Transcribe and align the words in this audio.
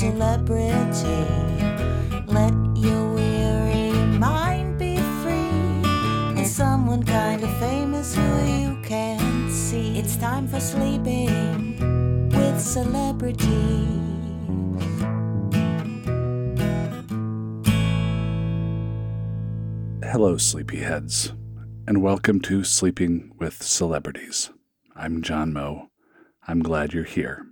celebrity. 0.00 1.26
Let 2.26 2.54
your 2.74 3.12
weary 3.12 3.92
mind 4.16 4.78
be 4.78 4.96
free. 4.96 5.84
And 6.38 6.46
someone 6.46 7.02
kind 7.02 7.44
of 7.44 7.54
famous 7.58 8.14
who 8.14 8.22
you 8.46 8.80
can 8.82 9.50
see. 9.50 9.98
It's 9.98 10.16
time 10.16 10.48
for 10.48 10.58
sleeping 10.58 12.30
with 12.30 12.58
celebrities. 12.58 13.44
Hello, 20.02 20.36
sleepyheads, 20.36 21.36
and 21.86 22.00
welcome 22.00 22.40
to 22.40 22.64
Sleeping 22.64 23.32
with 23.38 23.62
Celebrities. 23.62 24.48
I'm 24.96 25.20
John 25.20 25.52
Moe. 25.52 25.90
I'm 26.48 26.62
glad 26.62 26.94
you're 26.94 27.04
here. 27.04 27.49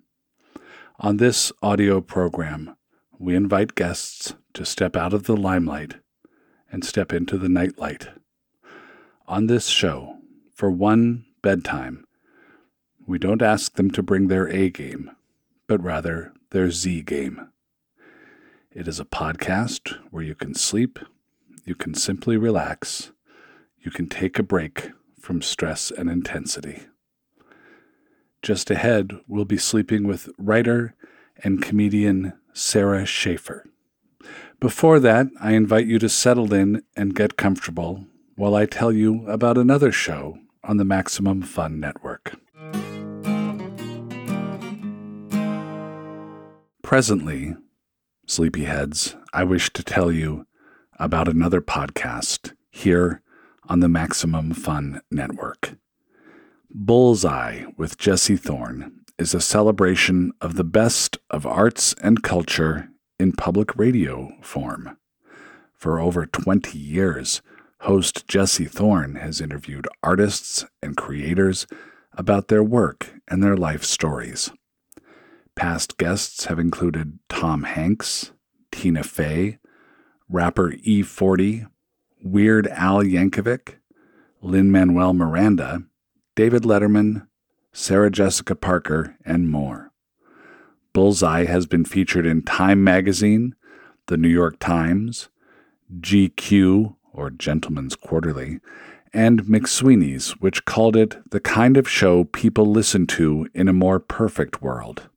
On 1.01 1.19
this 1.19 1.53
audio 1.63 2.01
program, 2.01 2.75
we 3.21 3.37
invite 3.37 3.77
guests 3.77 4.35
to 4.53 4.67
step 4.67 4.97
out 4.97 5.15
of 5.15 5.25
the 5.25 5.37
limelight 5.37 5.95
and 6.73 6.85
step 6.85 7.13
into 7.13 7.39
the 7.39 7.49
nightlight. 7.49 8.09
On 9.29 9.47
this 9.47 9.69
show, 9.69 10.17
for 10.53 10.73
one 10.73 11.25
bedtime, 11.41 12.05
we 13.07 13.17
don't 13.17 13.43
ask 13.43 13.75
them 13.75 13.93
to 13.93 14.03
bring 14.03 14.27
their 14.27 14.49
A 14.49 14.71
game, 14.71 15.13
but 15.69 15.81
rather 15.81 16.33
their 16.51 16.73
Z 16.73 17.03
game. 17.03 17.49
It 18.73 18.89
is 18.89 18.99
a 18.99 19.05
podcast 19.05 19.97
where 20.11 20.25
you 20.25 20.35
can 20.35 20.53
sleep, 20.53 20.99
you 21.65 21.77
can 21.77 21.95
simply 21.95 22.37
relax, 22.37 23.13
you 23.79 23.93
can 23.93 24.09
take 24.09 24.37
a 24.37 24.43
break 24.43 24.91
from 25.21 25.43
stress 25.43 25.93
and 25.93 26.11
intensity. 26.11 26.87
Just 28.43 28.71
ahead, 28.71 29.13
we'll 29.27 29.45
be 29.45 29.59
sleeping 29.59 30.07
with 30.07 30.29
writer 30.39 30.95
and 31.43 31.63
comedian 31.63 32.35
Sara 32.53 33.05
Schaefer. 33.05 33.65
Before 34.61 34.99
that, 35.01 35.29
I 35.41 35.53
invite 35.53 35.87
you 35.87 35.99
to 35.99 36.09
settle 36.09 36.53
in 36.53 36.83
and 36.97 37.15
get 37.15 37.37
comfortable 37.37 38.07
while 38.37 38.55
I 38.55 38.67
tell 38.67 38.93
you 38.93 39.27
about 39.29 39.59
another 39.59 39.93
show 39.93 40.39
on 40.65 40.77
the 40.77 40.85
Maximum 40.85 41.43
Fun 41.43 41.81
Network. 41.81 42.37
Presently, 46.83 47.55
sleepyheads, 48.27 49.21
I 49.33 49.45
wish 49.45 49.73
to 49.73 49.83
tell 49.83 50.11
you 50.11 50.47
about 50.99 51.29
another 51.29 51.61
podcast 51.61 52.55
here 52.71 53.23
on 53.69 53.81
the 53.81 53.89
Maximum 53.89 54.53
Fun 54.53 55.01
Network. 55.11 55.77
Bullseye 56.71 57.65
with 57.79 57.97
Jesse 57.97 58.37
Thorn 58.37 59.01
is 59.19 59.33
a 59.33 59.41
celebration 59.41 60.33
of 60.43 60.57
the 60.57 60.65
best 60.65 61.17
of 61.31 61.47
arts 61.47 61.95
and 62.03 62.23
culture 62.23 62.91
in 63.19 63.33
public 63.33 63.75
radio 63.75 64.33
form. 64.43 64.99
For 65.73 65.99
over 65.99 66.27
20 66.27 66.79
years, 66.79 67.41
host 67.81 68.29
Jesse 68.29 68.67
Thorn 68.67 69.15
has 69.15 69.41
interviewed 69.41 69.89
artists 70.03 70.67
and 70.83 70.95
creators 70.95 71.67
about 72.13 72.49
their 72.49 72.63
work 72.63 73.15
and 73.27 73.43
their 73.43 73.57
life 73.57 73.83
stories. 73.83 74.51
Past 75.57 75.97
guests 75.97 76.45
have 76.45 76.59
included 76.59 77.19
Tom 77.31 77.63
Hanks, 77.63 78.33
Tina 78.71 79.05
Fey, 79.05 79.59
rapper 80.29 80.73
E40, 80.87 81.67
Weird 82.23 82.67
Al 82.67 83.03
Yankovic, 83.03 83.77
Lin 84.43 84.71
Manuel 84.71 85.15
Miranda, 85.15 85.85
David 86.39 86.63
Letterman, 86.63 87.27
Sarah 87.73 88.13
Jessica 88.13 88.55
Parker, 88.55 89.17
and 89.25 89.51
more. 89.51 89.91
Bullseye 90.93 91.47
has 91.47 91.67
been 91.67 91.85
featured 91.85 92.27
in 92.27 92.43
Time 92.43 92.85
Magazine, 92.85 93.57
The 94.07 94.17
New 94.17 94.29
York 94.29 94.61
Times, 94.61 95.31
GQ, 95.99 96.95
or 97.13 97.31
Gentleman's 97.31 97.97
Quarterly, 97.97 98.61
and 99.13 99.47
McSweeney's, 99.47 100.31
which 100.41 100.65
called 100.65 100.95
it 100.95 101.17
the 101.29 101.41
kind 101.41 101.77
of 101.77 101.89
show 101.89 102.23
people 102.23 102.67
listen 102.67 103.09
to 103.09 103.49
in 103.53 103.67
a 103.67 103.73
more 103.73 103.99
perfect 103.99 104.63
world. 104.63 105.09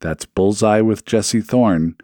That's 0.00 0.24
Bullseye 0.24 0.80
with 0.80 1.04
Jesse 1.04 1.42
Thorn, 1.42 1.94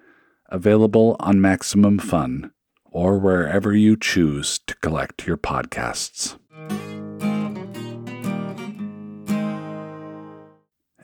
available 0.51 1.17
on 1.19 1.41
Maximum 1.41 1.99
Fun 1.99 2.51
or 2.85 3.19
wherever 3.19 3.75
you 3.75 3.97
choose 3.97 4.59
to 4.67 4.77
collect 4.83 5.27
your 5.27 5.39
podcasts. 5.39 6.37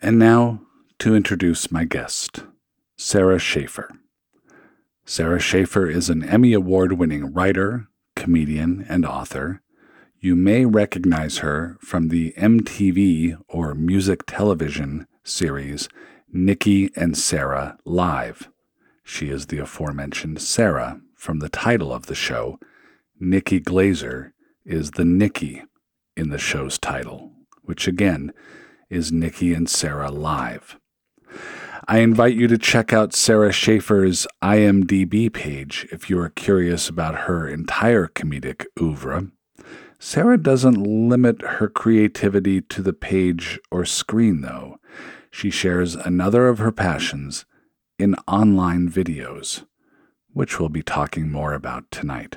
And 0.05 0.19
now 0.19 0.61
to 0.99 1.15
introduce 1.15 1.73
my 1.73 1.87
guest, 1.87 2.45
Sara 2.95 3.39
Schaefer. 3.39 3.89
Sara 5.07 5.41
Schaefer 5.41 5.89
is 5.89 6.11
an 6.11 6.23
Emmy 6.23 6.53
Award 6.53 6.99
winning 6.99 7.33
writer, 7.33 7.89
comedian, 8.15 8.85
and 8.87 9.07
author. 9.07 9.63
You 10.21 10.37
may 10.37 10.67
recognize 10.67 11.39
her 11.39 11.79
from 11.81 12.09
the 12.09 12.35
MTV 12.37 13.39
or 13.49 13.75
music 13.75 14.27
television 14.27 15.07
series 15.23 15.89
Nikki 16.31 16.91
and 16.95 17.17
Sara 17.17 17.79
Live. 17.87 18.51
She 19.05 19.31
is 19.31 19.47
the 19.47 19.57
aforementioned 19.57 20.43
Sara 20.43 21.01
from 21.17 21.39
the 21.39 21.49
title 21.49 21.95
of 21.95 22.09
the 22.09 22.15
show. 22.15 22.59
Nikki 23.19 23.59
Glazer 23.59 24.33
is 24.67 24.91
the 24.91 25.07
Nikki 25.07 25.63
in 26.15 26.29
the 26.29 26.37
show's 26.37 26.79
title, 26.79 27.33
which 27.63 27.89
again 27.89 28.35
is 28.95 29.11
Nikki 29.11 29.53
and 29.53 29.69
Sara 29.69 30.09
Live. 30.11 30.79
I 31.89 31.99
invite 31.99 32.37
you 32.37 32.47
to 32.47 32.57
check 32.57 32.93
out 32.93 33.13
Sara 33.13 33.53
Schaefer's 33.53 34.27
IMDb 34.43 35.33
page 35.33 35.87
if 35.91 36.09
you 36.09 36.19
are 36.21 36.31
curious 36.31 36.89
about 36.89 37.27
her 37.27 37.49
entire 37.49 38.07
comedic 38.07 38.65
oeuvre. 38.81 39.31
Sara 39.99 40.39
doesn't 40.39 41.09
limit 41.09 41.43
her 41.43 41.69
creativity 41.69 42.61
to 42.61 42.83
the 42.83 42.93
page 42.93 43.59
or 43.71 43.85
screen, 43.85 44.43
though. 44.43 44.79
She 45.31 45.51
shares 45.51 45.97
another 45.97 46.47
of 46.47 46.59
her 46.59 46.73
passions 46.73 47.45
in 47.99 48.15
online 48.29 48.89
videos, 48.89 49.67
which 50.33 50.61
we'll 50.61 50.69
be 50.69 50.83
talking 50.83 51.31
more 51.33 51.53
about 51.53 51.91
tonight. 51.91 52.37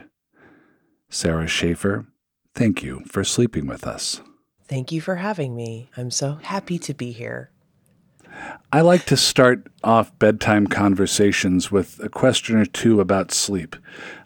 Sara 1.10 1.48
Schaefer, 1.48 2.08
thank 2.56 2.84
you 2.84 3.04
for 3.06 3.24
sleeping 3.24 3.68
with 3.68 3.86
us. 3.86 4.22
Thank 4.68 4.92
you 4.92 5.02
for 5.02 5.16
having 5.16 5.56
me. 5.56 5.90
I'm 5.96 6.12
so 6.12 6.40
happy 6.42 6.78
to 6.80 6.94
be 6.94 7.12
here. 7.12 7.52
I 8.72 8.82
like 8.82 9.06
to 9.06 9.18
start 9.18 9.68
off 9.84 10.18
bedtime 10.20 10.68
conversations 10.68 11.72
with 11.72 12.00
a 12.04 12.10
question 12.10 12.58
or 12.58 12.66
two 12.66 13.00
about 13.00 13.32
sleep. 13.32 13.76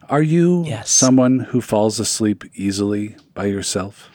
Are 0.08 0.22
you 0.22 0.64
Yes. 0.66 0.90
someone 0.90 1.38
who 1.40 1.60
falls 1.60 2.00
asleep 2.00 2.44
easily 2.54 3.16
by 3.34 3.46
yourself? 3.46 4.10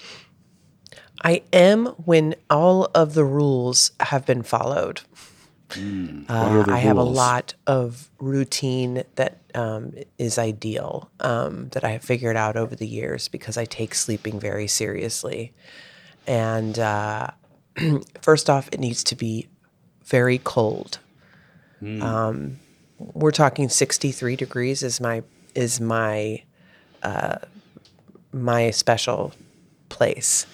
I 1.23 1.41
am 1.51 1.87
when 2.05 2.35
all 2.49 2.85
of 2.93 3.13
the 3.13 3.25
rules 3.25 3.91
have 3.99 4.25
been 4.25 4.43
followed. 4.43 5.01
what 5.69 5.79
Uh, 6.29 6.65
I 6.69 6.79
have 6.79 6.97
a 6.97 7.03
lot 7.03 7.53
of 7.65 8.09
routine 8.19 9.03
that 9.15 9.39
um, 9.55 9.93
is 10.17 10.37
ideal 10.37 11.09
um, 11.19 11.69
that 11.69 11.83
I 11.83 11.89
have 11.89 12.03
figured 12.03 12.37
out 12.37 12.55
over 12.55 12.75
the 12.75 12.87
years 12.87 13.27
because 13.27 13.57
I 13.57 13.65
take 13.65 13.95
sleeping 13.95 14.39
very 14.39 14.67
seriously. 14.67 15.53
And 16.27 16.77
uh, 16.77 17.31
first 18.21 18.49
off, 18.49 18.69
it 18.71 18.79
needs 18.79 19.03
to 19.05 19.15
be 19.15 19.47
very 20.03 20.37
cold. 20.37 20.99
Um, 22.01 22.59
we're 22.99 23.31
talking 23.31 23.69
63 23.69 24.35
degrees 24.35 24.83
is 24.83 24.99
my 24.99 25.23
is 25.53 25.79
my 25.79 26.43
uh, 27.03 27.37
my 28.31 28.71
special 28.71 29.33
place. 29.89 30.45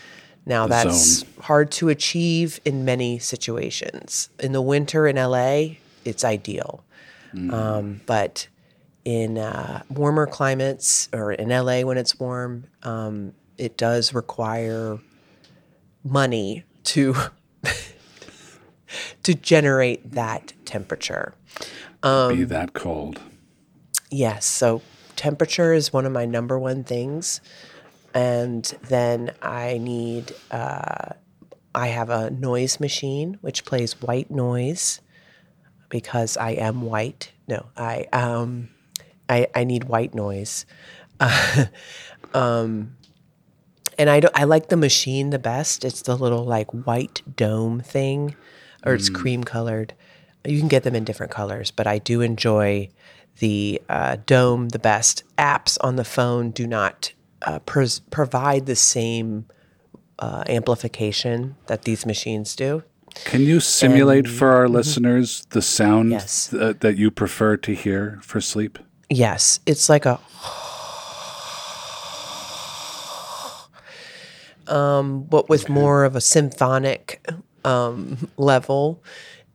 Now 0.45 0.67
that's 0.67 1.19
zone. 1.19 1.29
hard 1.41 1.71
to 1.73 1.89
achieve 1.89 2.59
in 2.65 2.83
many 2.83 3.19
situations. 3.19 4.29
In 4.39 4.51
the 4.51 4.61
winter 4.61 5.07
in 5.07 5.15
LA, 5.15 5.75
it's 6.03 6.25
ideal, 6.25 6.83
um, 7.53 8.01
but 8.05 8.47
in 9.05 9.37
uh, 9.37 9.83
warmer 9.89 10.27
climates 10.27 11.07
or 11.13 11.31
in 11.31 11.49
LA 11.49 11.81
when 11.81 11.97
it's 11.97 12.19
warm, 12.19 12.65
um, 12.83 13.33
it 13.57 13.77
does 13.77 14.13
require 14.13 14.99
money 16.03 16.63
to 16.83 17.15
to 19.23 19.33
generate 19.33 20.11
that 20.11 20.53
temperature. 20.65 21.33
Um, 22.01 22.38
Be 22.38 22.44
that 22.44 22.73
cold. 22.73 23.21
Yes. 24.11 24.45
So 24.45 24.81
temperature 25.15 25.73
is 25.73 25.94
one 25.94 26.05
of 26.05 26.11
my 26.11 26.25
number 26.25 26.59
one 26.59 26.83
things. 26.83 27.41
And 28.13 28.63
then 28.88 29.31
I 29.41 29.79
need, 29.79 30.33
uh, 30.51 31.13
I 31.73 31.88
have 31.88 32.09
a 32.09 32.29
noise 32.29 32.79
machine 32.79 33.39
which 33.41 33.65
plays 33.65 34.00
white 34.01 34.29
noise 34.29 35.01
because 35.89 36.38
I 36.38 36.51
am 36.51 36.81
white. 36.81 37.31
No, 37.47 37.65
I, 37.75 38.05
um, 38.13 38.69
I, 39.27 39.47
I 39.55 39.63
need 39.63 39.85
white 39.85 40.13
noise. 40.13 40.65
um, 42.33 42.95
and 43.97 44.09
I, 44.09 44.21
I 44.35 44.43
like 44.45 44.69
the 44.69 44.77
machine 44.77 45.29
the 45.29 45.39
best. 45.39 45.83
It's 45.85 46.01
the 46.01 46.15
little 46.15 46.45
like 46.45 46.69
white 46.71 47.21
dome 47.35 47.79
thing, 47.81 48.35
or 48.85 48.93
it's 48.93 49.09
cream 49.09 49.43
colored. 49.43 49.93
you 50.45 50.59
can 50.59 50.67
get 50.67 50.83
them 50.83 50.95
in 50.95 51.03
different 51.03 51.31
colors, 51.31 51.71
but 51.71 51.87
I 51.87 51.99
do 51.99 52.21
enjoy 52.21 52.89
the 53.39 53.81
uh, 53.89 54.17
dome 54.25 54.69
the 54.69 54.79
best. 54.79 55.23
Apps 55.37 55.77
on 55.81 55.95
the 55.95 56.03
phone 56.03 56.51
do 56.51 56.67
not 56.67 57.13
uh, 57.43 57.59
pros- 57.59 57.99
provide 58.11 58.65
the 58.65 58.75
same 58.75 59.45
uh, 60.19 60.43
amplification 60.47 61.55
that 61.67 61.83
these 61.83 62.05
machines 62.05 62.55
do. 62.55 62.83
Can 63.25 63.41
you 63.41 63.59
simulate 63.59 64.27
for 64.27 64.51
our 64.51 64.67
listeners 64.67 65.45
the 65.51 65.61
sound 65.61 66.11
Yes. 66.11 66.47
th- 66.49 66.79
that 66.79 66.97
you 66.97 67.11
prefer 67.11 67.57
to 67.57 67.73
hear 67.75 68.19
for 68.23 68.41
sleep? 68.41 68.79
Yes, 69.09 69.59
it's 69.65 69.87
like 69.89 70.05
a 70.05 70.19
um 74.68 75.24
but 75.24 75.50
with 75.50 75.69
more 75.69 76.04
of 76.04 76.15
a 76.15 76.21
symphonic 76.21 77.25
um 77.65 78.30
level. 78.38 79.04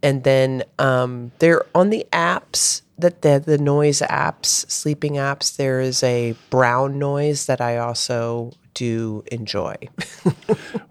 And 0.03 0.25
then 0.25 0.65
um 0.79 1.33
they're 1.39 1.65
on 1.75 1.91
the 1.91 2.07
apps 2.13 2.83
that 2.99 3.23
the 3.23 3.43
the 3.45 3.59
noise 3.59 4.01
apps, 4.01 4.71
sleeping 4.71 5.15
apps, 5.15 5.57
there 5.57 5.81
is 5.81 6.03
a 6.03 6.35
brown 6.51 6.99
noise 6.99 7.47
that 7.47 7.61
I 7.61 7.79
also 7.79 8.53
do 8.75 9.25
enjoy. 9.31 9.77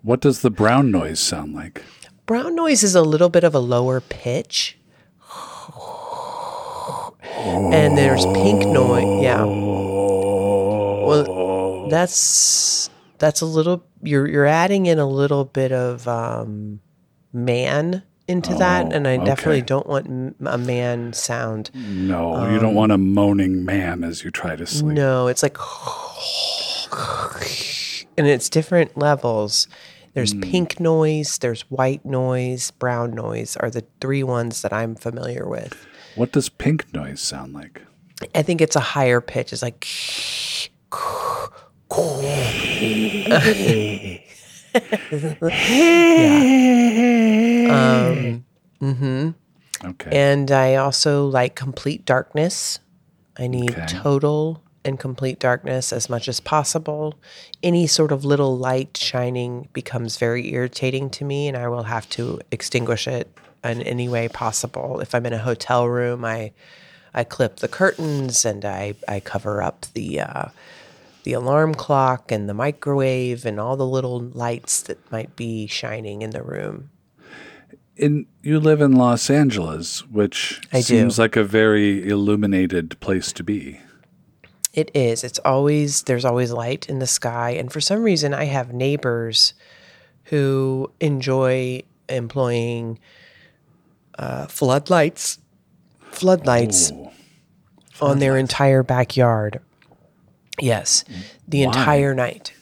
What 0.01 0.21
does 0.21 0.41
the 0.41 0.49
brown 0.49 0.89
noise 0.91 1.19
sound 1.19 1.53
like? 1.53 1.83
brown 2.27 2.55
noise 2.55 2.83
is 2.83 2.93
a 2.93 3.01
little 3.01 3.29
bit 3.29 3.43
of 3.45 3.55
a 3.55 3.59
lower 3.59 4.01
pitch. 4.01 4.77
And 7.39 7.97
there's 7.97 8.25
pink 8.27 8.65
noise. 8.67 9.23
Yeah. 9.23 9.43
Well, 11.05 11.87
that's 11.89 12.89
that's 13.19 13.41
a 13.41 13.45
little 13.45 13.85
you're 14.01 14.27
you're 14.27 14.45
adding 14.45 14.85
in 14.85 14.99
a 14.99 15.07
little 15.07 15.45
bit 15.45 15.71
of 15.71 16.07
um 16.07 16.79
man 17.33 18.03
into 18.27 18.53
that 18.55 18.91
and 18.91 19.07
I 19.07 19.17
definitely 19.17 19.61
don't 19.61 19.87
want 19.87 20.35
a 20.45 20.57
man 20.57 21.13
sound. 21.13 21.71
No, 21.73 22.49
you 22.51 22.59
don't 22.59 22.75
want 22.75 22.91
a 22.91 22.97
moaning 22.97 23.63
man 23.63 24.03
as 24.03 24.23
you 24.23 24.31
try 24.31 24.55
to 24.55 24.65
sleep. 24.65 24.93
No, 24.95 25.27
it's 25.27 25.43
like 25.43 25.57
and 28.17 28.27
it's 28.27 28.49
different 28.49 28.97
levels. 28.97 29.67
There's 30.13 30.33
pink 30.33 30.79
noise, 30.79 31.37
there's 31.37 31.61
white 31.69 32.03
noise, 32.03 32.71
brown 32.71 33.11
noise 33.11 33.55
are 33.57 33.69
the 33.69 33.85
three 34.01 34.23
ones 34.23 34.63
that 34.63 34.73
I'm 34.73 34.95
familiar 34.95 35.47
with. 35.47 35.85
What 36.15 36.31
does 36.31 36.49
pink 36.49 36.91
noise 36.91 37.21
sound 37.21 37.53
like? 37.53 37.83
I 38.33 38.41
think 38.41 38.59
it's 38.59 38.75
a 38.75 38.79
higher 38.79 39.21
pitch. 39.21 39.53
It's 39.53 39.61
like 39.61 39.85
um, 47.69 48.45
mm-hmm. 48.81 49.29
Okay. 49.85 50.09
And 50.11 50.51
I 50.51 50.75
also 50.75 51.25
like 51.27 51.55
complete 51.55 52.05
darkness. 52.05 52.79
I 53.37 53.47
need 53.47 53.71
Okay. 53.71 53.85
total 53.87 54.63
and 54.83 54.99
complete 54.99 55.39
darkness 55.39 55.91
as 55.93 56.09
much 56.09 56.27
as 56.27 56.39
possible. 56.39 57.15
Any 57.61 57.87
sort 57.87 58.11
of 58.11 58.25
little 58.25 58.57
light 58.57 58.97
shining 58.97 59.67
becomes 59.73 60.17
very 60.17 60.51
irritating 60.53 61.09
to 61.11 61.25
me, 61.25 61.47
and 61.47 61.57
I 61.57 61.67
will 61.67 61.83
have 61.83 62.09
to 62.11 62.39
extinguish 62.51 63.07
it 63.07 63.31
in 63.63 63.81
any 63.81 64.07
way 64.09 64.27
possible. 64.29 64.99
If 64.99 65.13
I'm 65.13 65.25
in 65.25 65.33
a 65.33 65.37
hotel 65.39 65.87
room, 65.87 66.23
I 66.25 66.51
I 67.13 67.23
clip 67.23 67.57
the 67.57 67.67
curtains 67.67 68.45
and 68.45 68.63
I, 68.63 68.93
I 69.07 69.19
cover 69.19 69.61
up 69.63 69.87
the 69.93 70.19
uh, 70.21 70.45
the 71.27 71.33
alarm 71.33 71.75
clock 71.75 72.31
and 72.31 72.47
the 72.47 72.53
microwave 72.53 73.45
and 73.45 73.59
all 73.59 73.75
the 73.75 73.85
little 73.85 74.21
lights 74.21 74.81
that 74.83 75.11
might 75.11 75.35
be 75.35 75.67
shining 75.67 76.21
in 76.21 76.29
the 76.29 76.41
room. 76.41 76.89
in 77.97 78.25
you 78.41 78.61
live 78.61 78.79
in 78.79 78.93
Los 78.93 79.29
Angeles, 79.29 80.07
which 80.07 80.61
I 80.71 80.77
do. 80.77 80.83
seems 80.83 81.19
like 81.19 81.35
a 81.35 81.43
very 81.43 82.07
illuminated 82.07 82.97
place 83.01 83.33
to 83.33 83.43
be. 83.43 83.81
It 84.71 84.89
is. 84.93 85.25
It's 85.25 85.39
always 85.39 86.03
there's 86.03 86.23
always 86.23 86.53
light 86.53 86.87
in 86.87 86.99
the 86.99 87.07
sky, 87.07 87.49
and 87.49 87.73
for 87.73 87.81
some 87.81 88.03
reason, 88.03 88.33
I 88.33 88.45
have 88.45 88.71
neighbors 88.71 89.53
who 90.31 90.89
enjoy 91.01 91.83
employing 92.07 92.99
uh, 94.17 94.45
floodlights, 94.47 95.39
floodlights 96.09 96.91
Ooh. 96.91 97.09
on 97.99 98.19
their 98.19 98.37
entire 98.37 98.81
backyard. 98.81 99.59
Yes, 100.59 101.03
the 101.47 101.65
Why? 101.65 101.65
entire 101.65 102.13
night. 102.13 102.53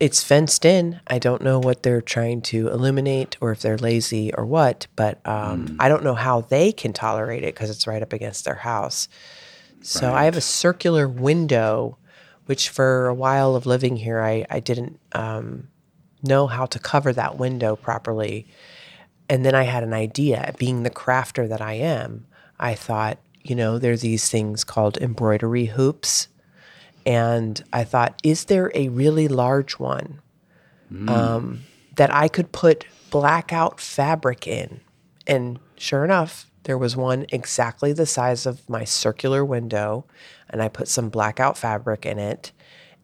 It's 0.00 0.22
fenced 0.22 0.64
in. 0.64 1.00
I 1.08 1.18
don't 1.18 1.42
know 1.42 1.58
what 1.58 1.82
they're 1.82 2.00
trying 2.00 2.40
to 2.42 2.68
illuminate 2.68 3.36
or 3.40 3.50
if 3.50 3.60
they're 3.60 3.76
lazy 3.76 4.32
or 4.32 4.46
what, 4.46 4.86
but 4.94 5.18
um, 5.26 5.76
I 5.80 5.88
don't 5.88 6.04
know 6.04 6.14
how 6.14 6.42
they 6.42 6.70
can 6.70 6.92
tolerate 6.92 7.42
it 7.42 7.54
because 7.54 7.68
it's 7.68 7.86
right 7.86 8.02
up 8.02 8.12
against 8.12 8.44
their 8.44 8.54
house. 8.54 9.08
So 9.82 10.12
I 10.12 10.24
have 10.24 10.36
a 10.36 10.40
circular 10.40 11.08
window, 11.08 11.98
which 12.46 12.68
for 12.68 13.08
a 13.08 13.14
while 13.14 13.56
of 13.56 13.66
living 13.66 13.96
here, 13.96 14.20
I, 14.20 14.46
I 14.48 14.60
didn't 14.60 15.00
um, 15.12 15.68
know 16.22 16.46
how 16.46 16.66
to 16.66 16.78
cover 16.78 17.12
that 17.12 17.36
window 17.38 17.74
properly. 17.76 18.46
And 19.28 19.44
then 19.44 19.54
I 19.54 19.64
had 19.64 19.82
an 19.82 19.92
idea. 19.92 20.54
Being 20.58 20.82
the 20.84 20.90
crafter 20.90 21.48
that 21.48 21.60
I 21.60 21.74
am, 21.74 22.26
I 22.58 22.74
thought, 22.74 23.18
you 23.42 23.54
know, 23.54 23.78
there 23.78 23.92
are 23.92 23.96
these 23.96 24.28
things 24.28 24.64
called 24.64 24.96
embroidery 24.98 25.66
hoops. 25.66 26.28
And 27.08 27.64
I 27.72 27.84
thought, 27.84 28.20
is 28.22 28.44
there 28.44 28.70
a 28.74 28.90
really 28.90 29.28
large 29.28 29.78
one 29.78 30.20
um, 31.08 31.60
that 31.96 32.12
I 32.12 32.28
could 32.28 32.52
put 32.52 32.84
blackout 33.08 33.80
fabric 33.80 34.46
in? 34.46 34.82
And 35.26 35.58
sure 35.78 36.04
enough, 36.04 36.50
there 36.64 36.76
was 36.76 36.96
one 36.96 37.24
exactly 37.30 37.94
the 37.94 38.04
size 38.04 38.44
of 38.44 38.68
my 38.68 38.84
circular 38.84 39.42
window. 39.42 40.04
And 40.50 40.60
I 40.60 40.68
put 40.68 40.86
some 40.86 41.08
blackout 41.08 41.56
fabric 41.56 42.04
in 42.04 42.18
it. 42.18 42.52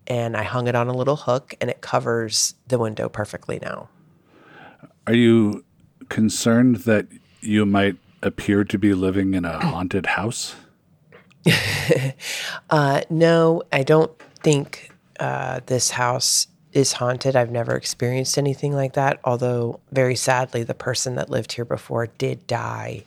And 0.07 0.37
I 0.37 0.43
hung 0.43 0.67
it 0.67 0.75
on 0.75 0.87
a 0.89 0.93
little 0.93 1.17
hook, 1.17 1.55
and 1.62 1.71
it 1.71 1.81
covers 1.81 2.57
the 2.69 2.79
window 2.79 3.09
perfectly 3.09 3.59
now. 3.62 3.89
Are 5.07 5.15
you 5.15 5.65
concerned 6.11 6.77
that 6.85 7.07
you 7.41 7.65
might 7.65 7.97
appear 8.23 8.65
to 8.65 8.79
be 8.79 8.93
living 8.93 9.33
in 9.33 9.47
a 9.47 9.59
haunted 9.65 10.05
house? 10.05 10.57
Uh, 12.70 13.02
no, 13.11 13.62
I 13.70 13.82
don't 13.82 14.11
think 14.43 14.91
uh, 15.20 15.61
this 15.67 15.91
house 15.91 16.49
is 16.73 16.92
haunted. 16.95 17.37
I've 17.37 17.50
never 17.50 17.76
experienced 17.76 18.37
anything 18.37 18.73
like 18.73 18.95
that. 18.95 19.21
Although, 19.23 19.80
very 19.92 20.16
sadly, 20.16 20.64
the 20.64 20.75
person 20.75 21.14
that 21.16 21.30
lived 21.30 21.52
here 21.52 21.64
before 21.64 22.07
did 22.07 22.47
die 22.47 23.04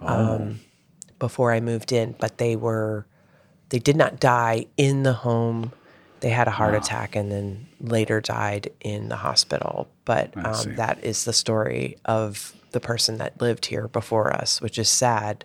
um, 0.00 0.60
before 1.18 1.52
I 1.52 1.60
moved 1.60 1.92
in. 1.92 2.14
But 2.18 2.38
they 2.38 2.56
were, 2.56 3.06
they 3.70 3.78
did 3.78 3.96
not 3.96 4.20
die 4.20 4.66
in 4.76 5.02
the 5.02 5.14
home. 5.14 5.72
They 6.20 6.30
had 6.30 6.48
a 6.48 6.52
heart 6.52 6.74
attack 6.74 7.16
and 7.16 7.30
then 7.30 7.66
later 7.80 8.20
died 8.20 8.70
in 8.80 9.08
the 9.08 9.16
hospital. 9.16 9.88
But 10.04 10.36
um, 10.36 10.74
that 10.74 11.02
is 11.02 11.24
the 11.24 11.32
story 11.32 11.96
of 12.04 12.54
the 12.72 12.80
person 12.80 13.18
that 13.18 13.40
lived 13.40 13.66
here 13.66 13.88
before 13.88 14.32
us, 14.34 14.60
which 14.60 14.78
is 14.78 14.88
sad. 14.88 15.44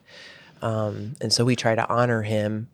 Um, 0.62 1.16
and 1.22 1.34
so 1.34 1.44
we 1.46 1.56
try 1.56 1.76
to 1.76 1.88
honor 1.90 2.22
him 2.22 2.70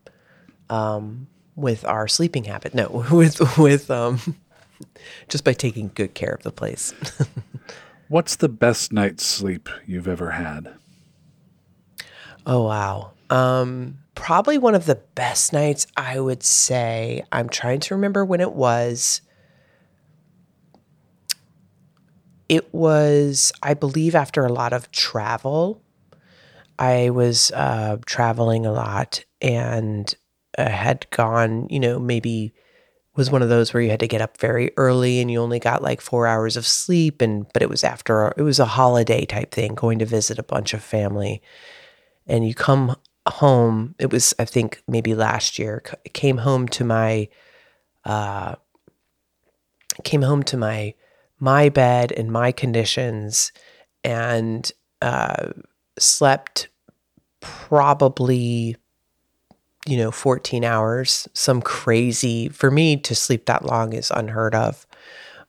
um, 0.70 1.28
with 1.56 1.86
our 1.86 2.08
sleeping 2.08 2.46
habit. 2.46 2.74
No, 2.74 3.06
with 3.12 3.58
with 3.58 3.90
um, 3.90 4.36
just 5.30 5.44
by 5.44 5.54
taking 5.54 5.92
good 5.96 6.14
care 6.14 6.32
of 6.34 6.44
the 6.44 6.52
place. 6.52 6.94
What's 8.08 8.38
the 8.38 8.50
best 8.50 8.94
night's 8.94 9.26
sleep 9.26 9.70
you've 9.86 10.08
ever 10.08 10.32
had? 10.32 10.74
oh 12.46 12.64
wow. 12.64 13.12
Um, 13.30 13.98
probably 14.16 14.58
one 14.58 14.74
of 14.74 14.86
the 14.86 14.96
best 14.96 15.52
nights 15.52 15.86
I 15.98 16.20
would 16.20 16.44
say. 16.44 17.24
I'm 17.32 17.50
trying 17.50 17.82
to 17.82 17.96
remember 17.96 18.24
when 18.24 18.40
it 18.40 18.54
was. 18.54 19.22
It 22.48 22.74
was, 22.74 23.52
I 23.62 23.74
believe, 23.74 24.16
after 24.16 24.46
a 24.46 24.52
lot 24.52 24.72
of 24.72 24.90
travel. 24.92 25.82
I 26.80 27.10
was 27.10 27.52
uh, 27.52 27.98
traveling 28.06 28.66
a 28.66 28.72
lot 28.72 29.24
and 29.42 30.14
uh, 30.58 30.70
had 30.70 31.08
gone, 31.12 31.68
you 31.70 31.80
know, 31.80 32.00
maybe 32.00 32.54
was 33.16 33.32
one 33.32 33.42
of 33.42 33.50
those 33.50 33.74
where 33.74 33.82
you 33.82 33.90
had 33.90 34.00
to 34.00 34.08
get 34.08 34.22
up 34.22 34.38
very 34.38 34.72
early 34.78 35.20
and 35.20 35.30
you 35.32 35.42
only 35.42 35.60
got 35.60 35.82
like 35.82 36.02
four 36.02 36.28
hours 36.28 36.56
of 36.56 36.68
sleep. 36.68 37.22
And 37.22 37.52
but 37.52 37.64
it 37.64 37.70
was 37.70 37.84
after 37.84 38.34
it 38.38 38.44
was 38.44 38.60
a 38.60 38.66
holiday 38.66 39.26
type 39.26 39.52
thing, 39.52 39.74
going 39.74 40.00
to 40.00 40.06
visit 40.06 40.38
a 40.40 40.44
bunch 40.44 40.74
of 40.74 40.84
family, 40.84 41.42
and 42.28 42.48
you 42.48 42.54
come 42.54 42.96
home. 43.28 43.96
It 44.00 44.12
was 44.12 44.34
I 44.38 44.46
think 44.46 44.82
maybe 44.88 45.16
last 45.16 45.58
year. 45.58 45.84
Came 46.14 46.38
home 46.38 46.68
to 46.70 46.84
my, 46.84 47.28
uh, 48.06 48.56
came 50.04 50.22
home 50.22 50.44
to 50.44 50.58
my 50.58 50.94
my 51.40 51.70
bed 51.70 52.12
and 52.12 52.32
my 52.32 52.52
conditions, 52.52 53.52
and 54.04 54.72
uh, 55.02 55.54
slept 55.98 56.70
probably 57.40 58.76
you 59.86 59.98
know 59.98 60.12
14 60.12 60.64
hours 60.64 61.28
some 61.34 61.62
crazy 61.62 62.50
for 62.50 62.72
me 62.72 62.98
to 62.98 63.16
sleep 63.16 63.46
that 63.46 63.66
long 63.66 63.94
is 63.94 64.12
unheard 64.12 64.56
of 64.56 64.86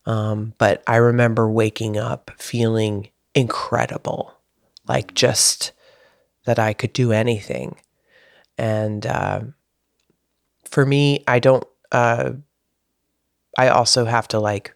um, 0.06 0.52
but 0.58 0.82
i 0.86 0.96
remember 0.96 1.50
waking 1.50 1.96
up 1.96 2.30
feeling 2.36 3.08
incredible 3.34 4.34
like 4.86 5.14
just 5.14 5.72
that 6.48 6.58
I 6.58 6.72
could 6.72 6.94
do 6.94 7.12
anything. 7.12 7.76
And 8.56 9.06
uh, 9.06 9.42
for 10.64 10.86
me, 10.86 11.22
I 11.28 11.38
don't. 11.38 11.64
Uh, 11.92 12.32
I 13.58 13.68
also 13.68 14.06
have 14.06 14.26
to 14.28 14.40
like 14.40 14.74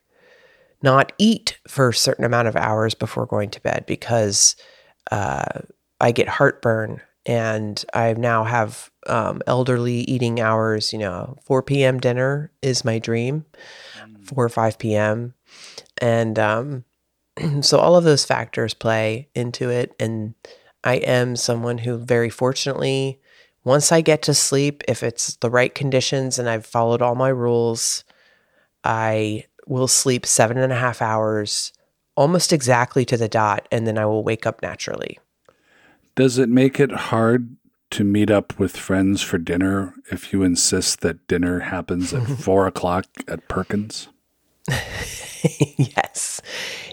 not 0.83 1.13
eat 1.17 1.59
for 1.67 1.89
a 1.89 1.95
certain 1.95 2.25
amount 2.27 2.49
of 2.49 2.57
hours 2.57 2.95
before 2.95 3.27
going 3.27 3.49
to 3.51 3.61
bed 3.61 3.85
because 3.87 4.55
uh, 5.11 5.61
I 6.01 6.13
get 6.13 6.29
heartburn 6.29 7.01
and 7.25 7.83
I 7.95 8.13
now 8.15 8.45
have 8.45 8.91
um, 9.07 9.43
elderly 9.47 10.01
eating 10.01 10.41
hours. 10.41 10.93
You 10.93 10.99
know, 11.01 11.39
4 11.45 11.63
p.m. 11.63 12.01
dinner 12.01 12.51
is 12.63 12.85
my 12.85 12.99
dream, 12.99 13.45
4 14.25 14.45
or 14.45 14.49
5 14.49 14.79
p.m. 14.79 15.35
And 15.99 16.39
um, 16.39 16.85
so 17.61 17.79
all 17.79 17.97
of 17.97 18.05
those 18.05 18.25
factors 18.25 18.75
play 18.75 19.29
into 19.35 19.71
it. 19.71 19.95
And 20.01 20.35
I 20.85 20.97
am 20.97 21.37
someone 21.37 21.79
who 21.79 21.99
very 21.99 22.31
fortunately, 22.31 23.21
once 23.65 23.93
I 23.93 24.01
get 24.01 24.23
to 24.23 24.35
sleep, 24.35 24.83
if 24.89 25.03
it's 25.03 25.37
the 25.37 25.51
right 25.51 25.75
conditions 25.75 26.39
and 26.39 26.49
I've 26.49 26.67
followed 26.67 27.03
all 27.03 27.15
my 27.15 27.29
rules, 27.29 28.05
I 28.83 29.45
will 29.67 29.89
sleep 29.89 30.27
seven 30.27 30.59
and 30.59 30.73
a 30.73 30.77
half 30.77 31.01
hours 31.01 31.73
almost 32.15 32.53
exactly 32.53 33.05
to 33.07 33.17
the 33.17 33.29
dot, 33.29 33.67
and 33.71 33.87
then 33.87 33.99
I 33.99 34.07
will 34.07 34.25
wake 34.25 34.47
up 34.47 34.63
naturally. 34.63 35.19
Does 36.15 36.39
it 36.39 36.49
make 36.49 36.79
it 36.79 36.93
hard 36.93 37.57
to 37.91 38.05
meet 38.05 38.31
up 38.31 38.59
with 38.59 38.77
friends 38.77 39.23
for 39.23 39.39
dinner 39.39 39.95
if 40.11 40.33
you 40.33 40.43
insist 40.43 41.01
that 41.01 41.27
dinner 41.27 41.61
happens 41.61 42.13
at 42.13 42.27
four 42.39 42.67
o'clock 42.67 43.07
at 43.29 43.49
Perkins? 43.49 44.09
yes. 44.69 46.41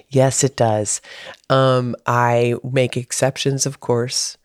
Yes, 0.09 0.43
it 0.43 0.55
does. 0.55 1.01
Um, 1.49 1.95
I 2.05 2.55
make 2.63 2.97
exceptions, 2.97 3.65
of 3.65 3.79
course, 3.79 4.37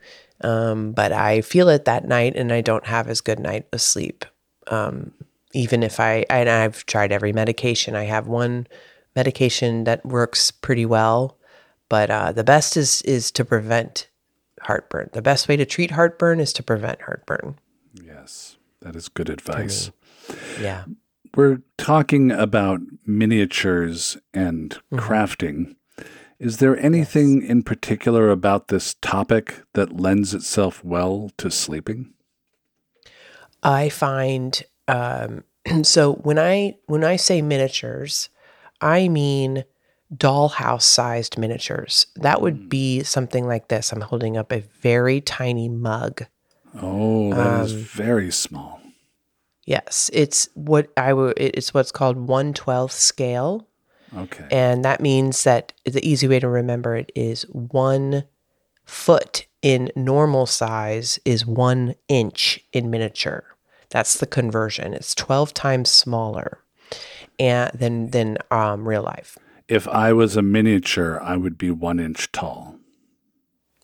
um, 0.42 0.92
but 0.92 1.10
I 1.12 1.40
feel 1.40 1.68
it 1.68 1.86
that 1.86 2.06
night 2.06 2.36
and 2.36 2.52
I 2.52 2.60
don't 2.60 2.86
have 2.86 3.08
as 3.08 3.20
good 3.20 3.38
night 3.38 3.66
of 3.72 3.80
sleep. 3.80 4.24
Um, 4.66 5.12
even 5.54 5.82
if 5.82 6.00
I, 6.00 6.26
and 6.28 6.48
I've 6.48 6.84
tried 6.86 7.12
every 7.12 7.32
medication. 7.32 7.94
I 7.94 8.04
have 8.04 8.26
one 8.26 8.66
medication 9.16 9.84
that 9.84 10.04
works 10.04 10.50
pretty 10.50 10.86
well, 10.86 11.38
but 11.88 12.10
uh, 12.10 12.32
the 12.32 12.44
best 12.44 12.76
is 12.76 13.02
is 13.02 13.30
to 13.32 13.44
prevent 13.44 14.08
heartburn. 14.62 15.10
The 15.12 15.22
best 15.22 15.48
way 15.48 15.56
to 15.56 15.66
treat 15.66 15.90
heartburn 15.92 16.40
is 16.40 16.52
to 16.54 16.62
prevent 16.62 17.02
heartburn. 17.02 17.58
Yes, 17.92 18.56
that 18.80 18.96
is 18.96 19.08
good 19.08 19.28
advice. 19.28 19.90
Yeah. 20.60 20.84
We're 21.36 21.62
talking 21.78 22.30
about 22.30 22.80
miniatures 23.06 24.16
and 24.32 24.70
Mm-hmm. 24.92 24.98
crafting. 24.98 25.76
Is 26.38 26.58
there 26.58 26.76
anything 26.78 27.42
in 27.42 27.62
particular 27.62 28.30
about 28.30 28.68
this 28.68 28.94
topic 29.00 29.62
that 29.74 29.96
lends 30.00 30.34
itself 30.34 30.84
well 30.84 31.30
to 31.38 31.50
sleeping? 31.50 32.12
I 33.62 33.88
find 33.88 34.62
um, 34.88 35.44
so 35.82 36.14
when 36.14 36.38
I 36.38 36.76
when 36.86 37.04
I 37.04 37.16
say 37.16 37.40
miniatures, 37.42 38.28
I 38.84 39.08
mean 39.08 39.64
dollhouse 40.14 40.82
sized 40.82 41.38
miniatures. 41.38 42.06
That 42.16 42.40
would 42.40 42.68
be 42.68 43.02
something 43.02 43.46
like 43.48 43.68
this. 43.68 43.90
I'm 43.92 44.02
holding 44.02 44.36
up 44.36 44.52
a 44.52 44.60
very 44.82 45.20
tiny 45.20 45.68
mug. 45.68 46.26
Oh, 46.80 47.32
that 47.34 47.64
is 47.64 47.72
Um, 47.72 47.78
very 47.80 48.30
small. 48.30 48.80
Yes, 49.66 50.10
it's 50.12 50.48
what 50.54 50.90
I 50.96 51.12
would. 51.14 51.34
It's 51.38 51.72
what's 51.72 51.90
called 51.90 52.18
one 52.28 52.52
twelfth 52.52 52.94
scale, 52.94 53.66
Okay. 54.14 54.46
and 54.50 54.84
that 54.84 55.00
means 55.00 55.42
that 55.44 55.72
the 55.84 56.06
easy 56.06 56.28
way 56.28 56.38
to 56.38 56.48
remember 56.48 56.94
it 56.96 57.10
is 57.14 57.42
one 57.50 58.24
foot 58.84 59.46
in 59.62 59.90
normal 59.96 60.44
size 60.46 61.18
is 61.24 61.46
one 61.46 61.94
inch 62.08 62.60
in 62.74 62.90
miniature. 62.90 63.44
That's 63.88 64.18
the 64.18 64.26
conversion. 64.26 64.92
It's 64.92 65.14
twelve 65.14 65.54
times 65.54 65.88
smaller, 65.88 66.58
and 67.38 67.70
than 67.74 68.10
than 68.10 68.38
um, 68.50 68.86
real 68.88 69.02
life. 69.02 69.38
if 69.68 69.86
I 69.88 70.12
was 70.12 70.36
a 70.36 70.42
miniature, 70.42 71.20
I 71.22 71.36
would 71.36 71.56
be 71.58 71.70
one 71.70 71.98
inch 72.00 72.30
tall. 72.32 72.76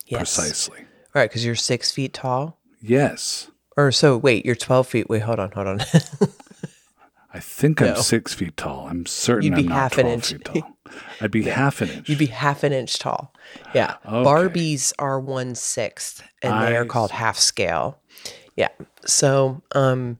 Yes, 0.07 0.19
Precisely. 0.37 0.85
Right, 1.14 1.28
because 1.30 1.45
you're 1.45 1.54
six 1.54 1.90
feet 1.92 2.12
tall. 2.12 2.59
Yes. 2.80 3.50
Or 3.76 3.92
so. 3.92 4.16
Wait, 4.16 4.45
you're 4.45 4.54
twelve 4.57 4.87
feet. 4.88 5.09
Wait, 5.09 5.23
hold 5.23 5.38
on, 5.38 5.50
hold 5.52 5.66
on. 5.69 5.80
I 7.33 7.38
think 7.38 7.80
I'm 7.80 7.95
six 7.97 8.35
feet 8.35 8.57
tall. 8.57 8.88
I'm 8.88 9.07
certain 9.07 9.50
You'd 9.52 9.57
be 9.57 9.62
I'm 9.62 9.69
not 9.69 9.75
half 9.76 9.99
an 9.99 10.07
inch. 10.09 10.33
feet 10.33 10.45
tall. 10.45 10.76
I'd 11.21 11.30
be 11.30 11.45
half 11.45 11.80
an 11.80 11.88
inch. 11.90 12.09
You'd 12.09 12.19
be 12.19 12.26
half 12.26 12.64
an 12.64 12.73
inch 12.73 12.99
tall. 12.99 13.33
Yeah. 13.73 13.95
Okay. 14.04 14.28
Barbies 14.28 14.92
are 14.99 15.21
one 15.21 15.54
sixth 15.54 16.25
and 16.42 16.61
they 16.66 16.76
are 16.76 16.85
called 16.85 17.12
half 17.12 17.38
scale. 17.38 18.00
Yeah. 18.57 18.69
So 19.07 19.62
um 19.76 20.19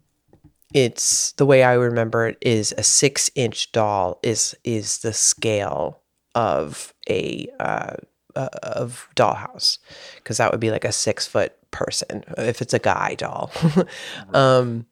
it's 0.73 1.33
the 1.33 1.47
way 1.47 1.63
I 1.65 1.75
remember 1.75 2.27
it 2.29 2.39
is 2.41 2.75
a 2.77 2.83
six 2.83 3.31
inch 3.35 3.73
doll 3.73 4.19
is 4.23 4.57
is 4.65 4.99
the 4.99 5.13
scale 5.13 6.01
of 6.35 6.95
a 7.09 7.49
uh, 7.59 7.97
uh 8.37 8.49
of 8.63 9.09
dollhouse 9.17 9.79
because 10.17 10.37
that 10.37 10.51
would 10.53 10.61
be 10.61 10.71
like 10.71 10.85
a 10.85 10.93
six 10.93 11.27
foot 11.27 11.57
person 11.71 12.25
if 12.39 12.63
it's 12.63 12.75
a 12.75 12.79
guy 12.79 13.15
doll. 13.17 13.51
um 14.35 14.87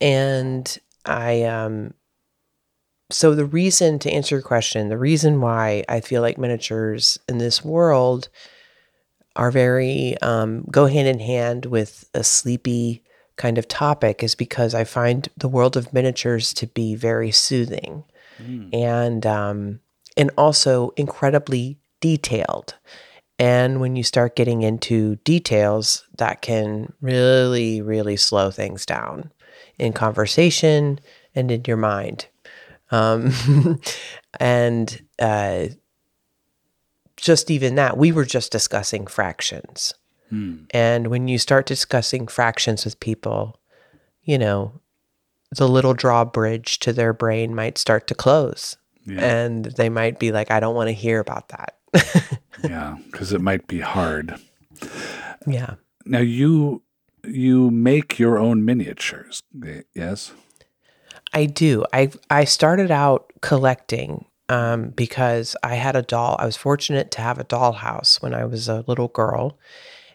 and 0.00 0.78
I 1.04 1.44
um 1.44 1.94
so 3.10 3.34
the 3.34 3.44
reason 3.44 3.98
to 4.00 4.10
answer 4.10 4.36
your 4.36 4.42
question, 4.42 4.88
the 4.88 4.98
reason 4.98 5.40
why 5.40 5.84
I 5.88 6.00
feel 6.00 6.22
like 6.22 6.38
miniatures 6.38 7.18
in 7.28 7.38
this 7.38 7.64
world 7.64 8.28
are 9.36 9.50
very 9.50 10.16
um, 10.22 10.64
go 10.70 10.86
hand 10.86 11.08
in 11.08 11.18
hand 11.18 11.66
with 11.66 12.08
a 12.14 12.22
sleepy 12.22 13.02
kind 13.40 13.56
of 13.56 13.66
topic 13.66 14.22
is 14.22 14.34
because 14.34 14.74
I 14.74 14.84
find 14.84 15.26
the 15.34 15.48
world 15.48 15.74
of 15.74 15.94
miniatures 15.94 16.52
to 16.54 16.66
be 16.66 16.94
very 16.94 17.30
soothing 17.30 18.04
and 18.72 19.24
um, 19.24 19.80
and 20.16 20.30
also 20.36 20.90
incredibly 20.96 21.78
detailed. 22.00 22.74
And 23.38 23.80
when 23.80 23.96
you 23.96 24.02
start 24.02 24.36
getting 24.36 24.60
into 24.60 25.16
details, 25.24 26.06
that 26.18 26.42
can 26.42 26.92
really, 27.00 27.80
really 27.80 28.18
slow 28.18 28.50
things 28.50 28.84
down 28.84 29.32
in 29.78 29.94
conversation 29.94 31.00
and 31.34 31.50
in 31.50 31.62
your 31.66 31.78
mind. 31.78 32.26
Um, 32.90 33.32
and 34.40 35.02
uh, 35.18 35.68
just 37.16 37.50
even 37.50 37.76
that, 37.76 37.96
we 37.96 38.12
were 38.12 38.26
just 38.26 38.52
discussing 38.52 39.06
fractions. 39.06 39.94
And 40.70 41.08
when 41.08 41.28
you 41.28 41.38
start 41.38 41.66
discussing 41.66 42.26
fractions 42.26 42.84
with 42.84 43.00
people, 43.00 43.60
you 44.22 44.38
know, 44.38 44.80
the 45.56 45.68
little 45.68 45.94
drawbridge 45.94 46.78
to 46.80 46.92
their 46.92 47.12
brain 47.12 47.54
might 47.54 47.78
start 47.78 48.06
to 48.08 48.14
close. 48.14 48.76
Yeah. 49.04 49.20
And 49.20 49.64
they 49.64 49.88
might 49.88 50.18
be 50.18 50.30
like, 50.30 50.50
I 50.50 50.60
don't 50.60 50.74
want 50.74 50.88
to 50.88 50.92
hear 50.92 51.20
about 51.20 51.48
that. 51.48 51.78
yeah, 52.62 52.96
because 53.06 53.32
it 53.32 53.40
might 53.40 53.66
be 53.66 53.80
hard. 53.80 54.36
yeah. 55.46 55.74
Now 56.04 56.20
you 56.20 56.82
you 57.24 57.70
make 57.70 58.18
your 58.18 58.38
own 58.38 58.64
miniatures. 58.64 59.42
Yes. 59.94 60.32
I 61.32 61.46
do. 61.46 61.84
I 61.92 62.10
I 62.30 62.44
started 62.44 62.90
out 62.90 63.32
collecting 63.40 64.26
um, 64.48 64.90
because 64.90 65.56
I 65.62 65.76
had 65.76 65.96
a 65.96 66.02
doll. 66.02 66.36
I 66.38 66.46
was 66.46 66.56
fortunate 66.56 67.10
to 67.12 67.20
have 67.20 67.38
a 67.38 67.44
dollhouse 67.44 68.20
when 68.22 68.34
I 68.34 68.44
was 68.44 68.68
a 68.68 68.84
little 68.86 69.08
girl, 69.08 69.58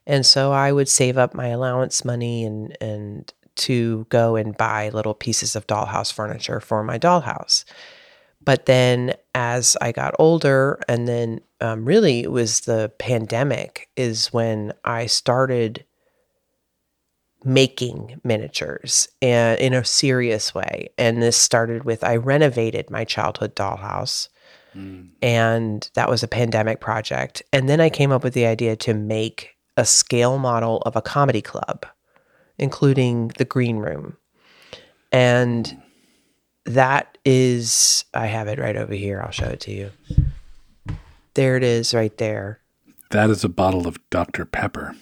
and 0.08 0.26
so 0.26 0.52
I 0.52 0.72
would 0.72 0.90
save 0.90 1.18
up 1.18 1.34
my 1.34 1.48
allowance 1.48 2.06
money 2.06 2.44
and 2.46 2.78
and 2.82 3.34
to 3.56 4.06
go 4.10 4.36
and 4.36 4.56
buy 4.58 4.90
little 4.90 5.14
pieces 5.14 5.56
of 5.56 5.68
dollhouse 5.68 6.12
furniture 6.12 6.60
for 6.60 6.84
my 6.84 7.00
dollhouse. 7.00 7.64
But 8.44 8.66
then 8.66 9.16
as 9.34 9.78
I 9.82 9.92
got 9.92 10.14
older, 10.20 10.80
and 10.88 11.08
then 11.08 11.40
um, 11.62 11.86
really 11.86 12.20
it 12.20 12.32
was 12.32 12.62
the 12.62 12.92
pandemic 13.00 13.90
is 13.96 14.34
when 14.34 14.74
I 14.84 15.08
started 15.08 15.86
making 17.44 18.20
miniatures 18.24 19.08
and 19.22 19.60
in 19.60 19.74
a 19.74 19.86
serious 19.86 20.54
way. 20.54 20.90
And 20.98 21.22
this 21.22 21.38
started 21.38 21.86
with 21.86 22.04
I 22.04 22.18
renovated 22.18 22.90
my 22.90 23.04
childhood 23.04 23.56
dollhouse. 23.56 24.30
And 25.22 25.90
that 25.94 26.10
was 26.10 26.22
a 26.22 26.28
pandemic 26.28 26.82
project. 26.82 27.42
And 27.54 27.70
then 27.70 27.80
I 27.80 27.90
came 27.90 28.12
up 28.12 28.24
with 28.24 28.34
the 28.34 28.46
idea 28.46 28.76
to 28.78 28.94
make 28.94 29.55
a 29.78 29.86
scale 29.86 30.38
model 30.38 30.82
of 30.86 30.96
a 30.96 31.02
comedy 31.02 31.42
club, 31.42 31.86
including 32.58 33.30
the 33.38 33.46
green 33.46 33.78
room. 33.78 34.18
And 35.12 35.82
that 36.66 37.18
is, 37.26 38.06
I 38.14 38.28
have 38.28 38.48
it 38.48 38.60
right 38.60 38.76
over 38.76 38.94
here. 38.94 39.22
I'll 39.22 39.32
show 39.32 39.48
it 39.48 39.60
to 39.62 39.72
you. 39.72 39.92
There 41.34 41.58
it 41.58 41.64
is, 41.64 41.94
right 41.94 42.16
there. 42.18 42.62
That 43.12 43.30
is 43.30 43.44
a 43.44 43.50
bottle 43.50 43.88
of 43.88 43.98
Dr. 44.10 44.46
Pepper. 44.46 44.96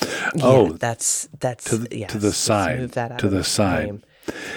Yeah, 0.00 0.42
Oh, 0.42 0.72
that's 0.72 1.28
that's 1.38 1.64
to 1.64 1.76
the- 1.78 2.06
to 2.06 2.18
the 2.18 2.32
side, 2.32 2.78
Move 2.78 2.92
that 2.92 3.18
to 3.18 3.28
the 3.28 3.44
side. 3.44 3.82
frame. 3.88 4.02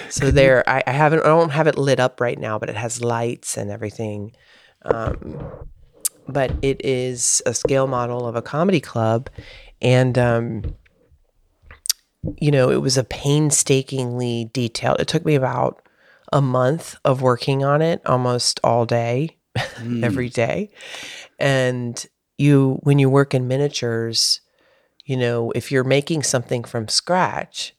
So 0.08 0.30
there, 0.30 0.66
I, 0.68 0.82
I 0.86 0.92
haven't. 0.92 1.20
I 1.20 1.24
don't 1.26 1.50
have 1.50 1.66
it 1.66 1.76
lit 1.76 2.00
up 2.00 2.20
right 2.20 2.38
now, 2.38 2.58
but 2.58 2.70
it 2.70 2.76
has 2.76 3.02
lights 3.02 3.56
and 3.58 3.70
everything. 3.70 4.32
Um, 4.82 5.68
but 6.28 6.52
it 6.62 6.84
is 6.84 7.42
a 7.46 7.54
scale 7.54 7.86
model 7.86 8.26
of 8.26 8.36
a 8.36 8.42
comedy 8.42 8.80
club, 8.80 9.30
And, 9.82 10.18
um, 10.18 10.74
you 12.38 12.50
know, 12.50 12.70
it 12.70 12.80
was 12.80 12.96
a 12.96 13.04
painstakingly 13.04 14.50
detailed, 14.52 15.00
it 15.00 15.08
took 15.08 15.24
me 15.24 15.34
about 15.34 15.82
a 16.32 16.40
month 16.40 16.96
of 17.04 17.22
working 17.22 17.62
on 17.62 17.82
it 17.82 18.00
almost 18.06 18.58
all 18.64 18.86
day, 18.86 19.36
every 20.02 20.28
day. 20.28 20.70
And 21.38 22.04
you, 22.38 22.78
when 22.82 22.98
you 22.98 23.08
work 23.08 23.34
in 23.34 23.46
miniatures, 23.46 24.40
you 25.04 25.16
know, 25.16 25.52
if 25.52 25.70
you're 25.70 25.84
making 25.84 26.24
something 26.24 26.64
from 26.64 26.88
scratch, 26.88 27.75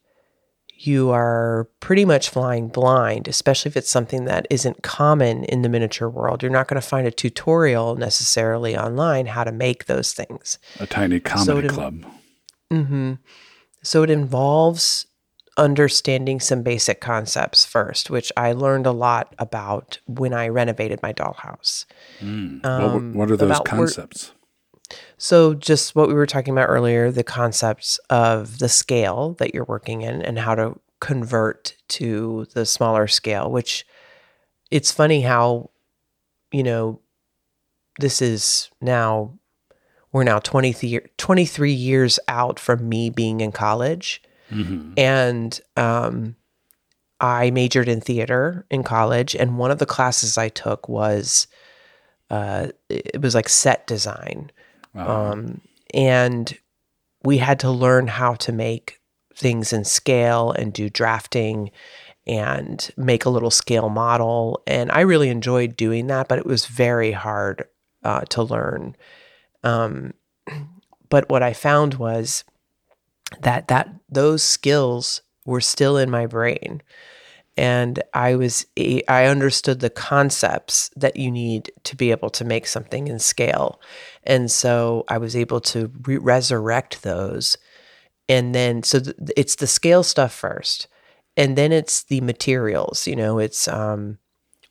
you 0.80 1.10
are 1.10 1.68
pretty 1.80 2.06
much 2.06 2.30
flying 2.30 2.68
blind, 2.68 3.28
especially 3.28 3.70
if 3.70 3.78
it's 3.78 3.90
something 3.90 4.26
that 4.26 4.46
isn't 4.50 4.84
common 4.84 5.44
in 5.46 5.62
the 5.64 5.70
miniature 5.70 6.10
world. 6.10 6.44
You're 6.44 6.52
not 6.52 6.68
going 6.68 6.80
to 6.80 6.88
find 6.88 7.08
a 7.08 7.12
tutorial 7.12 7.96
necessarily 7.96 8.78
online 8.78 9.26
how 9.26 9.44
to 9.44 9.52
make 9.52 9.86
those 9.86 10.14
things. 10.14 10.60
A 10.80 10.86
tiny 10.86 11.20
comedy 11.20 11.68
to- 11.68 11.74
club. 11.74 12.06
So 13.84 14.04
it 14.04 14.10
involves 14.10 15.06
understanding 15.58 16.40
some 16.40 16.62
basic 16.62 17.02
concepts 17.02 17.66
first, 17.66 18.10
which 18.10 18.32
I 18.38 18.52
learned 18.52 18.86
a 18.86 18.92
lot 18.92 19.34
about 19.40 20.00
when 20.06 20.34
I 20.34 20.50
renovated 20.50 21.02
my 21.02 21.14
dollhouse. 21.14 21.86
what, 22.22 23.02
what 23.16 23.32
are 23.32 23.38
those 23.38 23.58
Um, 23.58 23.64
concepts? 23.66 24.32
So, 25.18 25.54
just 25.54 25.96
what 25.96 26.08
we 26.08 26.14
were 26.14 26.26
talking 26.26 26.54
about 26.54 26.70
earlier 26.70 27.12
the 27.12 27.24
concepts 27.24 27.98
of 28.10 28.60
the 28.60 28.70
scale 28.70 29.36
that 29.40 29.54
you're 29.54 29.66
working 29.66 30.02
in 30.02 30.22
and 30.22 30.40
how 30.40 30.56
to 30.56 30.80
convert 31.00 31.76
to 31.90 32.48
the 32.54 32.66
smaller 32.66 33.08
scale, 33.08 33.52
which 33.52 33.86
it's 34.72 34.92
funny 34.92 35.22
how, 35.22 35.70
you 36.52 36.64
know, 36.64 37.00
this 38.00 38.22
is 38.22 38.70
now, 38.82 39.38
we're 40.12 40.24
now 40.24 40.40
23, 40.40 41.00
23 41.18 41.72
years 41.72 42.20
out 42.28 42.60
from 42.60 42.88
me 42.88 43.10
being 43.10 43.42
in 43.42 43.52
college. 43.52 44.22
And 44.98 45.60
um, 45.76 46.36
I 47.20 47.52
majored 47.52 47.88
in 47.88 48.02
theater 48.02 48.66
in 48.70 48.84
college. 48.84 49.36
And 49.36 49.58
one 49.58 49.72
of 49.72 49.80
the 49.80 49.86
classes 49.86 50.38
I 50.38 50.50
took 50.50 50.88
was, 50.88 51.48
uh, 52.30 52.68
it 52.90 53.22
was 53.22 53.36
like 53.36 53.50
set 53.50 53.88
design 53.88 54.52
um, 54.98 55.62
and 55.94 56.58
we 57.24 57.38
had 57.38 57.60
to 57.62 57.72
learn 57.72 58.08
how 58.08 58.36
to 58.36 58.52
make 58.52 59.00
things 59.36 59.72
in 59.72 59.84
scale 59.84 60.52
and 60.52 60.74
do 60.74 60.90
drafting 60.90 61.72
and 62.26 62.90
make 62.98 63.26
a 63.26 63.30
little 63.30 63.52
scale 63.52 63.90
model. 63.90 64.62
And 64.68 64.92
I 64.92 65.02
really 65.02 65.30
enjoyed 65.30 65.78
doing 65.78 66.08
that, 66.08 66.28
but 66.28 66.40
it 66.40 66.46
was 66.46 66.66
very 66.66 67.12
hard 67.12 67.66
uh, 68.04 68.22
to 68.22 68.44
learn. 68.44 68.96
Um, 69.64 70.14
but 71.10 71.30
what 71.30 71.44
I 71.44 71.54
found 71.54 71.96
was 71.96 72.44
that 73.42 73.68
that 73.68 73.90
those 74.10 74.44
skills 74.44 75.22
were 75.46 75.62
still 75.62 75.98
in 75.98 76.10
my 76.10 76.26
brain 76.26 76.82
and 77.58 78.02
I 78.14 78.36
was 78.36 78.66
I 79.08 79.26
understood 79.26 79.80
the 79.80 79.90
concepts 79.90 80.90
that 80.96 81.16
you 81.16 81.32
need 81.32 81.72
to 81.84 81.96
be 81.96 82.12
able 82.12 82.30
to 82.32 82.46
make 82.46 82.68
something 82.68 83.08
in 83.08 83.20
scale, 83.20 83.82
and 84.24 84.50
so 84.50 85.04
I 85.08 85.18
was 85.18 85.36
able 85.36 85.60
to 85.62 85.92
re- 86.04 86.18
resurrect 86.18 87.02
those, 87.02 87.58
and 88.30 88.54
then 88.54 88.84
so 88.84 89.00
th- 89.00 89.16
it's 89.36 89.56
the 89.56 89.68
scale 89.68 90.04
stuff 90.04 90.34
first, 90.34 90.88
and 91.36 91.58
then 91.58 91.72
it's 91.72 92.04
the 92.04 92.22
materials. 92.22 93.08
You 93.08 93.16
know, 93.16 93.40
it's 93.40 93.68
um, 93.68 94.20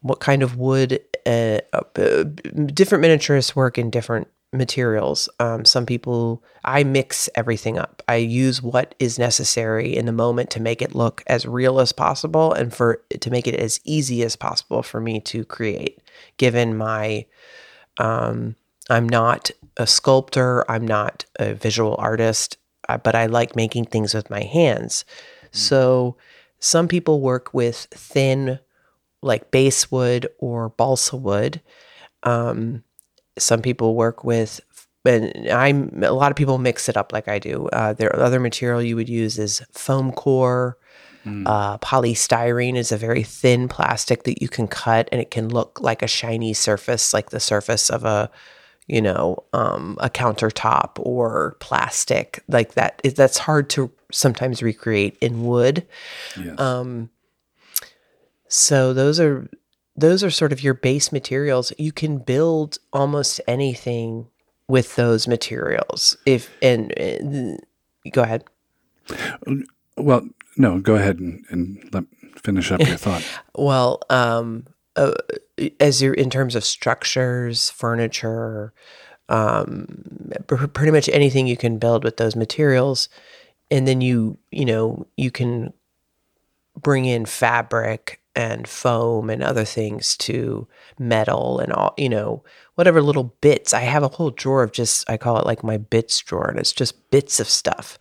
what 0.00 0.20
kind 0.20 0.42
of 0.42 0.56
wood. 0.56 1.00
Uh, 1.26 1.58
uh, 1.72 2.22
different 2.66 3.04
miniaturists 3.04 3.56
work 3.56 3.78
in 3.78 3.90
different 3.90 4.28
materials. 4.56 5.28
Um, 5.38 5.64
some 5.64 5.86
people, 5.86 6.42
I 6.64 6.84
mix 6.84 7.28
everything 7.34 7.78
up. 7.78 8.02
I 8.08 8.16
use 8.16 8.62
what 8.62 8.94
is 8.98 9.18
necessary 9.18 9.96
in 9.96 10.06
the 10.06 10.12
moment 10.12 10.50
to 10.50 10.62
make 10.62 10.82
it 10.82 10.94
look 10.94 11.22
as 11.26 11.46
real 11.46 11.80
as 11.80 11.92
possible 11.92 12.52
and 12.52 12.74
for 12.74 13.02
to 13.20 13.30
make 13.30 13.46
it 13.46 13.54
as 13.54 13.80
easy 13.84 14.22
as 14.22 14.36
possible 14.36 14.82
for 14.82 15.00
me 15.00 15.20
to 15.20 15.44
create, 15.44 16.00
given 16.36 16.76
my, 16.76 17.26
um, 17.98 18.56
I'm 18.88 19.08
not 19.08 19.50
a 19.76 19.86
sculptor, 19.86 20.68
I'm 20.70 20.86
not 20.86 21.24
a 21.38 21.54
visual 21.54 21.96
artist, 21.98 22.56
uh, 22.88 22.98
but 22.98 23.14
I 23.14 23.26
like 23.26 23.56
making 23.56 23.86
things 23.86 24.14
with 24.14 24.30
my 24.30 24.42
hands. 24.42 25.04
So 25.52 26.16
some 26.58 26.88
people 26.88 27.20
work 27.20 27.52
with 27.54 27.86
thin, 27.90 28.58
like 29.22 29.50
basswood 29.50 30.28
or 30.38 30.68
balsa 30.70 31.16
wood. 31.16 31.60
Um, 32.22 32.84
some 33.38 33.62
people 33.62 33.94
work 33.94 34.24
with 34.24 34.60
and 35.04 35.48
i'm 35.50 36.02
a 36.02 36.10
lot 36.12 36.32
of 36.32 36.36
people 36.36 36.58
mix 36.58 36.88
it 36.88 36.96
up 36.96 37.12
like 37.12 37.28
i 37.28 37.38
do. 37.38 37.68
Uh, 37.72 37.92
there 37.92 38.14
other 38.18 38.40
material 38.40 38.82
you 38.82 38.96
would 38.96 39.08
use 39.08 39.38
is 39.38 39.62
foam 39.72 40.12
core. 40.12 40.76
Uh, 41.44 41.76
polystyrene 41.78 42.76
is 42.76 42.92
a 42.92 42.96
very 42.96 43.24
thin 43.24 43.66
plastic 43.68 44.22
that 44.24 44.40
you 44.40 44.48
can 44.48 44.68
cut 44.68 45.08
and 45.10 45.20
it 45.20 45.30
can 45.32 45.48
look 45.48 45.80
like 45.80 46.00
a 46.02 46.06
shiny 46.06 46.52
surface 46.54 47.12
like 47.12 47.30
the 47.30 47.40
surface 47.40 47.90
of 47.90 48.04
a 48.04 48.30
you 48.86 49.02
know 49.02 49.36
um, 49.52 49.96
a 50.00 50.08
countertop 50.08 50.90
or 51.00 51.56
plastic 51.58 52.42
like 52.48 52.74
that. 52.74 53.00
It- 53.02 53.16
that's 53.16 53.38
hard 53.38 53.68
to 53.70 53.90
sometimes 54.12 54.62
recreate 54.62 55.16
in 55.20 55.44
wood. 55.44 55.84
Yes. 56.40 56.60
um, 56.60 57.10
so 58.48 58.94
those 58.94 59.18
are 59.18 59.48
those 59.96 60.22
are 60.22 60.30
sort 60.30 60.52
of 60.52 60.62
your 60.62 60.74
base 60.74 61.10
materials. 61.10 61.72
You 61.78 61.92
can 61.92 62.18
build 62.18 62.78
almost 62.92 63.40
anything 63.48 64.26
with 64.68 64.96
those 64.96 65.26
materials. 65.26 66.16
If 66.26 66.50
and, 66.62 66.96
and 66.98 67.60
go 68.12 68.22
ahead. 68.22 68.44
well, 69.96 70.28
no, 70.56 70.80
go 70.80 70.96
ahead 70.96 71.18
and, 71.18 71.44
and 71.50 71.88
let 71.92 72.04
finish 72.36 72.70
up 72.70 72.80
your 72.80 72.96
thought. 72.96 73.24
Well, 73.58 74.02
um, 74.10 74.66
uh, 74.96 75.14
as 75.80 76.02
you're 76.02 76.12
in 76.12 76.28
terms 76.28 76.54
of 76.54 76.64
structures, 76.64 77.70
furniture, 77.70 78.74
um, 79.30 80.30
pr- 80.46 80.66
pretty 80.66 80.92
much 80.92 81.08
anything 81.08 81.46
you 81.46 81.56
can 81.56 81.78
build 81.78 82.04
with 82.04 82.18
those 82.18 82.36
materials, 82.36 83.08
and 83.70 83.88
then 83.88 84.02
you 84.02 84.38
you 84.50 84.66
know 84.66 85.06
you 85.16 85.30
can 85.30 85.72
bring 86.78 87.06
in 87.06 87.24
fabric 87.24 88.20
and 88.36 88.68
foam 88.68 89.30
and 89.30 89.42
other 89.42 89.64
things 89.64 90.16
to 90.18 90.68
metal 90.98 91.58
and 91.58 91.72
all 91.72 91.94
you 91.96 92.08
know 92.08 92.44
whatever 92.74 93.02
little 93.02 93.34
bits. 93.40 93.72
I 93.72 93.80
have 93.80 94.02
a 94.02 94.08
whole 94.08 94.30
drawer 94.30 94.62
of 94.62 94.72
just 94.72 95.08
i 95.10 95.16
call 95.16 95.38
it 95.38 95.46
like 95.46 95.64
my 95.64 95.78
bits 95.78 96.18
drawer 96.20 96.48
and 96.48 96.58
it's 96.58 96.72
just 96.72 97.10
bits 97.10 97.40
of 97.40 97.48
stuff 97.48 97.98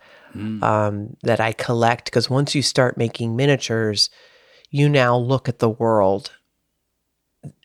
um, 0.64 1.16
that 1.24 1.40
i 1.40 1.54
collect 1.54 2.06
because 2.06 2.30
once 2.30 2.54
you 2.54 2.62
start 2.62 2.98
making 2.98 3.36
miniatures 3.36 4.10
you 4.70 4.90
now 4.90 5.16
look 5.16 5.48
at 5.48 5.60
the 5.60 5.70
world 5.70 6.32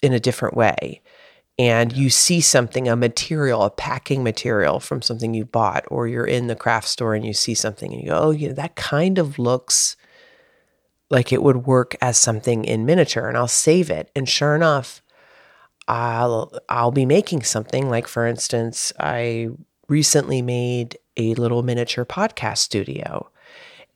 in 0.02 0.12
a 0.12 0.20
different 0.20 0.56
way. 0.56 1.02
And 1.58 1.92
you 1.92 2.08
see 2.08 2.40
something 2.40 2.88
a 2.88 2.96
material 2.96 3.62
a 3.62 3.70
packing 3.70 4.22
material 4.22 4.80
from 4.80 5.02
something 5.02 5.34
you 5.34 5.44
bought 5.44 5.84
or 5.88 6.08
you're 6.08 6.26
in 6.26 6.46
the 6.46 6.56
craft 6.56 6.88
store 6.88 7.14
and 7.14 7.24
you 7.24 7.34
see 7.34 7.54
something 7.54 7.92
and 7.92 8.00
you 8.00 8.08
go 8.08 8.18
oh 8.18 8.30
yeah 8.30 8.52
that 8.52 8.76
kind 8.76 9.18
of 9.18 9.38
looks 9.38 9.94
like 11.10 11.32
it 11.32 11.42
would 11.42 11.66
work 11.66 11.96
as 12.00 12.16
something 12.16 12.64
in 12.64 12.86
miniature 12.86 13.28
and 13.28 13.36
I'll 13.36 13.48
save 13.48 13.90
it. 13.90 14.10
And 14.14 14.28
sure 14.28 14.54
enough, 14.54 15.02
I'll 15.88 16.52
I'll 16.68 16.92
be 16.92 17.04
making 17.04 17.42
something 17.42 17.90
like 17.90 18.06
for 18.06 18.26
instance, 18.26 18.92
I 18.98 19.48
recently 19.88 20.40
made 20.40 20.96
a 21.16 21.34
little 21.34 21.64
miniature 21.64 22.04
podcast 22.04 22.58
studio 22.58 23.28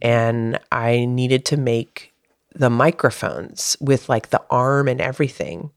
and 0.03 0.59
I 0.73 1.05
needed 1.05 1.45
to 1.47 1.57
make 1.57 2.13
the 2.53 2.71
microphones 2.71 3.77
with 3.81 4.09
like 4.09 4.31
the 4.31 4.43
arm 4.51 4.89
and 4.89 5.01
everything. 5.01 5.71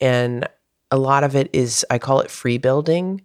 And 0.00 0.48
a 0.90 0.98
lot 0.98 1.24
of 1.24 1.36
it 1.36 1.50
is 1.52 1.86
I 1.88 1.98
call 1.98 2.20
it 2.20 2.30
free 2.30 2.58
building 2.58 3.22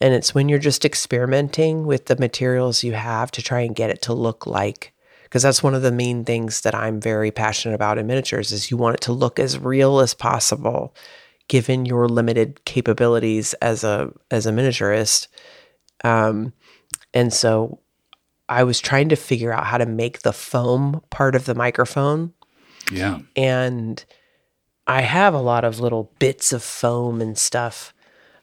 and 0.00 0.14
it's 0.14 0.34
when 0.34 0.48
you're 0.48 0.58
just 0.58 0.84
experimenting 0.84 1.86
with 1.86 2.06
the 2.06 2.16
materials 2.16 2.84
you 2.84 2.92
have 2.92 3.30
to 3.32 3.42
try 3.42 3.60
and 3.60 3.74
get 3.74 3.90
it 3.90 4.02
to 4.02 4.12
look 4.12 4.46
like 4.46 4.93
because 5.34 5.42
that's 5.42 5.64
one 5.64 5.74
of 5.74 5.82
the 5.82 5.90
main 5.90 6.24
things 6.24 6.60
that 6.60 6.76
I'm 6.76 7.00
very 7.00 7.32
passionate 7.32 7.74
about 7.74 7.98
in 7.98 8.06
miniatures 8.06 8.52
is 8.52 8.70
you 8.70 8.76
want 8.76 8.94
it 8.94 9.00
to 9.00 9.12
look 9.12 9.40
as 9.40 9.58
real 9.58 9.98
as 9.98 10.14
possible 10.14 10.94
given 11.48 11.84
your 11.86 12.08
limited 12.08 12.64
capabilities 12.64 13.52
as 13.54 13.82
a 13.82 14.12
as 14.30 14.46
a 14.46 14.52
miniaturist 14.52 15.26
um, 16.04 16.52
and 17.12 17.32
so 17.32 17.80
I 18.48 18.62
was 18.62 18.78
trying 18.78 19.08
to 19.08 19.16
figure 19.16 19.52
out 19.52 19.66
how 19.66 19.76
to 19.78 19.86
make 19.86 20.22
the 20.22 20.32
foam 20.32 21.02
part 21.10 21.34
of 21.34 21.46
the 21.46 21.54
microphone 21.56 22.32
Yeah. 22.92 23.18
and 23.34 24.04
I 24.86 25.00
have 25.00 25.34
a 25.34 25.40
lot 25.40 25.64
of 25.64 25.80
little 25.80 26.12
bits 26.20 26.52
of 26.52 26.62
foam 26.62 27.20
and 27.20 27.36
stuff, 27.36 27.92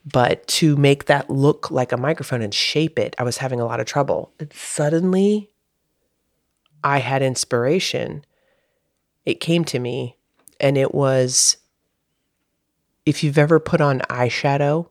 but 0.04 0.46
to 0.60 0.76
make 0.76 1.06
that 1.06 1.30
look 1.30 1.72
like 1.72 1.94
a 1.94 1.98
microphone 1.98 2.42
and 2.42 2.54
shape 2.54 3.00
it, 3.00 3.16
I 3.18 3.24
was 3.24 3.38
having 3.38 3.62
a 3.62 3.66
lot 3.66 3.80
of 3.80 3.86
trouble. 3.86 4.34
And 4.40 4.52
suddenly, 4.52 5.51
I 6.84 7.00
had 7.00 7.22
inspiration. 7.22 8.26
It 9.26 9.40
came 9.40 9.64
to 9.66 9.80
me, 9.80 10.18
and 10.60 10.78
it 10.78 10.94
was 10.94 11.58
if 13.06 13.24
you've 13.24 13.38
ever 13.38 13.60
put 13.60 13.82
on 13.82 14.00
eyeshadow 14.10 14.90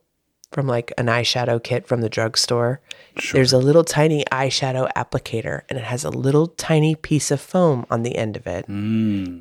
from 0.53 0.67
like 0.67 0.93
an 0.99 1.07
eyeshadow 1.07 1.63
kit 1.63 1.87
from 1.87 2.01
the 2.01 2.09
drugstore. 2.09 2.81
There's 3.33 3.53
a 3.53 3.59
little 3.59 3.85
tiny 3.85 4.25
eyeshadow 4.33 4.91
applicator 4.95 5.63
and 5.69 5.79
it 5.79 5.85
has 5.85 6.05
a 6.05 6.11
little 6.11 6.49
tiny 6.49 6.95
piece 6.95 7.31
of 7.31 7.41
foam 7.41 7.87
on 7.91 8.03
the 8.03 8.17
end 8.17 8.37
of 8.37 8.47
it 8.47 8.65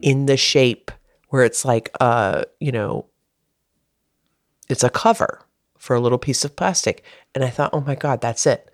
in 0.04 0.26
the 0.28 0.38
shape 0.38 0.92
where 1.30 1.44
it's 1.44 1.66
like 1.66 1.90
uh, 2.00 2.44
you 2.60 2.72
know, 2.72 3.06
it's 4.70 4.84
a 4.84 4.90
cover 4.90 5.42
for 5.78 5.96
a 5.96 6.00
little 6.00 6.18
piece 6.18 6.46
of 6.46 6.56
plastic. 6.56 7.04
And 7.34 7.44
I 7.44 7.50
thought, 7.50 7.72
"Oh 7.74 7.82
my 7.82 7.96
god, 7.96 8.22
that's 8.22 8.46
it." 8.46 8.70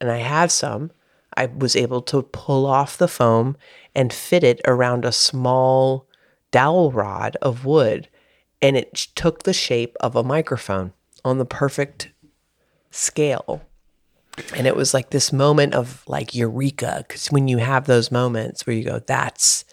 And 0.00 0.10
I 0.10 0.18
have 0.18 0.50
some. 0.50 0.92
I 1.36 1.46
was 1.46 1.76
able 1.76 2.02
to 2.02 2.22
pull 2.22 2.66
off 2.66 2.98
the 2.98 3.08
foam 3.08 3.56
and 3.94 4.12
fit 4.12 4.44
it 4.44 4.60
around 4.64 5.04
a 5.04 5.12
small 5.12 6.06
dowel 6.50 6.92
rod 6.92 7.36
of 7.42 7.64
wood 7.64 8.08
and 8.62 8.76
it 8.76 8.94
took 9.14 9.42
the 9.42 9.52
shape 9.52 9.96
of 10.00 10.16
a 10.16 10.24
microphone 10.24 10.92
on 11.24 11.38
the 11.38 11.44
perfect 11.44 12.10
scale. 12.90 13.62
And 14.54 14.66
it 14.66 14.76
was 14.76 14.94
like 14.94 15.10
this 15.10 15.32
moment 15.32 15.74
of 15.74 16.04
like 16.06 16.34
eureka 16.34 17.04
because 17.06 17.30
when 17.30 17.48
you 17.48 17.58
have 17.58 17.86
those 17.86 18.10
moments 18.10 18.66
where 18.66 18.76
you 18.76 18.84
go, 18.84 18.98
that's 18.98 19.64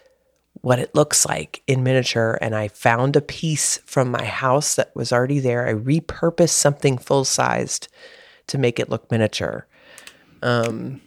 what 0.61 0.79
it 0.79 0.95
looks 0.95 1.25
like 1.25 1.61
in 1.67 1.83
miniature. 1.83 2.37
And 2.41 2.55
I 2.55 2.69
found 2.69 3.15
a 3.15 3.21
piece 3.21 3.77
from 3.85 4.11
my 4.11 4.23
house 4.23 4.75
that 4.75 4.95
was 4.95 5.11
already 5.11 5.39
there. 5.39 5.67
I 5.67 5.73
repurposed 5.73 6.49
something 6.49 6.97
full 6.97 7.25
sized 7.25 7.87
to 8.47 8.57
make 8.57 8.79
it 8.79 8.89
look 8.89 9.11
miniature. 9.11 9.67
Um, 10.41 11.01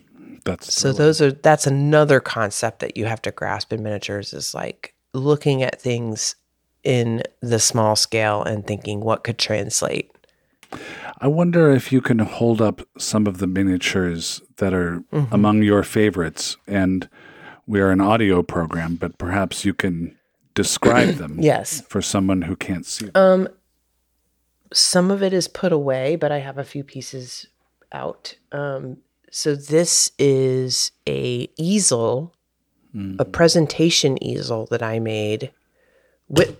That's 0.47 0.73
So 0.75 0.93
those 0.93 1.21
are 1.21 1.33
that's 1.33 1.67
another 1.67 2.19
concept 2.21 2.81
that 2.81 2.97
you 2.97 3.05
have 3.05 3.21
to 3.23 3.31
grasp 3.31 3.73
in 3.73 3.83
miniatures 3.83 4.33
is 4.33 4.55
like 4.55 4.95
looking 5.13 5.63
at 5.63 5.81
things 5.81 6.35
in 6.83 7.23
the 7.43 7.59
small 7.59 7.97
scale 7.97 8.43
and 8.43 8.67
thinking 8.67 9.01
what 9.01 9.25
could 9.25 9.39
translate. 9.39 10.11
I 11.21 11.27
wonder 11.29 11.71
if 11.73 11.91
you 11.93 12.01
can 12.01 12.19
hold 12.21 12.61
up 12.63 12.81
some 12.99 13.27
of 13.27 13.39
the 13.39 13.47
miniatures 13.47 14.41
that 14.57 14.73
are 14.73 15.03
Mm-hmm. 15.13 15.35
among 15.35 15.63
your 15.63 15.83
favorites. 15.83 16.57
And 16.67 17.09
we 17.67 17.81
are 17.81 17.91
an 17.91 18.01
audio 18.01 18.43
program, 18.43 18.97
but 18.97 19.17
perhaps 19.19 19.65
you 19.65 19.75
can 19.75 20.17
describe 20.55 21.17
them 21.17 21.39
Yes. 21.41 21.83
for 21.89 22.01
someone 22.03 22.43
who 22.43 22.55
can't 22.57 22.87
see. 22.87 23.07
them. 23.07 23.49
Some 24.73 25.11
of 25.11 25.23
it 25.23 25.33
is 25.33 25.49
put 25.49 25.73
away, 25.73 26.17
but 26.17 26.31
I 26.33 26.39
have 26.39 26.59
a 26.59 26.65
few 26.65 26.83
pieces 26.85 27.47
out. 27.93 28.35
Um, 28.53 28.99
so 29.37 29.55
this 29.55 30.12
is 30.18 30.92
a 31.07 31.46
easel, 31.59 32.33
a 33.18 33.25
presentation 33.27 34.16
easel 34.25 34.64
that 34.70 34.83
I 34.83 34.99
made 34.99 35.53
with 36.27 36.57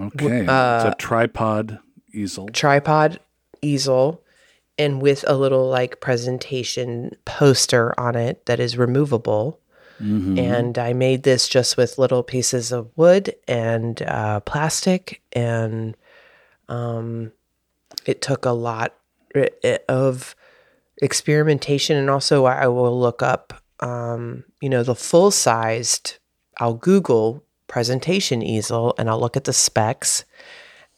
okay. 0.00 0.46
uh, 0.46 0.86
it's 0.86 0.94
a 0.94 0.96
tripod 0.98 1.80
easel. 2.14 2.48
tripod 2.48 3.20
easel 3.60 4.22
and 4.78 5.02
with 5.02 5.22
a 5.28 5.36
little 5.36 5.68
like 5.68 6.00
presentation 6.00 7.14
poster 7.26 7.92
on 8.00 8.16
it 8.16 8.46
that 8.46 8.58
is 8.58 8.78
removable. 8.78 9.60
And 10.38 10.78
I 10.78 10.94
made 10.94 11.24
this 11.24 11.46
just 11.46 11.76
with 11.76 11.98
little 11.98 12.22
pieces 12.22 12.72
of 12.72 12.90
wood 12.96 13.34
and 13.46 14.00
uh, 14.00 14.40
plastic, 14.40 15.20
and 15.34 15.94
um, 16.70 17.32
it 18.06 18.22
took 18.22 18.46
a 18.46 18.52
lot 18.52 18.94
of 19.90 20.34
experimentation. 21.02 21.96
And 21.96 22.10
also, 22.10 22.44
I 22.44 22.66
will 22.68 22.98
look 22.98 23.22
up, 23.22 23.62
um, 23.80 24.44
you 24.60 24.68
know, 24.68 24.82
the 24.82 24.94
full 24.94 25.30
sized. 25.30 26.18
I'll 26.58 26.74
Google 26.74 27.44
presentation 27.68 28.42
easel, 28.42 28.94
and 28.98 29.08
I'll 29.08 29.20
look 29.20 29.36
at 29.36 29.44
the 29.44 29.52
specs 29.52 30.24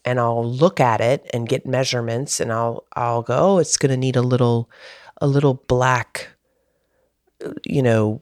and 0.03 0.19
I'll 0.19 0.49
look 0.49 0.79
at 0.79 1.01
it 1.01 1.29
and 1.33 1.47
get 1.47 1.65
measurements 1.65 2.39
and 2.39 2.51
I'll 2.51 2.85
I'll 2.95 3.21
go 3.21 3.37
oh, 3.37 3.57
it's 3.59 3.77
going 3.77 3.91
to 3.91 3.97
need 3.97 4.15
a 4.15 4.21
little 4.21 4.69
a 5.19 5.27
little 5.27 5.63
black 5.67 6.29
uh, 7.43 7.53
you 7.65 7.81
know 7.81 8.21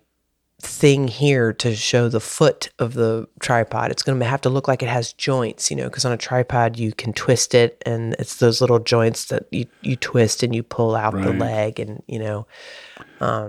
thing 0.62 1.08
here 1.08 1.54
to 1.54 1.76
show 1.76 2.10
the 2.10 2.20
foot 2.20 2.70
of 2.80 2.94
the 2.94 3.28
tripod 3.40 3.92
it's 3.92 4.04
going 4.04 4.20
to 4.20 4.26
have 4.26 4.42
to 4.42 4.50
look 4.50 4.68
like 4.68 4.84
it 4.84 4.90
has 4.90 5.14
joints 5.14 5.72
you 5.72 5.78
know 5.78 5.86
because 5.86 6.04
on 6.04 6.12
a 6.12 6.18
tripod 6.18 6.78
you 6.78 6.92
can 6.92 7.14
twist 7.14 7.56
it 7.56 7.82
and 7.86 8.14
it's 8.20 8.36
those 8.36 8.60
little 8.60 8.80
joints 8.80 9.26
that 9.26 9.46
you 9.52 9.66
you 9.82 9.96
twist 9.96 10.44
and 10.44 10.54
you 10.54 10.62
pull 10.62 10.96
out 10.96 11.14
the 11.14 11.32
leg 11.34 11.80
and 11.80 12.04
you 12.08 12.20
know 12.20 12.46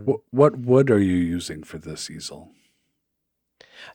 Wh- 0.06 0.34
what 0.34 0.58
wood 0.58 0.90
are 0.90 0.98
you 1.00 1.16
using 1.16 1.62
for 1.62 1.78
this 1.78 2.10
easel? 2.10 2.50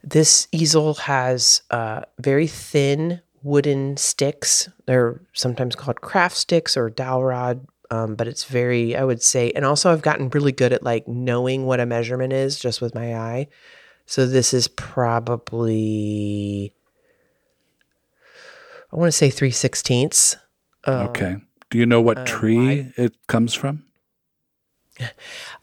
This 0.04 0.47
easel 0.51 0.93
has 0.95 1.62
uh, 1.69 2.01
very 2.19 2.47
thin 2.47 3.21
wooden 3.43 3.97
sticks. 3.97 4.69
They're 4.86 5.21
sometimes 5.34 5.75
called 5.75 6.01
craft 6.01 6.36
sticks 6.38 6.75
or 6.78 6.89
dowel 6.89 7.23
rod, 7.23 7.67
um, 7.91 8.15
but 8.15 8.28
it's 8.28 8.45
very, 8.45 8.95
I 8.95 9.04
would 9.04 9.21
say, 9.21 9.52
and 9.56 9.65
also 9.65 9.91
I've 9.91 10.02
gotten 10.02 10.30
really 10.30 10.52
good 10.52 10.74
at 10.74 10.84
like 10.84 11.08
knowing 11.08 11.65
what 11.65 11.80
a 11.80 11.86
measurement 11.86 12.34
is 12.34 12.60
just 12.60 12.82
with 12.82 12.95
my 12.95 13.15
eye. 13.15 13.48
So 14.06 14.28
this 14.28 14.54
is 14.54 14.67
probably, 14.67 16.74
I 18.91 18.95
want 18.95 19.08
to 19.08 19.17
say 19.17 19.30
three 19.30 19.52
sixteenths. 19.52 20.38
okay. 20.88 21.38
Do 21.71 21.78
you 21.78 21.86
know 21.86 22.02
what 22.02 22.26
tree 22.26 22.84
wide. 22.84 22.93
it 22.98 23.28
comes 23.28 23.54
from? 23.54 23.84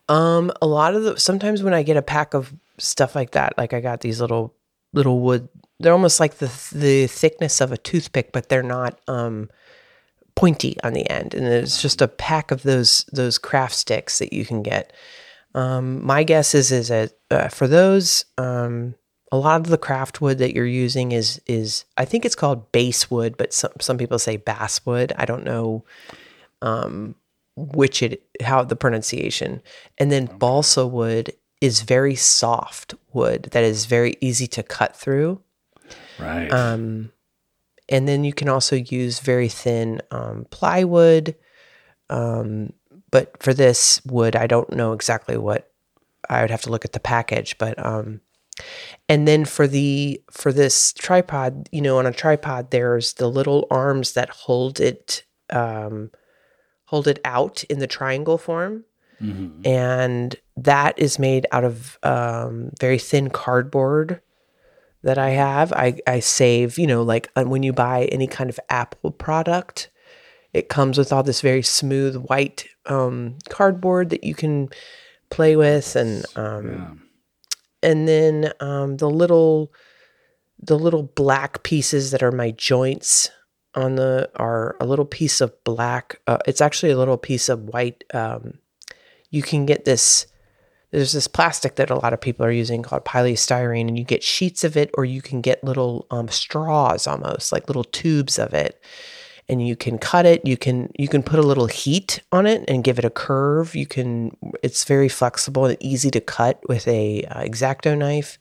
Um, 0.08 0.52
a 0.60 0.66
lot 0.66 0.94
of 0.94 1.04
the 1.04 1.18
sometimes 1.18 1.62
when 1.62 1.72
I 1.72 1.82
get 1.82 1.96
a 1.96 2.02
pack 2.02 2.34
of 2.34 2.52
stuff 2.78 3.14
like 3.14 3.30
that, 3.30 3.56
like 3.56 3.72
I 3.72 3.80
got 3.80 4.00
these 4.00 4.20
little 4.20 4.54
little 4.92 5.20
wood, 5.20 5.48
they're 5.80 5.92
almost 5.92 6.20
like 6.20 6.34
the 6.34 6.52
the 6.72 7.06
thickness 7.06 7.60
of 7.60 7.72
a 7.72 7.78
toothpick, 7.78 8.32
but 8.32 8.48
they're 8.48 8.62
not 8.62 9.00
um 9.08 9.48
pointy 10.34 10.76
on 10.82 10.92
the 10.92 11.08
end, 11.10 11.34
and 11.34 11.46
it's 11.46 11.80
just 11.82 12.02
a 12.02 12.08
pack 12.08 12.50
of 12.50 12.62
those 12.62 13.04
those 13.12 13.38
craft 13.38 13.74
sticks 13.74 14.18
that 14.18 14.32
you 14.32 14.44
can 14.44 14.62
get. 14.62 14.92
Um, 15.54 16.04
my 16.04 16.24
guess 16.24 16.54
is 16.54 16.72
is 16.72 16.88
that 16.88 17.12
uh, 17.30 17.48
for 17.48 17.68
those, 17.68 18.24
um, 18.38 18.94
a 19.30 19.36
lot 19.36 19.60
of 19.60 19.66
the 19.66 19.78
craft 19.78 20.20
wood 20.20 20.38
that 20.38 20.54
you're 20.54 20.66
using 20.66 21.12
is 21.12 21.40
is 21.46 21.84
I 21.96 22.04
think 22.04 22.24
it's 22.24 22.34
called 22.34 22.72
basswood, 22.72 23.36
but 23.36 23.52
some 23.52 23.72
some 23.80 23.98
people 23.98 24.18
say 24.18 24.36
basswood. 24.36 25.12
I 25.16 25.24
don't 25.24 25.44
know 25.44 25.84
um, 26.62 27.14
which 27.56 28.02
it 28.02 28.22
how 28.42 28.64
the 28.64 28.76
pronunciation 28.76 29.60
and 29.98 30.10
then 30.10 30.26
balsa 30.38 30.86
wood 30.86 31.32
is 31.60 31.82
very 31.82 32.14
soft 32.14 32.94
wood 33.12 33.48
that 33.52 33.62
is 33.62 33.84
very 33.84 34.16
easy 34.20 34.46
to 34.46 34.62
cut 34.62 34.96
through 34.96 35.40
Right. 36.18 36.50
um, 36.50 37.12
and 37.92 38.08
then 38.08 38.24
you 38.24 38.32
can 38.32 38.48
also 38.48 38.74
use 38.76 39.20
very 39.20 39.48
thin 39.48 40.00
um, 40.10 40.46
plywood. 40.50 41.36
Um, 42.10 42.72
but 43.10 43.40
for 43.42 43.54
this 43.54 44.00
wood 44.06 44.34
i 44.34 44.46
don't 44.46 44.72
know 44.72 44.92
exactly 44.92 45.36
what 45.36 45.70
i 46.28 46.40
would 46.40 46.50
have 46.50 46.62
to 46.62 46.70
look 46.70 46.84
at 46.84 46.92
the 46.92 47.00
package 47.00 47.56
but 47.58 47.78
um, 47.84 48.20
and 49.08 49.28
then 49.28 49.44
for 49.44 49.66
the 49.68 50.20
for 50.30 50.52
this 50.52 50.92
tripod 50.94 51.68
you 51.72 51.80
know 51.80 51.98
on 51.98 52.06
a 52.06 52.12
tripod 52.12 52.70
there's 52.70 53.14
the 53.14 53.28
little 53.28 53.66
arms 53.70 54.12
that 54.14 54.30
hold 54.30 54.80
it 54.80 55.24
um, 55.50 56.10
hold 56.92 57.08
it 57.08 57.20
out 57.24 57.64
in 57.64 57.78
the 57.78 57.86
triangle 57.86 58.38
form. 58.38 58.84
And 59.64 60.36
that 60.56 60.98
is 60.98 61.18
made 61.18 61.46
out 61.52 61.64
of 61.64 61.98
um, 62.02 62.70
very 62.80 62.98
thin 62.98 63.30
cardboard 63.30 64.20
that 65.02 65.18
I 65.18 65.30
have. 65.30 65.72
I, 65.72 65.98
I 66.06 66.20
save, 66.20 66.78
you 66.78 66.86
know, 66.86 67.02
like 67.02 67.30
uh, 67.36 67.44
when 67.44 67.62
you 67.62 67.72
buy 67.72 68.04
any 68.06 68.26
kind 68.26 68.50
of 68.50 68.60
Apple 68.68 69.10
product, 69.10 69.90
it 70.52 70.68
comes 70.68 70.98
with 70.98 71.12
all 71.12 71.22
this 71.22 71.40
very 71.40 71.62
smooth 71.62 72.16
white 72.16 72.66
um, 72.86 73.38
cardboard 73.48 74.10
that 74.10 74.24
you 74.24 74.34
can 74.34 74.68
play 75.30 75.56
with, 75.56 75.96
and 75.96 76.24
um, 76.36 77.02
and 77.82 78.06
then 78.06 78.52
um, 78.60 78.98
the 78.98 79.08
little 79.08 79.72
the 80.58 80.78
little 80.78 81.02
black 81.02 81.62
pieces 81.62 82.10
that 82.10 82.22
are 82.22 82.32
my 82.32 82.50
joints 82.50 83.30
on 83.74 83.94
the 83.94 84.30
are 84.36 84.76
a 84.80 84.86
little 84.86 85.06
piece 85.06 85.40
of 85.40 85.52
black. 85.64 86.20
Uh, 86.26 86.38
it's 86.46 86.60
actually 86.60 86.92
a 86.92 86.98
little 86.98 87.16
piece 87.16 87.48
of 87.48 87.62
white. 87.62 88.04
Um, 88.12 88.58
you 89.30 89.42
can 89.42 89.64
get 89.64 89.84
this 89.84 90.26
there's 90.92 91.12
this 91.12 91.26
plastic 91.26 91.76
that 91.76 91.90
a 91.90 91.96
lot 91.96 92.12
of 92.12 92.20
people 92.20 92.44
are 92.44 92.52
using 92.52 92.82
called 92.82 93.04
polystyrene 93.04 93.88
and 93.88 93.98
you 93.98 94.04
get 94.04 94.22
sheets 94.22 94.62
of 94.62 94.76
it 94.76 94.90
or 94.94 95.04
you 95.06 95.22
can 95.22 95.40
get 95.40 95.64
little 95.64 96.06
um, 96.10 96.28
straws 96.28 97.06
almost 97.06 97.50
like 97.50 97.68
little 97.68 97.84
tubes 97.84 98.38
of 98.38 98.54
it. 98.54 98.80
And 99.48 99.66
you 99.66 99.74
can 99.74 99.98
cut 99.98 100.24
it. 100.24 100.46
You 100.46 100.56
can 100.56 100.92
you 100.96 101.08
can 101.08 101.22
put 101.22 101.38
a 101.38 101.42
little 101.42 101.66
heat 101.66 102.20
on 102.30 102.46
it 102.46 102.64
and 102.68 102.84
give 102.84 102.98
it 102.98 103.04
a 103.04 103.10
curve. 103.10 103.74
You 103.74 103.86
can 103.86 104.36
it's 104.62 104.84
very 104.84 105.08
flexible 105.08 105.64
and 105.64 105.76
easy 105.80 106.10
to 106.12 106.20
cut 106.20 106.60
with 106.68 106.86
a 106.86 107.24
uh, 107.24 107.40
X-Acto 107.40 107.98
knife. 107.98 108.38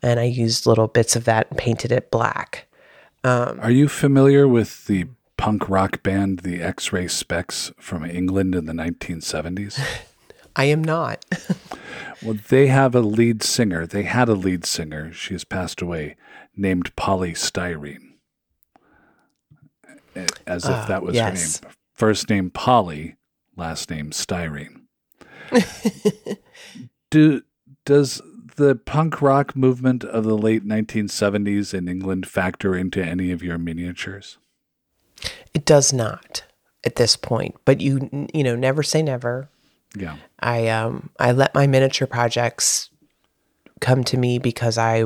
And 0.00 0.20
i 0.20 0.24
used 0.24 0.66
little 0.66 0.88
bits 0.88 1.16
of 1.16 1.24
that 1.24 1.48
and 1.50 1.58
painted 1.58 1.90
it 1.90 2.10
black. 2.10 2.66
Are 3.24 3.70
you 3.70 3.88
familiar 3.88 4.46
with 4.46 4.86
the 4.86 5.06
punk 5.36 5.68
rock 5.68 6.02
band 6.02 6.40
the 6.40 6.62
X-Ray 6.62 7.06
Spex 7.06 7.72
from 7.80 8.04
England 8.04 8.54
in 8.54 8.66
the 8.66 8.72
1970s? 8.72 9.80
i 10.56 10.64
am 10.64 10.82
not 10.82 11.24
well, 12.22 12.38
they 12.48 12.68
have 12.68 12.94
a 12.94 13.00
lead 13.00 13.42
singer. 13.42 13.84
They 13.86 14.04
had 14.04 14.28
a 14.28 14.34
lead 14.34 14.64
singer. 14.64 15.12
She 15.12 15.34
has 15.34 15.42
passed 15.44 15.82
away, 15.82 16.16
named 16.56 16.94
Poly 16.94 17.32
Styrene. 17.32 18.12
as 20.46 20.64
if 20.64 20.70
Ah, 20.70 20.84
that 20.88 21.02
was 21.02 21.14
yes. 21.14 21.58
her 21.60 21.66
name. 21.66 21.74
First 21.92 22.30
name 22.30 22.50
Poly, 22.50 23.16
last 23.56 23.90
name 23.90 24.10
Styrene. 24.10 24.82
Do 27.10 27.42
does 27.84 28.22
the 28.56 28.76
punk 28.76 29.20
rock 29.20 29.56
movement 29.56 30.04
of 30.04 30.24
the 30.24 30.36
late 30.36 30.64
1970s 30.66 31.74
in 31.74 31.88
England 31.88 32.26
factor 32.28 32.76
into 32.76 33.02
any 33.04 33.32
of 33.32 33.42
your 33.42 33.58
miniatures? 33.58 34.38
It 35.54 35.64
does 35.64 35.92
not 35.92 36.44
at 36.84 36.96
this 36.96 37.16
point, 37.16 37.56
but 37.64 37.80
you 37.80 38.28
you 38.32 38.44
know 38.44 38.56
never 38.56 38.82
say 38.82 39.02
never. 39.02 39.48
Yeah. 39.96 40.16
I 40.40 40.68
um 40.68 41.10
I 41.18 41.32
let 41.32 41.54
my 41.54 41.66
miniature 41.66 42.06
projects 42.06 42.90
come 43.80 44.04
to 44.04 44.16
me 44.16 44.38
because 44.38 44.78
I 44.78 45.04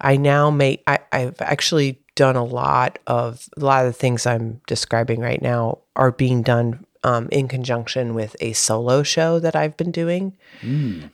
I 0.00 0.16
now 0.16 0.50
make 0.50 0.82
I, 0.86 0.98
I've 1.12 1.40
actually 1.40 2.00
done 2.16 2.36
a 2.36 2.44
lot 2.44 2.98
of 3.06 3.48
a 3.56 3.64
lot 3.64 3.86
of 3.86 3.92
the 3.92 3.98
things 3.98 4.26
I'm 4.26 4.60
describing 4.66 5.20
right 5.20 5.40
now 5.40 5.78
are 5.96 6.12
being 6.12 6.42
done 6.42 6.84
um, 7.02 7.28
in 7.30 7.48
conjunction 7.48 8.14
with 8.14 8.34
a 8.40 8.52
solo 8.54 9.02
show 9.02 9.38
that 9.38 9.54
I've 9.54 9.76
been 9.76 9.90
doing, 9.90 10.36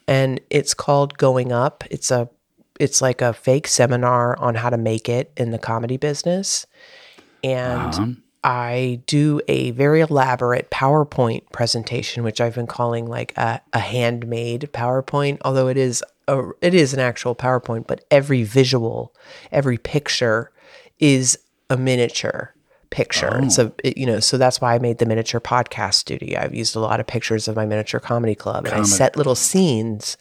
and 0.06 0.40
it's 0.50 0.72
called 0.74 1.18
Going 1.18 1.52
Up. 1.52 1.84
It's 1.90 2.10
a 2.10 2.28
it's 2.78 3.02
like 3.02 3.20
a 3.20 3.32
fake 3.32 3.66
seminar 3.66 4.38
on 4.38 4.54
how 4.54 4.70
to 4.70 4.78
make 4.78 5.08
it 5.08 5.32
in 5.36 5.50
the 5.50 5.58
comedy 5.58 5.96
business, 5.96 6.66
and 7.42 7.94
Uh-huh. 7.94 8.06
I 8.42 9.02
do 9.06 9.40
a 9.48 9.70
very 9.72 10.00
elaborate 10.00 10.70
PowerPoint 10.70 11.50
presentation, 11.52 12.22
which 12.22 12.40
I've 12.40 12.54
been 12.54 12.66
calling 12.66 13.06
like 13.06 13.36
a, 13.36 13.60
a 13.72 13.80
handmade 13.80 14.70
PowerPoint, 14.72 15.38
although 15.44 15.68
it 15.68 15.76
is 15.76 16.02
a, 16.26 16.50
it 16.62 16.74
is 16.74 16.94
an 16.94 17.00
actual 17.00 17.34
PowerPoint, 17.34 17.86
but 17.86 18.04
every 18.10 18.42
visual, 18.42 19.14
every 19.52 19.76
picture 19.76 20.50
is 20.98 21.38
a 21.68 21.76
miniature 21.76 22.54
picture. 22.88 23.48
So 23.50 23.72
it, 23.84 23.98
you 23.98 24.06
know, 24.06 24.20
so 24.20 24.38
that's 24.38 24.60
why 24.60 24.74
I 24.74 24.78
made 24.78 24.98
the 24.98 25.06
miniature 25.06 25.40
podcast 25.40 25.94
studio. 25.94 26.40
I've 26.40 26.54
used 26.54 26.74
a 26.74 26.80
lot 26.80 26.98
of 26.98 27.06
pictures 27.06 27.46
of 27.46 27.56
my 27.56 27.66
miniature 27.66 28.00
comedy 28.00 28.34
club, 28.34 28.66
and 28.66 28.74
I 28.74 28.82
set 28.84 29.16
little 29.16 29.34
scenes, 29.34 30.16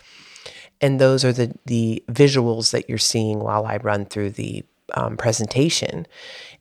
and 0.82 1.00
those 1.00 1.26
are 1.26 1.34
the 1.34 1.54
the 1.66 2.04
visuals 2.10 2.72
that 2.72 2.90
you're 2.90 2.98
seeing 2.98 3.40
while 3.40 3.66
I 3.66 3.78
run 3.78 4.06
through 4.06 4.32
the 4.32 4.64
um, 4.94 5.18
presentation. 5.18 6.06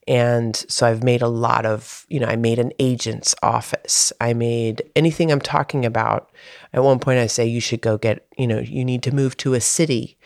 And 0.09 0.57
so 0.57 0.87
I've 0.87 1.05
made 1.05 1.21
a 1.21 1.29
lot 1.29 1.66
of, 1.66 2.07
you 2.09 2.18
know, 2.18 2.27
I 2.27 2.37
made 2.37 2.59
an 2.59 2.73
agent's 2.79 3.35
office. 3.42 4.11
I 4.21 4.33
made 4.33 4.83
anything 4.97 5.31
I'm 5.31 5.40
talking 5.40 5.85
about. 5.85 6.31
At 6.73 6.83
one 6.83 6.99
point, 6.99 7.18
I 7.18 7.27
say 7.27 7.47
you 7.47 7.61
should 7.61 7.83
go 7.83 7.99
get, 7.99 8.27
you 8.38 8.47
know, 8.47 8.59
you 8.59 8.87
need 8.87 9.03
to 9.03 9.14
move 9.14 9.37
to 9.37 9.53
a 9.53 9.61
city. 9.61 10.16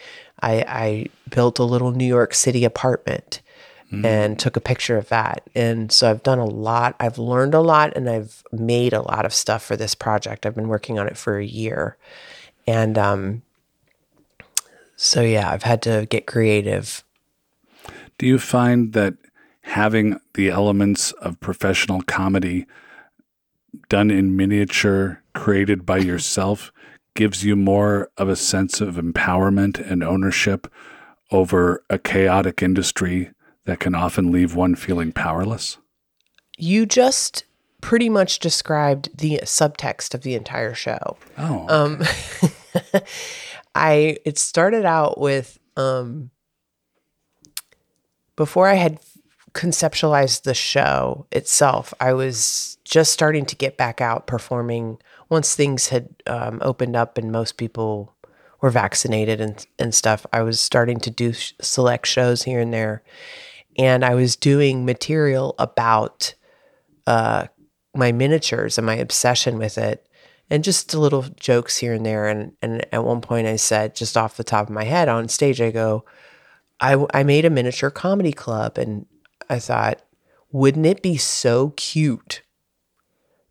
I, 0.41 0.65
I 0.69 1.07
built 1.29 1.59
a 1.59 1.65
little 1.65 1.91
New 1.91 2.07
York 2.07 2.33
City 2.33 2.65
apartment 2.65 3.43
and 4.05 4.39
took 4.39 4.57
a 4.57 4.61
picture 4.61 4.97
of 4.97 5.11
that. 5.11 5.51
And 5.55 5.93
so 5.93 6.09
I've 6.09 6.23
done 6.23 6.39
a 6.39 6.47
lot. 6.47 6.97
I've 6.99 7.19
learned 7.19 7.53
a 7.53 7.61
lot 7.61 7.95
and 7.95 8.09
I've 8.09 8.43
made 8.51 8.95
a 8.95 9.03
lot 9.03 9.27
of 9.27 9.35
stuff 9.35 9.63
for 9.63 9.77
this 9.77 9.95
project. 9.95 10.47
I've 10.47 10.55
been 10.55 10.69
working 10.69 10.99
on 10.99 11.07
it 11.09 11.17
for 11.19 11.37
a 11.37 11.45
year. 11.45 11.99
And 12.67 12.97
um, 12.97 13.43
so, 14.97 15.21
yeah, 15.21 15.51
I've 15.51 15.65
had 15.65 15.83
to 15.83 16.07
get 16.09 16.27
creative 16.27 17.05
Do 18.17 18.27
you 18.27 18.39
find 18.39 18.93
that 18.95 19.15
having 19.63 20.21
the 20.35 20.49
elements 20.49 21.13
of 21.13 21.41
professional 21.41 22.03
comedy 22.03 22.67
done 23.89 24.11
in 24.11 24.37
miniature, 24.37 25.23
created 25.35 25.87
by 25.87 25.99
yourself, 25.99 26.73
gives 27.15 27.45
you 27.45 27.57
more 27.57 28.11
of 28.17 28.29
a 28.29 28.37
sense 28.37 28.81
of 28.81 28.97
empowerment 28.97 29.79
and 29.79 30.03
ownership 30.03 30.71
over 31.31 31.83
a 31.89 31.99
chaotic 31.99 32.63
industry 32.63 33.31
that 33.65 33.81
can 33.81 33.95
often 33.95 34.31
leave 34.31 34.55
one 34.55 34.75
feeling 34.75 35.13
powerless? 35.13 35.79
You 36.59 36.87
just 36.87 37.45
pretty 37.81 38.09
much 38.09 38.39
described 38.39 39.17
the 39.17 39.41
subtext 39.45 40.15
of 40.15 40.23
the 40.23 40.35
entire 40.35 40.75
show. 40.75 41.17
Oh, 41.39 41.67
Um, 41.69 42.03
I 43.75 44.19
it 44.25 44.39
started 44.39 44.85
out 44.85 45.19
with 45.19 45.59
um, 45.77 46.31
before 48.37 48.69
I 48.69 48.75
had 48.75 49.01
conceptualized 49.55 50.43
the 50.43 50.55
show 50.55 51.27
itself. 51.31 51.93
I 52.01 52.13
was 52.13 52.79
just 52.85 53.13
starting 53.13 53.45
to 53.47 53.57
get 53.57 53.77
back 53.77 54.01
out 54.01 54.27
performing 54.27 54.99
once 55.29 55.55
things 55.55 55.89
had 55.89 56.09
um, 56.27 56.59
opened 56.63 56.97
up 56.97 57.19
and 57.19 57.33
most 57.33 57.57
people 57.57 58.15
were 58.61 58.71
vaccinated 58.71 59.41
and 59.41 59.67
and 59.79 59.95
stuff. 59.95 60.25
I 60.33 60.43
was 60.43 60.61
starting 60.61 61.01
to 61.01 61.11
do 61.11 61.33
sh- 61.33 61.53
select 61.61 62.07
shows 62.07 62.45
here 62.45 62.61
and 62.61 62.73
there, 62.73 63.03
and 63.77 64.05
I 64.05 64.15
was 64.15 64.37
doing 64.37 64.85
material 64.85 65.55
about 65.59 66.35
uh, 67.07 67.47
my 67.95 68.13
miniatures 68.13 68.79
and 68.79 68.87
my 68.87 68.95
obsession 68.95 69.59
with 69.59 69.77
it 69.77 70.07
and 70.51 70.65
just 70.65 70.93
a 70.93 71.01
little 71.01 71.23
jokes 71.41 71.79
here 71.79 71.95
and 71.95 72.05
there 72.05 72.29
and 72.29 72.53
and 72.63 72.87
at 72.93 73.05
one 73.05 73.21
point 73.21 73.47
I 73.47 73.57
said 73.57 73.95
just 73.95 74.17
off 74.17 74.37
the 74.37 74.45
top 74.45 74.69
of 74.69 74.75
my 74.75 74.85
head 74.85 75.09
on 75.09 75.29
stage 75.29 75.61
I 75.61 75.71
go 75.71 76.05
I 76.81 77.05
I 77.13 77.23
made 77.23 77.45
a 77.45 77.51
miniature 77.51 77.91
comedy 77.91 78.33
club 78.33 78.79
and 78.79 79.07
I 79.53 79.59
thought 79.59 80.03
wouldn't 80.51 80.87
it 80.87 81.03
be 81.03 81.17
so 81.17 81.71
cute 81.77 82.43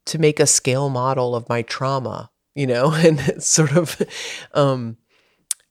to 0.06 0.20
make 0.20 0.40
a 0.40 0.48
scale 0.48 0.90
model 0.90 1.36
of 1.36 1.48
my 1.48 1.62
trauma 1.62 2.32
you 2.56 2.68
know 2.68 2.92
and 2.94 3.20
it 3.22 3.44
sort 3.44 3.76
of 3.76 4.02
um 4.54 4.98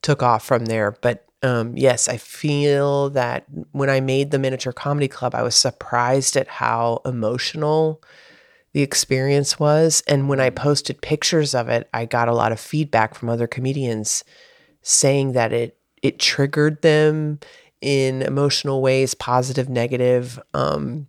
took 0.02 0.22
off 0.22 0.44
from 0.44 0.66
there. 0.66 0.96
But 1.00 1.26
um, 1.42 1.76
yes, 1.76 2.08
I 2.08 2.16
feel 2.16 3.10
that 3.10 3.44
when 3.72 3.88
I 3.88 4.00
made 4.00 4.30
the 4.30 4.38
miniature 4.38 4.72
comedy 4.72 5.08
club, 5.08 5.34
I 5.34 5.42
was 5.42 5.54
surprised 5.54 6.36
at 6.36 6.48
how 6.48 7.00
emotional 7.04 8.02
the 8.72 8.82
experience 8.82 9.58
was. 9.58 10.02
And 10.06 10.28
when 10.28 10.38
I 10.38 10.50
posted 10.50 11.00
pictures 11.00 11.54
of 11.54 11.68
it, 11.68 11.88
I 11.94 12.04
got 12.04 12.28
a 12.28 12.34
lot 12.34 12.52
of 12.52 12.60
feedback 12.60 13.14
from 13.14 13.28
other 13.28 13.46
comedians 13.46 14.22
saying 14.82 15.32
that 15.32 15.52
it 15.52 15.76
it 16.02 16.18
triggered 16.18 16.80
them 16.80 17.38
in 17.80 18.22
emotional 18.22 18.82
ways, 18.82 19.14
positive, 19.14 19.68
negative. 19.68 20.40
Um, 20.54 21.06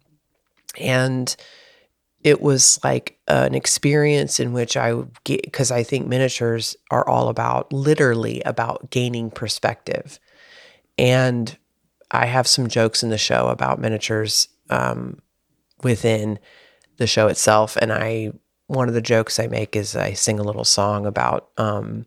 and 0.79 1.35
it 2.23 2.41
was 2.41 2.79
like 2.83 3.17
an 3.27 3.55
experience 3.55 4.39
in 4.39 4.53
which 4.53 4.77
I 4.77 5.03
get 5.23 5.43
because 5.43 5.71
I 5.71 5.83
think 5.83 6.07
miniatures 6.07 6.75
are 6.91 7.07
all 7.07 7.29
about 7.29 7.73
literally 7.73 8.41
about 8.41 8.89
gaining 8.91 9.31
perspective. 9.31 10.19
And 10.97 11.57
I 12.11 12.25
have 12.25 12.47
some 12.47 12.67
jokes 12.67 13.03
in 13.03 13.09
the 13.09 13.17
show 13.17 13.47
about 13.47 13.79
miniatures 13.79 14.49
um, 14.69 15.19
within 15.83 16.39
the 16.97 17.07
show 17.07 17.27
itself. 17.27 17.77
And 17.77 17.91
I, 17.91 18.31
one 18.67 18.87
of 18.87 18.93
the 18.93 19.01
jokes 19.01 19.39
I 19.39 19.47
make 19.47 19.75
is 19.75 19.95
I 19.95 20.13
sing 20.13 20.37
a 20.37 20.43
little 20.43 20.65
song 20.65 21.05
about 21.05 21.49
um, 21.57 22.05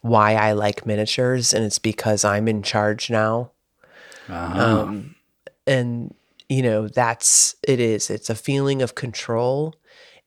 why 0.00 0.34
I 0.34 0.52
like 0.52 0.84
miniatures, 0.84 1.54
and 1.54 1.64
it's 1.64 1.78
because 1.78 2.24
I'm 2.24 2.48
in 2.48 2.62
charge 2.62 3.08
now. 3.08 3.52
Uh-huh. 4.28 4.82
Um, 4.82 5.14
and 5.66 6.14
you 6.48 6.62
know, 6.62 6.88
that's 6.88 7.56
it 7.62 7.80
is. 7.80 8.10
It's 8.10 8.28
a 8.30 8.34
feeling 8.34 8.82
of 8.82 8.94
control 8.94 9.74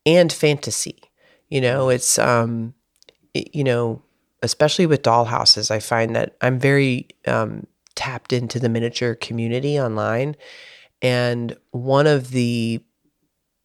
and 0.05 0.31
fantasy. 0.31 0.99
You 1.49 1.61
know, 1.61 1.89
it's 1.89 2.17
um, 2.17 2.73
it- 3.33 3.53
you 3.55 3.63
know, 3.63 4.01
especially 4.41 4.85
with 4.85 5.03
dollhouses, 5.03 5.69
I 5.71 5.79
find 5.79 6.15
that 6.15 6.35
I'm 6.41 6.59
very 6.59 7.07
um, 7.27 7.67
tapped 7.95 8.33
into 8.33 8.59
the 8.59 8.69
miniature 8.69 9.15
community 9.15 9.79
online, 9.79 10.35
and 11.01 11.55
one 11.71 12.07
of 12.07 12.31
the 12.31 12.81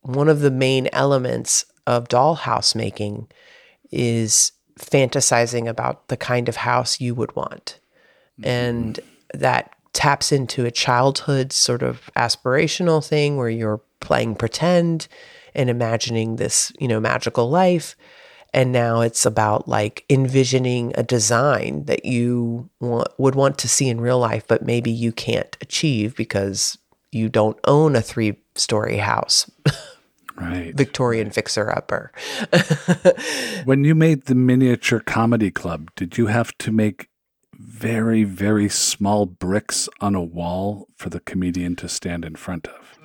one 0.02 0.28
of 0.28 0.40
the 0.40 0.50
main 0.50 0.88
elements 0.92 1.64
of 1.86 2.08
dollhouse 2.08 2.74
making 2.74 3.28
is 3.90 4.52
fantasizing 4.78 5.68
about 5.68 6.08
the 6.08 6.16
kind 6.16 6.48
of 6.48 6.56
house 6.56 7.00
you 7.00 7.14
would 7.14 7.34
want. 7.36 7.80
And 8.42 8.98
that 9.34 9.74
taps 9.92 10.32
into 10.32 10.64
a 10.64 10.70
childhood 10.70 11.52
sort 11.52 11.82
of 11.82 12.10
aspirational 12.16 13.06
thing 13.06 13.36
where 13.36 13.48
you're 13.48 13.80
playing 14.00 14.34
pretend 14.34 15.08
and 15.54 15.68
imagining 15.68 16.36
this, 16.36 16.72
you 16.78 16.88
know, 16.88 17.00
magical 17.00 17.50
life. 17.50 17.96
And 18.52 18.72
now 18.72 19.00
it's 19.00 19.24
about 19.26 19.68
like 19.68 20.04
envisioning 20.10 20.92
a 20.96 21.02
design 21.02 21.84
that 21.84 22.04
you 22.04 22.68
want, 22.80 23.08
would 23.18 23.34
want 23.34 23.58
to 23.58 23.68
see 23.68 23.88
in 23.88 24.00
real 24.00 24.18
life, 24.18 24.44
but 24.48 24.62
maybe 24.62 24.90
you 24.90 25.12
can't 25.12 25.56
achieve 25.60 26.16
because 26.16 26.78
you 27.12 27.28
don't 27.28 27.58
own 27.64 27.94
a 27.94 28.02
three 28.02 28.40
story 28.54 28.96
house, 28.96 29.50
right. 30.36 30.74
Victorian 30.74 31.30
fixer 31.30 31.70
upper. 31.70 32.12
When 33.64 33.84
you 33.84 33.94
made 33.94 34.24
the 34.24 34.34
miniature 34.34 35.00
comedy 35.00 35.50
club, 35.50 35.90
did 35.94 36.16
you 36.16 36.26
have 36.26 36.56
to 36.58 36.72
make 36.72 37.09
very, 37.60 38.24
very 38.24 38.68
small 38.68 39.26
bricks 39.26 39.88
on 40.00 40.14
a 40.14 40.22
wall 40.22 40.88
for 40.96 41.10
the 41.10 41.20
comedian 41.20 41.76
to 41.76 41.88
stand 41.88 42.24
in 42.24 42.34
front 42.34 42.66
of? 42.68 42.98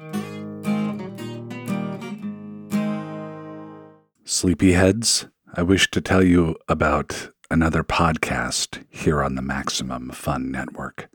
Sleepyheads, 4.26 5.30
I 5.54 5.62
wish 5.62 5.92
to 5.92 6.02
tell 6.02 6.24
you 6.24 6.56
about 6.68 7.30
another 7.52 7.84
podcast 7.84 8.84
here 8.90 9.22
on 9.22 9.36
the 9.36 9.42
Maximum 9.42 10.10
Fun 10.12 10.52
Network, 10.52 11.10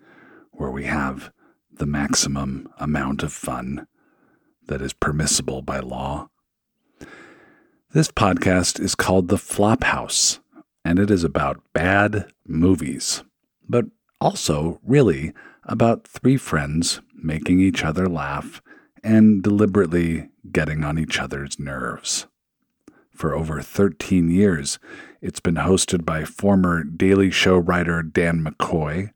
where 0.53 0.70
we 0.70 0.85
have 0.85 1.33
the 1.72 1.87
maximum 1.87 2.68
amount 2.79 3.22
of 3.22 3.33
fun, 3.33 3.87
that 4.66 4.83
is 4.83 4.92
permissible 4.92 5.62
by 5.62 5.81
law. 5.81 6.29
This 7.92 8.11
podcast 8.11 8.79
is 8.79 8.94
called 8.94 9.29
The 9.29 9.37
Flophouse, 9.37 10.38
and 10.85 10.98
it 10.98 11.11
is 11.11 11.24
about 11.24 11.62
bad 11.72 12.31
movies, 12.46 13.24
but 13.71 13.87
also, 14.21 14.81
really, 14.85 15.33
about 15.65 16.07
three 16.07 16.37
friends 16.37 17.01
making 17.15 17.61
each 17.61 17.85
other 17.85 18.07
laugh 18.09 18.61
and 19.03 19.43
deliberately 19.43 20.29
getting 20.51 20.85
on 20.85 20.99
each 20.99 21.19
other's 21.19 21.59
nerves. 21.59 22.27
For 23.15 23.35
over 23.35 23.63
13 23.63 24.31
years, 24.31 24.79
it's 25.23 25.41
been 25.41 25.55
hosted 25.55 26.05
by 26.05 26.25
former 26.25 26.83
Daily 26.83 27.31
Show 27.31 27.59
writer 27.59 28.03
Dan 28.03 28.45
McCoy, 28.45 29.11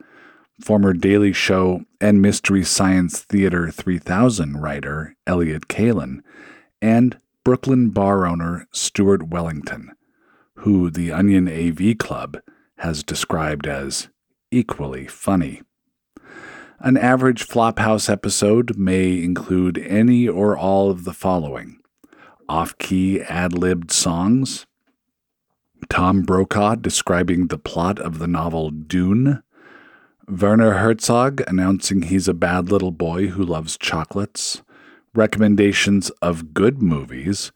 former 0.60 0.92
Daily 0.92 1.32
Show 1.32 1.84
and 2.00 2.22
Mystery 2.22 2.62
Science 2.64 3.20
Theater 3.20 3.70
3000 3.70 4.60
writer 4.60 5.16
Elliot 5.26 5.68
Kalan, 5.68 6.20
and 6.80 7.18
Brooklyn 7.44 7.90
bar 7.90 8.26
owner 8.26 8.68
Stuart 8.72 9.28
Wellington, 9.28 9.90
who 10.56 10.90
the 10.90 11.10
Onion 11.10 11.48
AV 11.48 11.98
Club 11.98 12.38
has 12.78 13.02
described 13.02 13.66
as 13.66 14.08
equally 14.54 15.06
funny. 15.06 15.62
An 16.78 16.96
average 16.96 17.46
Flophouse 17.46 18.08
episode 18.08 18.76
may 18.76 19.22
include 19.22 19.78
any 19.78 20.28
or 20.28 20.56
all 20.56 20.90
of 20.90 21.04
the 21.04 21.12
following 21.12 21.78
off 22.48 22.76
key 22.76 23.22
ad 23.22 23.54
libbed 23.54 23.90
songs, 23.90 24.66
Tom 25.88 26.22
Brokaw 26.22 26.74
describing 26.74 27.46
the 27.46 27.58
plot 27.58 27.98
of 27.98 28.18
the 28.18 28.26
novel 28.26 28.70
Dune, 28.70 29.42
Werner 30.28 30.74
Herzog 30.74 31.42
announcing 31.46 32.02
he's 32.02 32.28
a 32.28 32.34
bad 32.34 32.70
little 32.70 32.90
boy 32.90 33.28
who 33.28 33.42
loves 33.42 33.78
chocolates, 33.78 34.62
recommendations 35.14 36.10
of 36.22 36.52
good 36.54 36.82
movies, 36.82 37.50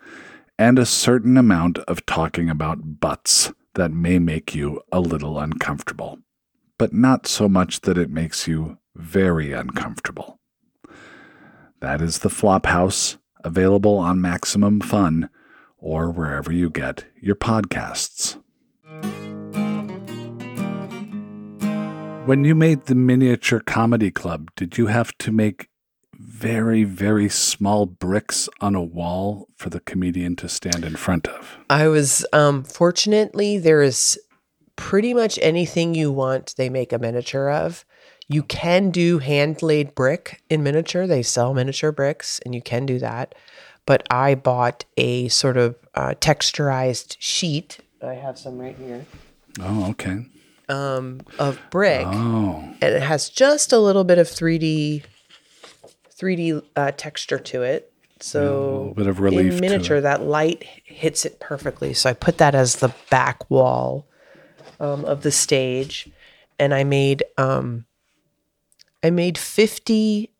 and 0.58 0.78
a 0.78 0.86
certain 0.86 1.36
amount 1.36 1.78
of 1.80 2.04
talking 2.06 2.48
about 2.50 3.00
butts 3.00 3.52
that 3.74 3.92
may 3.92 4.18
make 4.18 4.54
you 4.54 4.80
a 4.90 5.00
little 5.00 5.38
uncomfortable, 5.38 6.18
but 6.78 6.92
not 6.92 7.26
so 7.26 7.48
much 7.48 7.80
that 7.82 7.98
it 7.98 8.10
makes 8.10 8.48
you 8.48 8.78
very 8.94 9.52
uncomfortable. 9.52 10.38
That 11.80 12.00
is 12.00 12.20
the 12.20 12.28
Flophouse, 12.28 13.18
available 13.44 13.98
on 13.98 14.20
Maximum 14.20 14.80
Fun 14.80 15.30
or 15.78 16.10
wherever 16.10 16.52
you 16.52 16.70
get 16.70 17.04
your 17.20 17.36
podcasts. 17.36 18.36
When 22.26 22.44
you 22.44 22.54
made 22.54 22.86
the 22.86 22.94
miniature 22.94 23.60
comedy 23.60 24.10
club, 24.10 24.50
did 24.54 24.76
you 24.76 24.88
have 24.88 25.16
to 25.18 25.32
make 25.32 25.68
very, 26.12 26.84
very 26.84 27.28
small 27.28 27.86
bricks 27.86 28.48
on 28.60 28.74
a 28.74 28.82
wall 28.82 29.48
for 29.56 29.70
the 29.70 29.80
comedian 29.80 30.36
to 30.36 30.48
stand 30.48 30.84
in 30.84 30.96
front 30.96 31.26
of? 31.26 31.58
I 31.70 31.88
was 31.88 32.26
um, 32.32 32.64
fortunately 32.64 33.56
there 33.58 33.82
is 33.82 34.18
pretty 34.78 35.12
much 35.12 35.38
anything 35.42 35.94
you 35.94 36.10
want. 36.10 36.54
They 36.56 36.70
make 36.70 36.92
a 36.94 36.98
miniature 36.98 37.50
of. 37.50 37.84
You 38.28 38.42
can 38.42 38.90
do 38.90 39.18
hand 39.18 39.62
laid 39.62 39.94
brick 39.94 40.40
in 40.48 40.62
miniature. 40.62 41.06
They 41.06 41.22
sell 41.22 41.52
miniature 41.52 41.92
bricks, 41.92 42.40
and 42.46 42.54
you 42.54 42.62
can 42.62 42.86
do 42.86 42.98
that. 43.00 43.34
But 43.84 44.06
I 44.10 44.34
bought 44.34 44.84
a 44.96 45.28
sort 45.28 45.56
of 45.56 45.76
uh, 45.94 46.14
texturized 46.20 47.16
sheet. 47.18 47.78
I 48.02 48.14
have 48.14 48.38
some 48.38 48.58
right 48.58 48.76
here 48.76 49.04
Oh, 49.60 49.90
okay. 49.90 50.26
um, 50.68 51.20
of 51.38 51.58
brick, 51.70 52.06
Oh, 52.06 52.58
and 52.80 52.94
it 52.94 53.02
has 53.02 53.28
just 53.28 53.72
a 53.72 53.78
little 53.78 54.04
bit 54.04 54.18
of 54.18 54.26
3D 54.28 55.02
3D 56.20 56.62
uh, 56.76 56.92
texture 56.96 57.38
to 57.38 57.62
it. 57.62 57.92
So 58.20 58.42
a 58.42 58.76
little 58.78 58.94
bit 58.94 59.06
of 59.06 59.20
relief 59.20 59.54
in 59.54 59.60
miniature, 59.60 60.00
that 60.00 60.22
light 60.22 60.64
hits 60.84 61.24
it 61.24 61.38
perfectly. 61.40 61.94
So 61.94 62.10
I 62.10 62.12
put 62.12 62.38
that 62.38 62.54
as 62.54 62.76
the 62.76 62.92
back 63.10 63.48
wall 63.50 64.06
um, 64.80 65.04
of 65.04 65.22
the 65.22 65.30
stage, 65.32 66.08
and 66.58 66.74
I 66.74 66.84
made 66.84 67.24
um, 67.36 67.86
I 69.02 69.10
made 69.10 69.38
fifty 69.38 70.30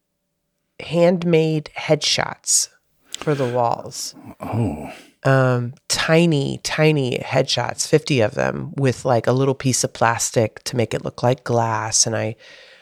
handmade 0.80 1.70
headshots 1.76 2.68
for 3.12 3.34
the 3.34 3.48
walls. 3.48 4.14
oh, 4.40 4.92
Um, 5.24 5.74
tiny, 5.88 6.58
tiny 6.62 7.18
headshots, 7.18 7.86
fifty 7.86 8.20
of 8.20 8.34
them, 8.34 8.72
with 8.76 9.04
like 9.04 9.26
a 9.26 9.32
little 9.32 9.54
piece 9.54 9.82
of 9.84 9.92
plastic 9.92 10.62
to 10.64 10.76
make 10.76 10.94
it 10.94 11.04
look 11.04 11.22
like 11.22 11.44
glass, 11.44 12.06
and 12.06 12.16
I. 12.16 12.36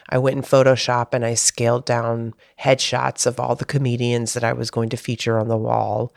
I 0.09 0.19
went 0.19 0.37
in 0.37 0.41
Photoshop 0.41 1.07
and 1.11 1.25
I 1.25 1.33
scaled 1.33 1.85
down 1.85 2.33
headshots 2.61 3.27
of 3.27 3.41
all 3.41 3.55
the 3.55 3.65
comedians 3.65 4.35
that 4.35 4.43
I 4.45 4.53
was 4.53 4.71
going 4.71 4.87
to 4.87 4.95
feature 4.95 5.37
on 5.37 5.49
the 5.49 5.57
wall. 5.57 6.13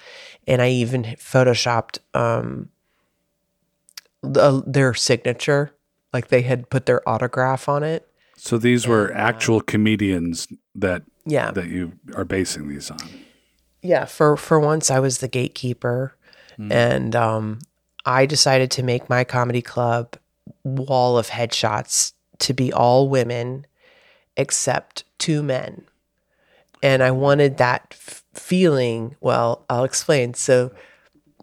And 0.47 0.63
I 0.63 0.71
even 0.71 1.03
Photoshopped 1.03 1.99
um, 2.15 2.69
the, 4.23 4.63
their 4.67 4.95
signature, 4.95 5.73
like 6.13 6.29
they 6.29 6.43
had 6.43 6.69
put 6.71 6.87
their 6.87 7.07
autograph 7.09 7.69
on 7.69 7.83
it. 7.83 8.07
so 8.37 8.57
these 8.59 8.87
were 8.87 9.13
actual 9.15 9.61
comedians 9.61 10.49
that 10.75 11.03
Yeah. 11.27 11.51
that 11.53 11.67
you 11.69 11.93
are 12.15 12.25
basing 12.25 12.69
these 12.69 12.91
on. 12.91 12.99
Yeah, 13.83 14.05
for 14.07 14.37
for 14.37 14.59
once 14.61 14.91
I 14.91 14.99
was 15.01 15.19
the 15.19 15.29
gatekeeper, 15.29 16.15
and 16.59 17.17
um, 17.17 17.59
I 18.05 18.27
decided 18.27 18.71
to 18.73 18.83
make 18.83 19.09
my 19.09 19.25
comedy 19.25 19.63
club 19.63 20.17
wall 20.65 21.17
of 21.17 21.29
headshots 21.29 22.13
to 22.41 22.53
be 22.53 22.71
all 22.73 23.09
women 23.09 23.67
except 24.37 25.05
two 25.19 25.43
men, 25.43 25.85
and 26.83 27.03
I 27.03 27.11
wanted 27.11 27.57
that 27.57 27.83
f- 27.93 28.23
feeling. 28.35 29.17
Well, 29.21 29.65
I'll 29.71 29.85
explain. 29.85 30.35
So. 30.35 30.71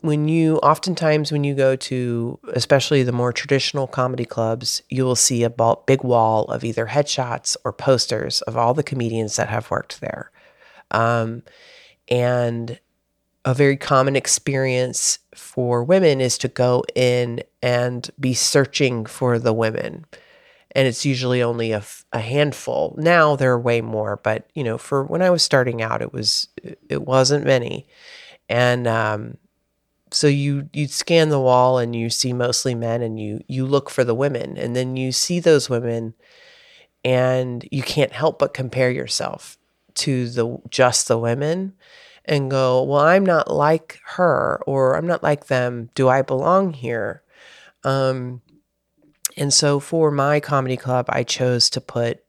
When 0.02 0.28
you 0.28 0.58
oftentimes 0.58 1.32
when 1.32 1.44
you 1.44 1.56
go 1.56 1.76
to 1.76 2.40
especially 2.54 3.04
the 3.04 3.12
more 3.12 3.34
traditional 3.34 3.88
comedy 3.88 4.26
clubs, 4.26 4.82
you 4.90 5.04
will 5.04 5.16
see 5.16 5.44
a 5.44 5.50
big 5.50 6.04
wall 6.04 6.46
of 6.46 6.64
either 6.64 6.88
headshots 6.88 7.58
or 7.64 7.74
posters 7.74 8.42
of 8.44 8.56
all 8.56 8.74
the 8.74 8.84
comedians 8.84 9.36
that 9.38 9.50
have 9.50 9.72
worked 9.72 10.00
there. 10.02 10.32
Um, 10.92 11.44
and 12.08 12.80
a 13.44 13.54
very 13.54 13.78
common 13.78 14.16
experience 14.16 15.20
for 15.34 15.84
women 15.84 16.20
is 16.20 16.38
to 16.40 16.48
go 16.48 16.84
in 16.96 17.42
and 17.62 18.10
be 18.20 18.34
searching 18.34 19.06
for 19.06 19.40
the 19.40 19.54
women. 19.54 20.06
And 20.72 20.88
it's 20.88 21.06
usually 21.06 21.42
only 21.42 21.72
a 21.72 21.82
handful. 22.14 22.94
Now 22.98 23.36
there 23.36 23.52
are 23.54 23.60
way 23.60 23.82
more, 23.82 24.20
but 24.22 24.50
you 24.54 24.64
know, 24.64 24.78
for 24.78 25.04
when 25.04 25.22
I 25.22 25.30
was 25.30 25.44
starting 25.44 25.82
out, 25.82 26.02
it 26.02 26.14
was 26.14 26.50
it 26.90 27.04
wasn't 27.04 27.46
many. 27.46 27.88
And 28.50 28.86
um, 28.86 29.38
so 30.12 30.28
you 30.28 30.70
you 30.74 30.88
scan 30.88 31.30
the 31.30 31.40
wall 31.40 31.78
and 31.78 31.96
you 31.96 32.10
see 32.10 32.34
mostly 32.34 32.76
men, 32.76 33.02
and 33.02 33.20
you 33.20 33.44
you 33.48 33.66
look 33.66 33.90
for 33.90 34.04
the 34.04 34.16
women, 34.16 34.58
and 34.58 34.76
then 34.76 34.96
you 34.96 35.12
see 35.12 35.40
those 35.40 35.70
women, 35.70 36.14
and 37.04 37.68
you 37.72 37.84
can't 37.84 38.14
help 38.14 38.40
but 38.40 38.54
compare 38.54 38.92
yourself 38.92 39.58
to 39.96 40.30
the 40.30 40.58
just 40.70 41.08
the 41.08 41.18
women 41.18 41.74
and 42.26 42.52
go, 42.52 42.84
well, 42.84 43.02
I'm 43.02 43.26
not 43.26 43.50
like 43.50 44.00
her 44.04 44.62
or 44.68 44.96
I'm 44.96 45.08
not 45.08 45.24
like 45.24 45.48
them. 45.48 45.90
Do 45.96 46.10
I 46.10 46.22
belong 46.22 46.74
here? 46.74 47.24
Um, 47.84 48.42
and 49.38 49.54
so 49.54 49.80
for 49.80 50.12
my 50.12 50.40
comedy 50.40 50.78
club, 50.78 51.06
I 51.10 51.24
chose 51.24 51.70
to 51.72 51.82
put 51.82 52.20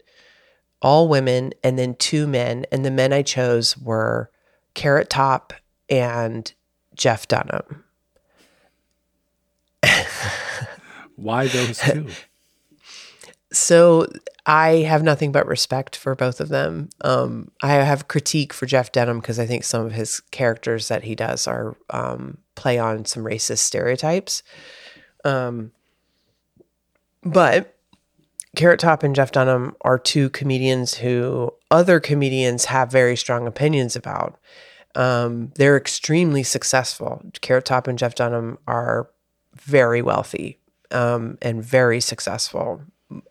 all 0.80 1.08
women 1.08 1.52
and 1.64 1.78
then 1.78 1.94
two 1.96 2.26
men. 2.26 2.64
And 2.70 2.84
the 2.84 2.90
men 2.90 3.12
I 3.12 3.22
chose 3.22 3.76
were 3.76 4.30
Carrot 4.74 5.10
Top 5.10 5.52
and 5.88 6.52
Jeff 6.98 7.26
Dunham. 7.26 7.84
Why 11.16 11.48
those 11.48 11.78
two? 11.78 12.08
So 13.50 14.06
I 14.44 14.82
have 14.86 15.02
nothing 15.02 15.32
but 15.32 15.46
respect 15.46 15.96
for 15.96 16.14
both 16.14 16.38
of 16.38 16.50
them. 16.50 16.90
Um, 17.00 17.50
I 17.62 17.76
have 17.76 18.06
critique 18.06 18.52
for 18.52 18.66
Jeff 18.66 18.92
Dunham 18.92 19.20
because 19.20 19.38
I 19.38 19.46
think 19.46 19.64
some 19.64 19.86
of 19.86 19.92
his 19.92 20.20
characters 20.30 20.88
that 20.88 21.04
he 21.04 21.14
does 21.14 21.46
are 21.46 21.74
um, 21.88 22.36
play 22.56 22.78
on 22.78 23.06
some 23.06 23.24
racist 23.24 23.60
stereotypes. 23.60 24.42
Um, 25.24 25.72
but 27.22 27.74
Carrot 28.54 28.80
Top 28.80 29.02
and 29.02 29.14
Jeff 29.14 29.32
Dunham 29.32 29.74
are 29.80 29.98
two 29.98 30.28
comedians 30.28 30.94
who 30.94 31.50
other 31.70 32.00
comedians 32.00 32.66
have 32.66 32.92
very 32.92 33.16
strong 33.16 33.46
opinions 33.46 33.96
about. 33.96 34.38
Um, 34.94 35.52
they're 35.56 35.76
extremely 35.76 36.42
successful. 36.42 37.22
Carrot 37.40 37.64
Top 37.64 37.86
and 37.86 37.98
Jeff 37.98 38.14
Dunham 38.14 38.58
are 38.66 39.10
very 39.54 40.02
wealthy 40.02 40.58
um, 40.90 41.38
and 41.42 41.62
very 41.62 42.00
successful. 42.00 42.82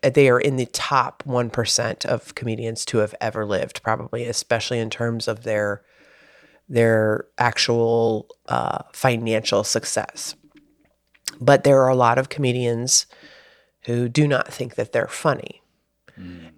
They 0.02 0.28
are 0.28 0.40
in 0.40 0.56
the 0.56 0.66
top 0.66 1.22
1% 1.24 2.06
of 2.06 2.34
comedians 2.34 2.84
to 2.86 2.98
have 2.98 3.14
ever 3.20 3.44
lived, 3.44 3.82
probably, 3.82 4.24
especially 4.24 4.78
in 4.78 4.90
terms 4.90 5.28
of 5.28 5.42
their 5.44 5.82
their 6.70 7.24
actual 7.38 8.28
uh, 8.46 8.82
financial 8.92 9.64
success. 9.64 10.34
But 11.40 11.64
there 11.64 11.80
are 11.80 11.88
a 11.88 11.94
lot 11.94 12.18
of 12.18 12.28
comedians 12.28 13.06
who 13.84 14.06
do 14.06 14.28
not 14.28 14.52
think 14.52 14.74
that 14.74 14.92
they're 14.92 15.08
funny. 15.08 15.62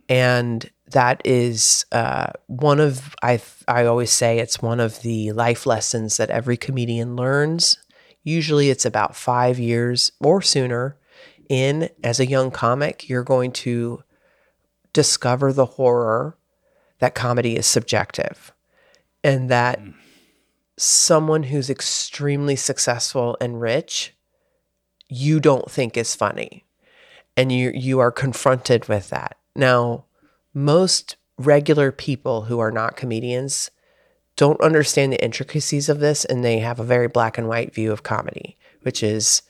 And 0.08 0.68
that 0.90 1.22
is 1.24 1.84
uh, 1.92 2.30
one 2.46 2.80
of 2.80 3.14
I 3.22 3.40
I 3.68 3.84
always 3.84 4.10
say 4.10 4.38
it's 4.38 4.62
one 4.62 4.80
of 4.80 5.02
the 5.02 5.32
life 5.32 5.66
lessons 5.66 6.16
that 6.16 6.30
every 6.30 6.56
comedian 6.56 7.16
learns. 7.16 7.78
Usually, 8.22 8.70
it's 8.70 8.84
about 8.84 9.16
five 9.16 9.58
years 9.58 10.12
or 10.20 10.42
sooner 10.42 10.96
in 11.48 11.88
as 12.04 12.20
a 12.20 12.26
young 12.26 12.50
comic. 12.50 13.08
You're 13.08 13.24
going 13.24 13.52
to 13.52 14.02
discover 14.92 15.52
the 15.52 15.66
horror 15.66 16.36
that 16.98 17.14
comedy 17.14 17.56
is 17.56 17.66
subjective, 17.66 18.52
and 19.24 19.48
that 19.48 19.80
someone 20.76 21.44
who's 21.44 21.70
extremely 21.70 22.56
successful 22.56 23.36
and 23.40 23.60
rich, 23.60 24.14
you 25.08 25.40
don't 25.40 25.70
think 25.70 25.96
is 25.96 26.14
funny, 26.14 26.64
and 27.36 27.50
you 27.50 27.70
you 27.74 27.98
are 28.00 28.12
confronted 28.12 28.88
with 28.88 29.10
that 29.10 29.36
now 29.54 30.04
most 30.54 31.16
regular 31.38 31.90
people 31.90 32.42
who 32.42 32.58
are 32.58 32.70
not 32.70 32.96
comedians 32.96 33.70
don't 34.36 34.60
understand 34.60 35.12
the 35.12 35.22
intricacies 35.24 35.88
of 35.88 36.00
this 36.00 36.24
and 36.24 36.44
they 36.44 36.58
have 36.58 36.80
a 36.80 36.84
very 36.84 37.08
black 37.08 37.38
and 37.38 37.48
white 37.48 37.74
view 37.74 37.92
of 37.92 38.02
comedy, 38.02 38.56
which 38.82 39.02
is 39.02 39.42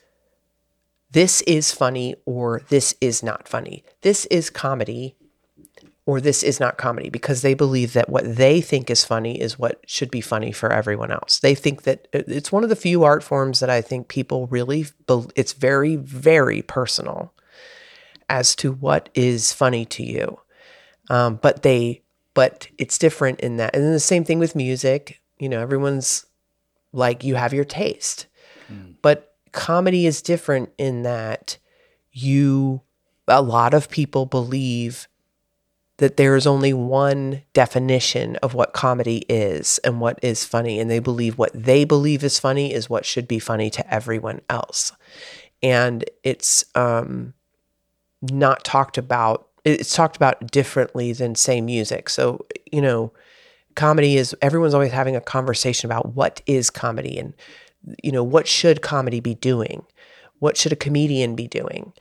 this 1.11 1.41
is 1.43 1.73
funny 1.73 2.15
or 2.25 2.63
this 2.69 2.95
is 3.01 3.23
not 3.23 3.49
funny. 3.49 3.85
This 4.03 4.27
is 4.27 4.51
comedy 4.51 5.17
or 6.07 6.21
this 6.21 6.43
is 6.43 6.59
not 6.59 6.79
comedy 6.79 7.09
because 7.09 7.43
they 7.43 7.55
believe 7.55 7.93
that 7.93 8.09
what 8.09 8.37
they 8.37 8.61
think 8.61 8.91
is 8.91 9.05
funny 9.05 9.41
is 9.41 9.59
what 9.59 9.81
should 9.87 10.11
be 10.11 10.21
funny 10.21 10.51
for 10.51 10.73
everyone 10.73 11.11
else. 11.11 11.39
They 11.39 11.55
think 11.55 11.83
that 11.83 12.09
uh, 12.15 12.23
it's 12.27 12.51
one 12.51 12.65
of 12.65 12.69
the 12.69 12.77
few 12.77 13.05
art 13.05 13.23
forms 13.23 13.61
that 13.61 13.71
I 13.71 13.81
think 13.81 14.09
people 14.09 14.47
really 14.49 14.87
it's 15.37 15.53
very 15.53 15.97
very 15.97 16.63
personal 16.63 17.33
as 18.29 18.57
to 18.57 18.73
what 18.73 19.09
is 19.15 19.53
funny 19.53 19.85
to 19.85 20.03
you. 20.03 20.41
Um, 21.11 21.39
but 21.43 21.63
they, 21.63 22.03
but 22.33 22.69
it's 22.79 22.97
different 22.97 23.41
in 23.41 23.59
that. 23.59 23.75
And 23.75 23.85
then 23.85 23.93
the 23.93 24.01
same 24.01 24.25
thing 24.25 24.39
with 24.39 24.57
music. 24.57 25.21
You 25.39 25.49
know, 25.49 25.61
everyone's 25.61 26.25
like, 26.93 27.25
you 27.25 27.35
have 27.35 27.53
your 27.53 27.65
taste. 27.65 28.27
Mm. 28.73 28.95
But 29.03 29.35
comedy 29.53 30.07
is 30.07 30.23
different 30.23 30.71
in 30.79 31.03
that 31.03 31.59
you, 32.13 32.81
a 33.29 33.43
lot 33.43 33.75
of 33.75 33.91
people 33.91 34.25
believe 34.25 35.09
that 35.97 36.17
there 36.17 36.35
is 36.35 36.47
only 36.47 36.73
one 36.73 37.43
definition 37.53 38.37
of 38.37 38.55
what 38.55 38.73
comedy 38.73 39.19
is 39.29 39.79
and 39.85 40.01
what 40.01 40.19
is 40.23 40.47
funny. 40.47 40.81
And 40.81 40.91
they 40.91 40.99
believe 40.99 41.37
what 41.37 41.51
they 41.53 41.85
believe 41.85 42.25
is 42.25 42.39
funny 42.39 42.73
is 42.73 42.89
what 42.89 43.05
should 43.05 43.29
be 43.29 43.39
funny 43.39 43.69
to 43.71 43.95
everyone 43.95 44.41
else. 44.49 44.93
And 45.63 46.05
it's 46.23 46.65
um, 46.75 47.35
not 48.23 48.65
talked 48.65 48.97
about 48.97 49.50
it's 49.65 49.95
talked 49.95 50.17
about 50.17 50.51
differently 50.51 51.13
than 51.13 51.35
say 51.35 51.61
music. 51.61 52.09
So, 52.09 52.47
you 52.71 52.81
know, 52.81 53.13
comedy 53.75 54.17
is 54.17 54.35
everyone's 54.43 54.75
always 54.75 54.93
having 54.93 55.17
a 55.17 55.21
conversation 55.21 55.87
about 55.91 56.15
what 56.15 56.43
is 56.47 56.71
comedy 56.71 57.19
and 57.19 57.35
you 58.03 58.13
know, 58.13 58.23
what 58.23 58.47
should 58.47 58.83
comedy 58.83 59.21
be 59.21 59.35
doing? 59.35 59.85
What 60.39 60.57
should 60.57 60.73
a 60.73 60.77
comedian 60.77 61.35
be 61.35 61.49
doing? 61.49 61.93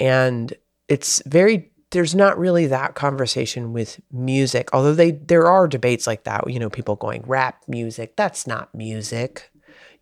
And 0.00 0.54
it's 0.88 1.22
very 1.26 1.70
there's 1.90 2.14
not 2.14 2.38
really 2.38 2.66
that 2.66 2.94
conversation 2.94 3.72
with 3.72 4.00
music, 4.12 4.68
although 4.72 4.94
they 4.94 5.12
there 5.12 5.46
are 5.46 5.68
debates 5.68 6.06
like 6.06 6.24
that, 6.24 6.50
you 6.50 6.58
know, 6.58 6.70
people 6.70 6.96
going 6.96 7.22
rap 7.26 7.62
music, 7.68 8.16
that's 8.16 8.46
not 8.46 8.74
music. 8.74 9.50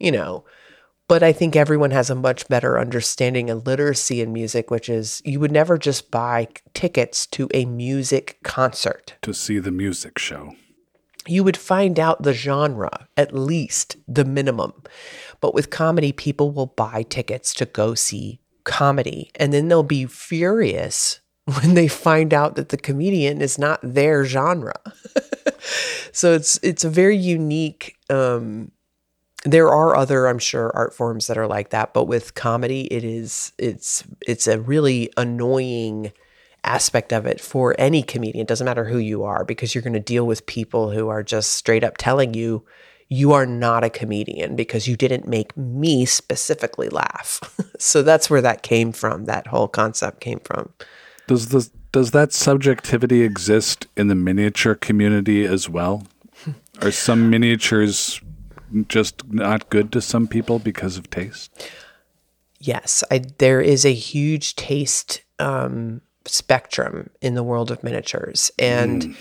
You 0.01 0.13
know, 0.13 0.45
but 1.09 1.23
I 1.23 1.33
think 1.33 1.55
everyone 1.55 1.91
has 1.91 2.11
a 2.11 2.15
much 2.15 2.49
better 2.49 2.79
understanding 2.79 3.51
and 3.51 3.67
literacy 3.67 4.21
in 4.21 4.33
music, 4.33 4.71
which 4.71 4.89
is 4.89 5.21
you 5.25 5.41
would 5.41 5.53
never 5.53 5.77
just 5.77 6.11
buy 6.11 6.49
tickets 6.73 7.27
to 7.29 7.49
a 7.53 7.65
music 7.67 8.39
concert 8.43 9.15
to 9.23 9.35
see 9.35 9.59
the 9.59 9.71
music 9.71 10.19
show. 10.19 10.55
You 11.27 11.43
would 11.45 11.57
find 11.57 11.99
out 11.99 12.23
the 12.23 12.35
genre, 12.35 13.09
at 13.17 13.35
least 13.35 13.97
the 14.07 14.25
minimum. 14.25 14.83
But 15.41 15.55
with 15.55 15.71
comedy, 15.71 16.13
people 16.13 16.51
will 16.51 16.67
buy 16.67 17.03
tickets 17.03 17.55
to 17.55 17.67
go 17.67 17.95
see 17.95 18.41
comedy, 18.65 19.31
and 19.37 19.53
then 19.53 19.69
they'll 19.69 19.83
be 19.83 20.07
furious 20.07 21.21
when 21.45 21.75
they 21.75 21.89
find 21.89 22.33
out 22.33 22.57
that 22.57 22.71
the 22.71 22.77
comedian 22.77 23.43
is 23.43 23.59
not 23.59 23.81
their 23.83 24.25
genre. 24.25 24.81
so 26.13 26.33
it's 26.33 26.59
it's 26.63 26.85
a 26.85 26.91
very 26.91 27.17
unique 27.17 27.97
um, 28.09 28.71
there 29.45 29.69
are 29.69 29.95
other 29.95 30.27
i'm 30.27 30.39
sure 30.39 30.71
art 30.75 30.95
forms 30.95 31.27
that 31.27 31.39
are 31.39 31.47
like 31.47 31.71
that 31.71 31.95
but 31.95 32.05
with 32.05 32.35
comedy 32.35 32.83
it 32.93 33.05
is 33.05 33.53
it's 33.59 34.05
it's 34.27 34.47
a 34.47 34.61
really 34.61 35.11
annoying 35.17 36.13
aspect 36.65 37.13
of 37.13 37.27
it 37.27 37.41
for 37.41 37.75
any 37.79 38.03
comedian 38.03 38.43
it 38.43 38.49
doesn't 38.49 38.65
matter 38.65 38.87
who 38.87 38.99
you 38.99 39.23
are 39.23 39.45
because 39.45 39.75
you're 39.75 39.83
going 39.83 39.93
to 39.93 40.01
deal 40.01 40.27
with 40.27 40.47
people 40.47 40.91
who 40.91 41.09
are 41.09 41.23
just 41.23 41.51
straight 41.51 41.85
up 41.85 41.97
telling 41.99 42.33
you 42.35 42.65
you 43.09 43.33
are 43.33 43.47
not 43.47 43.85
a 43.85 43.91
comedian 43.91 44.57
because 44.57 44.89
you 44.89 44.97
didn't 44.97 45.27
make 45.27 45.57
me 45.57 46.05
specifically 46.05 46.89
laugh. 46.89 47.41
So 47.77 48.03
that's 48.03 48.31
where 48.31 48.41
that 48.41 48.63
came 48.63 48.93
from 48.93 49.25
that 49.25 49.49
whole 49.49 49.67
concept 49.67 50.21
came 50.21 50.39
from. 50.39 50.73
Does 51.27 51.49
the 51.49 51.69
does 51.93 52.13
that 52.13 52.33
subjectivity 52.33 53.23
exist 53.23 53.89
in 53.97 54.07
the 54.07 54.15
miniature 54.15 54.77
community 54.77 55.45
as 55.45 55.69
well? 55.69 56.07
Are 56.81 56.93
some 56.93 57.29
miniatures 57.29 58.21
just 58.89 59.27
not 59.33 59.71
good 59.71 59.93
to 59.93 60.01
some 60.01 60.27
people 60.27 60.59
because 60.59 60.97
of 60.97 61.11
taste? 61.11 61.71
Yes, 62.61 63.05
I, 63.11 63.23
there 63.39 63.61
is 63.61 63.85
a 63.85 63.93
huge 63.93 64.57
taste 64.57 65.23
um, 65.39 66.01
spectrum 66.25 67.11
in 67.21 67.35
the 67.35 67.43
world 67.43 67.71
of 67.71 67.83
miniatures, 67.83 68.51
and 68.59 69.03
mm. 69.03 69.17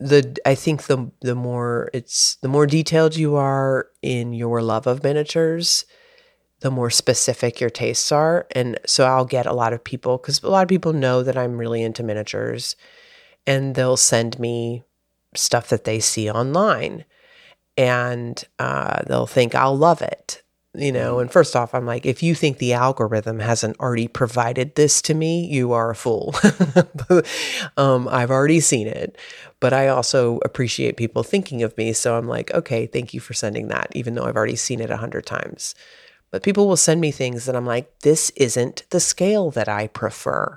the 0.00 0.36
I 0.44 0.54
think 0.54 0.84
the 0.84 1.10
the 1.20 1.34
more 1.34 1.90
it's 1.92 2.36
the 2.36 2.48
more 2.48 2.66
detailed 2.66 3.16
you 3.16 3.36
are 3.36 3.86
in 4.02 4.32
your 4.32 4.62
love 4.62 4.86
of 4.86 5.04
miniatures, 5.04 5.84
the 6.60 6.70
more 6.70 6.90
specific 6.90 7.60
your 7.60 7.70
tastes 7.70 8.10
are. 8.10 8.46
And 8.52 8.78
so 8.84 9.04
I'll 9.04 9.24
get 9.24 9.46
a 9.46 9.54
lot 9.54 9.72
of 9.72 9.84
people 9.84 10.18
because 10.18 10.42
a 10.42 10.50
lot 10.50 10.62
of 10.62 10.68
people 10.68 10.92
know 10.92 11.22
that 11.22 11.36
I'm 11.36 11.56
really 11.56 11.82
into 11.82 12.02
miniatures, 12.02 12.74
and 13.46 13.74
they'll 13.74 13.96
send 13.96 14.40
me 14.40 14.82
stuff 15.36 15.68
that 15.68 15.84
they 15.84 16.00
see 16.00 16.28
online 16.28 17.04
and 17.76 18.42
uh, 18.58 19.02
they'll 19.06 19.26
think 19.26 19.54
I'll 19.54 19.76
love 19.76 20.02
it. 20.02 20.42
You 20.72 20.92
know, 20.92 21.16
mm. 21.16 21.22
and 21.22 21.32
first 21.32 21.56
off, 21.56 21.74
I'm 21.74 21.84
like, 21.84 22.06
if 22.06 22.22
you 22.22 22.36
think 22.36 22.58
the 22.58 22.74
algorithm 22.74 23.40
hasn't 23.40 23.80
already 23.80 24.06
provided 24.06 24.76
this 24.76 25.02
to 25.02 25.14
me, 25.14 25.44
you 25.46 25.72
are 25.72 25.90
a 25.90 25.96
fool. 25.96 26.32
um, 27.76 28.06
I've 28.06 28.30
already 28.30 28.60
seen 28.60 28.86
it, 28.86 29.18
but 29.58 29.72
I 29.72 29.88
also 29.88 30.38
appreciate 30.44 30.96
people 30.96 31.24
thinking 31.24 31.64
of 31.64 31.76
me. 31.76 31.92
So 31.92 32.16
I'm 32.16 32.28
like, 32.28 32.54
okay, 32.54 32.86
thank 32.86 33.12
you 33.12 33.18
for 33.18 33.34
sending 33.34 33.66
that, 33.66 33.88
even 33.96 34.14
though 34.14 34.26
I've 34.26 34.36
already 34.36 34.54
seen 34.54 34.80
it 34.80 34.90
a 34.90 34.98
hundred 34.98 35.26
times. 35.26 35.74
But 36.30 36.44
people 36.44 36.68
will 36.68 36.76
send 36.76 37.00
me 37.00 37.10
things 37.10 37.46
that 37.46 37.56
I'm 37.56 37.66
like, 37.66 38.00
this 38.00 38.30
isn't 38.36 38.84
the 38.90 39.00
scale 39.00 39.50
that 39.50 39.68
I 39.68 39.88
prefer. 39.88 40.56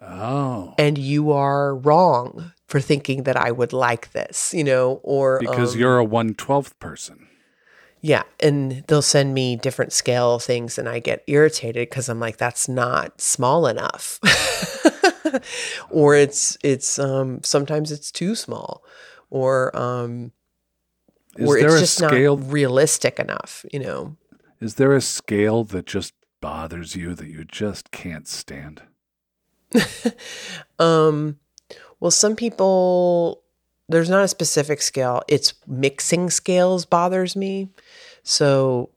Oh. 0.00 0.74
And 0.78 0.98
you 0.98 1.30
are 1.30 1.76
wrong 1.76 2.52
for 2.72 2.80
thinking 2.80 3.24
that 3.24 3.36
I 3.36 3.50
would 3.50 3.74
like 3.74 4.12
this, 4.12 4.54
you 4.54 4.64
know, 4.64 4.98
or 5.02 5.38
because 5.40 5.74
um, 5.74 5.78
you're 5.78 6.00
a 6.00 6.06
112th 6.06 6.78
person. 6.78 7.28
Yeah, 8.00 8.22
and 8.40 8.82
they'll 8.88 9.02
send 9.02 9.34
me 9.34 9.56
different 9.56 9.92
scale 9.92 10.38
things 10.38 10.78
and 10.78 10.88
I 10.88 10.98
get 10.98 11.22
irritated 11.26 11.90
cuz 11.90 12.08
I'm 12.08 12.18
like 12.18 12.38
that's 12.38 12.70
not 12.70 13.20
small 13.20 13.66
enough. 13.66 14.18
or 15.90 16.14
it's 16.14 16.56
it's 16.64 16.98
um 16.98 17.42
sometimes 17.42 17.92
it's 17.92 18.10
too 18.10 18.34
small 18.34 18.82
or 19.28 19.76
um 19.76 20.32
Is 21.36 21.50
or 21.50 21.58
it's 21.58 21.78
just 21.78 21.98
scale, 21.98 22.38
not 22.38 22.50
realistic 22.50 23.20
enough, 23.20 23.66
you 23.70 23.80
know. 23.80 24.16
Is 24.60 24.76
there 24.76 24.96
a 24.96 25.02
scale 25.02 25.62
that 25.64 25.84
just 25.84 26.14
bothers 26.40 26.96
you 26.96 27.14
that 27.16 27.28
you 27.28 27.44
just 27.44 27.90
can't 27.90 28.26
stand? 28.26 28.80
um 30.78 31.36
well, 32.02 32.10
some 32.10 32.34
people, 32.34 33.44
there's 33.88 34.10
not 34.10 34.24
a 34.24 34.28
specific 34.28 34.82
scale. 34.82 35.22
It's 35.28 35.54
mixing 35.68 36.30
scales 36.30 36.84
bothers 36.84 37.36
me. 37.36 37.68
So 38.24 38.90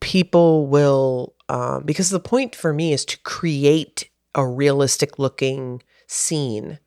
people 0.00 0.66
will, 0.66 1.32
um, 1.48 1.84
because 1.86 2.10
the 2.10 2.20
point 2.20 2.54
for 2.54 2.74
me 2.74 2.92
is 2.92 3.06
to 3.06 3.18
create 3.20 4.10
a 4.34 4.46
realistic 4.46 5.18
looking 5.18 5.82
scene 6.06 6.78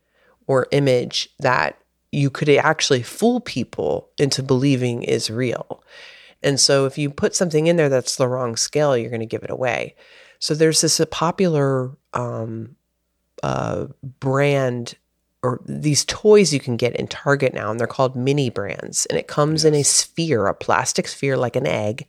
or 0.45 0.67
image 0.71 1.27
that 1.39 1.79
you 2.11 2.29
could 2.29 2.49
actually 2.49 3.01
fool 3.01 3.39
people 3.39 4.11
into 4.19 4.43
believing 4.43 5.01
is 5.01 5.31
real. 5.31 5.83
And 6.43 6.59
so 6.59 6.85
if 6.85 6.99
you 6.99 7.09
put 7.09 7.35
something 7.35 7.65
in 7.65 7.77
there 7.77 7.89
that's 7.89 8.17
the 8.17 8.27
wrong 8.27 8.57
scale, 8.57 8.95
you're 8.95 9.09
going 9.09 9.21
to 9.21 9.25
give 9.25 9.43
it 9.43 9.49
away. 9.49 9.95
So 10.37 10.53
there's 10.53 10.81
this 10.81 11.01
popular 11.09 11.97
um, 12.13 12.75
uh, 13.41 13.87
brand 14.19 14.97
or 15.43 15.61
these 15.65 16.03
toys 16.05 16.53
you 16.53 16.59
can 16.59 16.77
get 16.77 16.95
in 16.95 17.07
Target 17.07 17.53
now, 17.53 17.69
and 17.69 17.79
they're 17.79 17.87
called 17.87 18.15
mini 18.15 18.49
brands. 18.49 19.05
And 19.07 19.17
it 19.17 19.27
comes 19.27 19.63
yes. 19.63 19.65
in 19.65 19.75
a 19.75 19.83
sphere, 19.83 20.47
a 20.47 20.53
plastic 20.53 21.07
sphere 21.07 21.37
like 21.37 21.55
an 21.55 21.67
egg. 21.67 22.07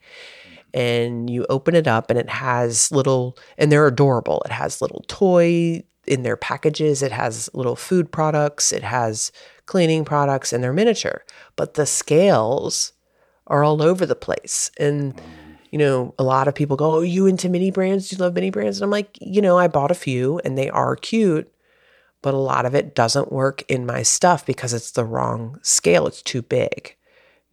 And 0.75 1.31
you 1.31 1.47
open 1.49 1.75
it 1.75 1.89
up, 1.89 2.11
and 2.11 2.19
it 2.19 2.29
has 2.29 2.93
little, 2.93 3.39
and 3.57 3.73
they're 3.73 3.87
adorable. 3.87 4.43
It 4.45 4.53
has 4.53 4.83
little 4.83 5.05
toy 5.09 5.83
in 6.07 6.23
their 6.23 6.37
packages, 6.37 7.03
it 7.03 7.13
has 7.13 7.51
little 7.53 7.77
food 7.77 8.11
products, 8.11 8.73
it 8.73 8.83
has 8.83 9.31
cleaning 9.67 10.05
products, 10.05 10.53
and 10.53 10.65
they're 10.65 10.73
miniature. 10.73 11.23
But 11.55 11.75
the 11.75 11.87
scales 11.87 12.93
are 13.47 13.63
all 13.63 13.83
over 13.83 14.07
the 14.07 14.15
place. 14.15 14.71
And, 14.79 15.17
mm. 15.17 15.23
you 15.71 15.79
know, 15.79 16.15
a 16.19 16.23
lot 16.23 16.49
of 16.49 16.55
people 16.55 16.77
go, 16.77 16.93
Oh, 16.93 17.01
you 17.01 17.27
into 17.27 17.49
mini 17.49 17.71
brands? 17.71 18.09
Do 18.09 18.17
you 18.17 18.23
love 18.23 18.35
mini 18.35 18.51
brands? 18.51 18.79
And 18.79 18.85
I'm 18.85 18.91
like, 18.91 19.19
you 19.21 19.43
know, 19.43 19.59
I 19.59 19.69
bought 19.69 19.91
a 19.91 19.95
few 19.95 20.41
and 20.45 20.57
they 20.57 20.71
are 20.71 20.97
cute, 20.97 21.53
but 22.23 22.35
a 22.35 22.39
lot 22.39 22.67
of 22.67 22.75
it 22.75 22.95
doesn't 22.95 23.33
work 23.33 23.63
in 23.69 23.87
my 23.87 24.03
stuff 24.03 24.45
because 24.45 24.73
it's 24.73 24.93
the 24.93 25.05
wrong 25.05 25.59
scale. 25.63 26.07
It's 26.07 26.23
too 26.23 26.43
big. 26.43 26.97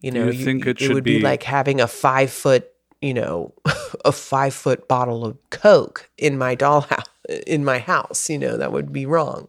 You 0.00 0.10
know, 0.10 0.26
you 0.26 0.44
think 0.44 0.66
it 0.66 0.78
should 0.78 0.94
would 0.94 1.04
be 1.04 1.18
be- 1.18 1.24
like 1.24 1.42
having 1.42 1.80
a 1.80 1.88
five 1.88 2.30
foot, 2.30 2.68
you 3.00 3.14
know, 3.14 3.54
a 4.04 4.12
five 4.12 4.54
foot 4.54 4.88
bottle 4.88 5.24
of 5.24 5.38
Coke 5.50 6.10
in 6.18 6.36
my 6.38 6.54
dollhouse 6.54 7.04
in 7.46 7.64
my 7.64 7.78
house. 7.78 8.28
You 8.28 8.38
know, 8.38 8.56
that 8.56 8.72
would 8.72 8.92
be 8.92 9.06
wrong. 9.06 9.48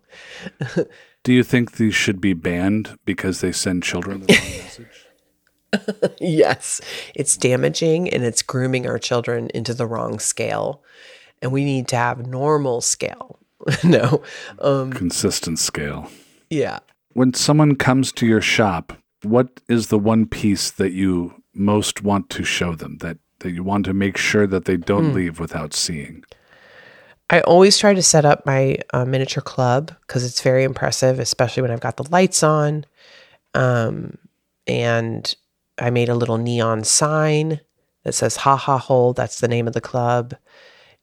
Do 1.23 1.33
you 1.33 1.43
think 1.43 1.73
these 1.73 1.95
should 1.95 2.21
be 2.21 2.33
banned 2.33 2.97
because 3.05 3.41
they 3.41 3.51
send 3.51 3.83
children 3.83 4.21
the 4.21 4.33
wrong 4.33 4.63
message? 4.63 5.07
yes, 6.21 6.79
it's 7.13 7.35
damaging 7.35 8.09
and 8.09 8.23
it's 8.23 8.41
grooming 8.41 8.87
our 8.87 8.97
children 8.97 9.49
into 9.53 9.73
the 9.73 9.85
wrong 9.85 10.19
scale. 10.19 10.81
And 11.41 11.51
we 11.51 11.65
need 11.65 11.87
to 11.89 11.97
have 11.97 12.25
normal 12.25 12.81
scale. 12.81 13.39
no. 13.83 14.23
Um, 14.59 14.91
Consistent 14.91 15.59
scale. 15.59 16.09
yeah. 16.49 16.79
When 17.13 17.33
someone 17.33 17.75
comes 17.75 18.11
to 18.13 18.27
your 18.27 18.41
shop, 18.41 18.93
what 19.23 19.59
is 19.67 19.87
the 19.87 19.97
one 19.97 20.27
piece 20.27 20.69
that 20.71 20.91
you 20.91 21.41
most 21.55 22.03
want 22.03 22.29
to 22.29 22.43
show 22.43 22.75
them 22.75 22.97
that, 22.99 23.17
that 23.39 23.51
you 23.51 23.63
want 23.63 23.85
to 23.85 23.93
make 23.95 24.17
sure 24.17 24.45
that 24.45 24.65
they 24.65 24.77
don't 24.77 25.15
leave 25.15 25.39
without 25.39 25.73
seeing? 25.73 26.23
I 27.31 27.41
always 27.41 27.77
try 27.79 27.95
to 27.95 28.03
set 28.03 28.23
up 28.23 28.45
my 28.45 28.77
uh, 28.93 29.03
miniature 29.03 29.41
club 29.41 29.91
because 30.01 30.23
it's 30.23 30.41
very 30.41 30.63
impressive, 30.63 31.19
especially 31.19 31.61
when 31.61 31.71
I've 31.71 31.81
got 31.81 31.97
the 31.97 32.07
lights 32.11 32.43
on. 32.43 32.85
Um, 33.55 34.17
and 34.67 35.35
I 35.79 35.89
made 35.89 36.09
a 36.09 36.15
little 36.15 36.37
neon 36.37 36.83
sign 36.83 37.61
that 38.03 38.13
says 38.13 38.37
"Ha 38.37 38.55
Ha 38.55 38.77
Hole." 38.77 39.13
That's 39.13 39.39
the 39.39 39.47
name 39.47 39.67
of 39.67 39.73
the 39.73 39.81
club. 39.81 40.35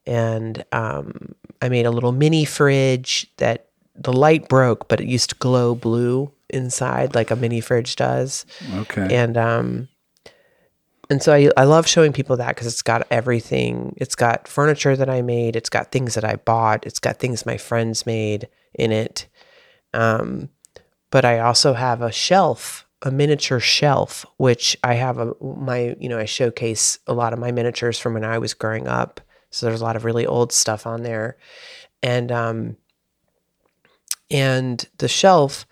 And 0.07 0.65
um, 0.73 1.35
I 1.63 1.69
made 1.69 1.87
a 1.87 1.91
little 1.91 2.13
mini 2.13 2.45
fridge 2.45 3.31
that 3.39 3.69
the 3.95 4.13
light 4.13 4.49
broke, 4.49 4.89
but 4.89 5.01
it 5.01 5.07
used 5.07 5.31
to 5.31 5.37
glow 5.37 5.75
blue 5.75 6.31
inside, 6.51 7.15
like 7.15 7.31
a 7.31 7.37
mini 7.37 7.61
fridge 7.61 7.97
does. 7.97 8.45
Okay. 8.75 9.15
and 9.15 9.37
um 9.37 9.89
and 11.11 11.23
so 11.23 11.35
I, 11.35 11.51
I 11.57 11.65
love 11.65 11.87
showing 11.87 12.13
people 12.13 12.37
that 12.39 12.49
because 12.49 12.67
it's 12.67 12.81
got 12.83 13.07
everything. 13.11 13.95
It's 13.99 14.15
got 14.15 14.49
furniture 14.49 14.97
that 14.97 15.11
i 15.11 15.21
made. 15.21 15.55
It's 15.55 15.69
got 15.69 15.93
things 15.93 16.15
that 16.15 16.25
i 16.25 16.37
bought. 16.37 16.87
It's 16.87 16.99
got 16.99 17.19
things 17.19 17.45
my 17.47 17.57
friends 17.57 18.07
made 18.07 18.49
in 18.75 18.91
it. 18.91 19.27
Um 19.93 20.49
but 21.15 21.25
i 21.25 21.39
also 21.39 21.75
have 21.75 22.03
a 22.03 22.11
shelf 22.11 22.85
a 23.03 23.11
miniature 23.11 23.61
shelf 23.61 24.27
which 24.37 24.77
i 24.83 24.95
have 24.95 25.19
a 25.19 25.33
my 25.41 25.95
you 26.01 26.09
know 26.09 26.19
i 26.19 26.25
showcase 26.25 26.99
a 27.07 27.15
lot 27.15 27.33
of 27.33 27.39
my 27.39 27.53
miniatures 27.53 27.99
from 28.01 28.15
when 28.15 28.25
i 28.25 28.37
was 28.37 28.53
growing 28.53 28.89
up 28.89 29.21
so 29.55 29.67
there's 29.67 29.81
a 29.81 29.85
lot 29.85 29.97
of 29.97 30.05
really 30.05 30.27
old 30.27 30.53
stuff 30.53 30.87
on 30.87 31.03
there. 31.03 31.37
And 32.03 32.31
um 32.33 32.77
and 34.31 34.87
the 34.99 35.09
shelf 35.09 35.67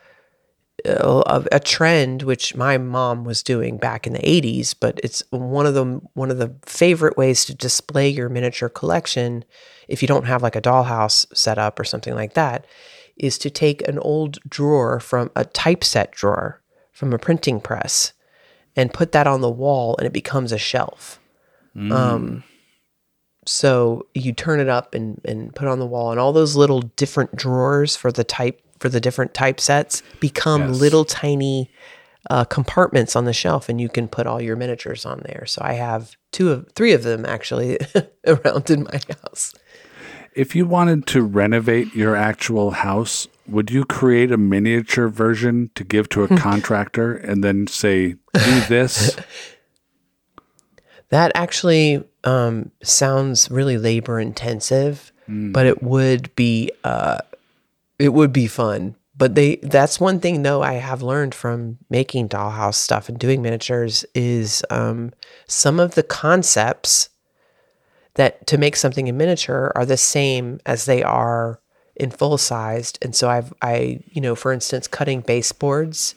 a, 0.85 1.45
a 1.53 1.61
trend 1.61 2.23
which 2.23 2.57
my 2.57 2.77
mom 2.77 3.25
was 3.25 3.43
doing 3.43 3.77
back 3.77 4.07
in 4.07 4.15
the 4.15 4.19
80s 4.19 4.75
but 4.79 4.99
it's 5.05 5.23
one 5.31 5.65
of 5.65 5.75
the 5.75 6.01
one 6.15 6.31
of 6.31 6.39
the 6.39 6.55
favorite 6.67 7.17
ways 7.17 7.45
to 7.45 7.55
display 7.55 8.09
your 8.09 8.29
miniature 8.29 8.69
collection 8.69 9.45
if 9.87 10.03
you 10.03 10.09
don't 10.09 10.27
have 10.27 10.43
like 10.43 10.57
a 10.57 10.61
dollhouse 10.61 11.25
set 11.37 11.57
up 11.57 11.79
or 11.79 11.85
something 11.85 12.15
like 12.15 12.35
that 12.35 12.67
is 13.17 13.39
to 13.39 13.51
take 13.51 13.87
an 13.87 13.99
old 14.01 14.39
drawer 14.49 14.99
from 14.99 15.31
a 15.37 15.45
typeset 15.45 16.11
drawer 16.11 16.61
from 16.91 17.13
a 17.13 17.19
printing 17.19 17.61
press 17.61 18.13
and 18.77 18.93
put 18.93 19.13
that 19.13 19.27
on 19.27 19.41
the 19.41 19.51
wall 19.51 19.97
and 19.99 20.07
it 20.07 20.13
becomes 20.13 20.53
a 20.53 20.59
shelf. 20.59 21.21
Um, 21.93 22.45
so 23.47 24.07
you 24.15 24.33
turn 24.33 24.61
it 24.61 24.69
up 24.69 24.95
and, 24.95 25.21
and 25.25 25.55
put 25.55 25.67
it 25.67 25.71
on 25.71 25.79
the 25.79 25.87
wall 25.87 26.11
and 26.11 26.21
all 26.21 26.33
those 26.33 26.55
little 26.57 26.81
different 26.97 27.35
drawers 27.37 27.97
for 27.97 28.13
the 28.13 28.25
type 28.25 28.61
for 28.79 28.89
the 28.89 29.01
different 29.01 29.33
typesets 29.35 30.03
become 30.21 30.69
Yes. 30.69 30.81
little 30.81 31.05
tiny 31.05 31.71
uh, 32.31 32.45
compartments 32.45 33.17
on 33.17 33.25
the 33.25 33.33
shelf 33.33 33.69
and 33.69 33.81
you 33.81 33.89
can 33.89 34.07
put 34.09 34.27
all 34.27 34.41
your 34.41 34.55
miniatures 34.57 35.05
on 35.05 35.23
there 35.25 35.45
so 35.47 35.61
i 35.65 35.73
have 35.73 36.17
two 36.31 36.51
of 36.53 36.69
three 36.75 36.93
of 36.93 37.03
them 37.03 37.25
actually 37.27 37.79
around 38.27 38.71
in 38.71 38.85
my 38.85 39.01
house 39.23 39.53
If 40.35 40.55
you 40.57 40.65
wanted 40.65 41.07
to 41.09 41.23
renovate 41.23 41.95
your 41.95 42.17
actual 42.17 42.71
house, 42.71 43.29
would 43.47 43.71
you 43.71 43.85
create 43.85 44.33
a 44.33 44.39
miniature 44.39 45.09
version 45.09 45.71
to 45.75 45.85
give 45.85 46.09
to 46.09 46.23
a 46.25 46.29
contractor 46.39 47.15
and 47.15 47.45
then 47.45 47.67
say, 47.67 48.15
do 48.33 48.61
this? 48.69 49.15
That 51.11 51.33
actually 51.35 52.03
um, 52.25 52.71
sounds 52.83 53.51
really 53.51 53.79
labor 53.79 54.21
intensive, 54.21 55.13
but 55.53 55.67
it 55.67 55.83
would 55.83 56.35
be 56.37 56.71
uh, 56.85 57.19
it 57.99 58.11
would 58.11 58.33
be 58.33 58.47
fun. 58.47 58.97
But 59.17 59.35
they 59.35 59.57
that's 59.57 60.01
one 60.01 60.21
thing 60.21 60.43
though 60.43 60.63
I 60.63 60.75
have 60.75 61.03
learned 61.03 61.35
from 61.35 61.79
making 61.91 62.29
dollhouse 62.29 62.75
stuff 62.75 63.09
and 63.09 63.19
doing 63.19 63.43
miniatures 63.43 64.05
is 64.15 64.65
um, 64.71 65.13
some 65.47 65.79
of 65.79 65.95
the 65.95 66.03
concepts 66.03 67.09
that 68.15 68.47
to 68.47 68.59
make 68.59 68.77
something 68.77 69.07
in 69.07 69.17
miniature 69.17 69.73
are 69.75 69.87
the 69.87 69.97
same 69.97 70.61
as 70.67 70.87
they 70.87 71.03
are 71.03 71.61
in 71.95 72.11
full 72.11 72.39
sized. 72.39 72.99
And 73.03 73.15
so 73.15 73.29
I've 73.29 73.53
I 73.63 74.01
you 74.11 74.21
know 74.21 74.35
for 74.35 74.53
instance 74.53 74.89
cutting 74.89 75.21
baseboards 75.21 76.15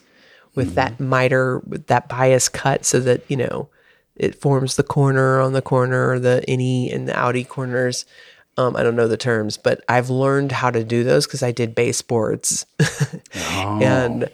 with 0.54 0.74
that 0.74 0.98
miter 0.98 1.60
with 1.60 1.86
that 1.86 2.08
bias 2.08 2.48
cut 2.48 2.84
so 2.84 2.98
that 3.00 3.22
you 3.30 3.36
know 3.36 3.68
it 4.16 4.40
forms 4.40 4.76
the 4.76 4.82
corner 4.82 5.40
on 5.40 5.52
the 5.52 5.62
corner 5.62 6.18
the 6.18 6.42
innie 6.48 6.94
and 6.94 7.08
the 7.08 7.12
outie 7.12 7.48
corners. 7.48 8.04
Um, 8.58 8.74
I 8.74 8.82
don't 8.82 8.96
know 8.96 9.08
the 9.08 9.18
terms, 9.18 9.58
but 9.58 9.84
I've 9.88 10.08
learned 10.08 10.50
how 10.50 10.70
to 10.70 10.82
do 10.82 11.04
those 11.04 11.26
because 11.26 11.42
I 11.42 11.52
did 11.52 11.74
baseboards. 11.74 12.64
and 13.34 14.30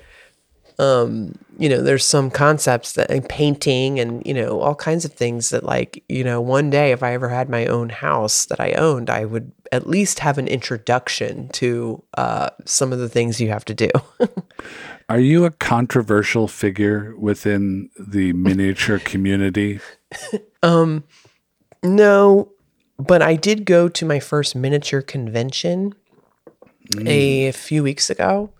um, 0.78 1.34
you 1.58 1.68
know, 1.68 1.82
there's 1.82 2.04
some 2.04 2.30
concepts 2.30 2.92
that 2.92 3.10
and 3.10 3.28
painting 3.28 4.00
and 4.00 4.24
you 4.26 4.34
know 4.34 4.60
all 4.60 4.74
kinds 4.74 5.04
of 5.04 5.12
things 5.12 5.50
that 5.50 5.64
like 5.64 6.02
you 6.08 6.24
know 6.24 6.40
one 6.40 6.70
day 6.70 6.92
if 6.92 7.02
I 7.02 7.12
ever 7.12 7.28
had 7.28 7.48
my 7.48 7.66
own 7.66 7.88
house 7.88 8.46
that 8.46 8.60
I 8.60 8.72
owned, 8.72 9.10
I 9.10 9.24
would 9.24 9.52
at 9.70 9.86
least 9.86 10.18
have 10.20 10.38
an 10.38 10.48
introduction 10.48 11.48
to 11.48 12.02
uh, 12.16 12.50
some 12.64 12.92
of 12.92 12.98
the 12.98 13.08
things 13.08 13.40
you 13.40 13.48
have 13.50 13.64
to 13.66 13.74
do. 13.74 13.90
Are 15.12 15.20
you 15.20 15.44
a 15.44 15.50
controversial 15.50 16.48
figure 16.48 17.14
within 17.18 17.90
the 17.98 18.32
miniature 18.32 18.98
community? 18.98 19.78
Um, 20.62 21.04
No, 21.82 22.52
but 22.98 23.20
I 23.20 23.34
did 23.34 23.66
go 23.66 23.90
to 23.90 24.06
my 24.06 24.20
first 24.20 24.56
miniature 24.56 25.02
convention 25.02 25.94
a 27.04 27.52
few 27.52 27.82
weeks 27.82 28.08
ago, 28.08 28.52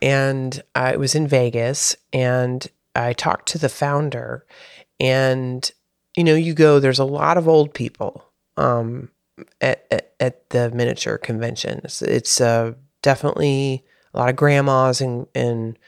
and 0.00 0.62
I 0.74 0.96
was 0.96 1.14
in 1.14 1.26
Vegas, 1.26 1.96
and 2.14 2.66
I 2.94 3.12
talked 3.12 3.48
to 3.48 3.58
the 3.58 3.68
founder, 3.68 4.46
and 4.98 5.70
you 6.16 6.24
know, 6.24 6.34
you 6.34 6.54
go. 6.54 6.80
There's 6.80 6.98
a 6.98 7.04
lot 7.04 7.36
of 7.36 7.46
old 7.46 7.74
people 7.74 8.24
um, 8.56 9.10
at, 9.60 9.86
at 9.90 10.14
at 10.18 10.48
the 10.48 10.70
miniature 10.70 11.18
convention. 11.18 11.82
It's, 11.84 12.00
it's 12.00 12.40
uh, 12.40 12.72
definitely 13.02 13.84
a 14.14 14.18
lot 14.18 14.28
of 14.30 14.36
grandmas 14.36 15.00
and 15.00 15.26
and 15.34 15.78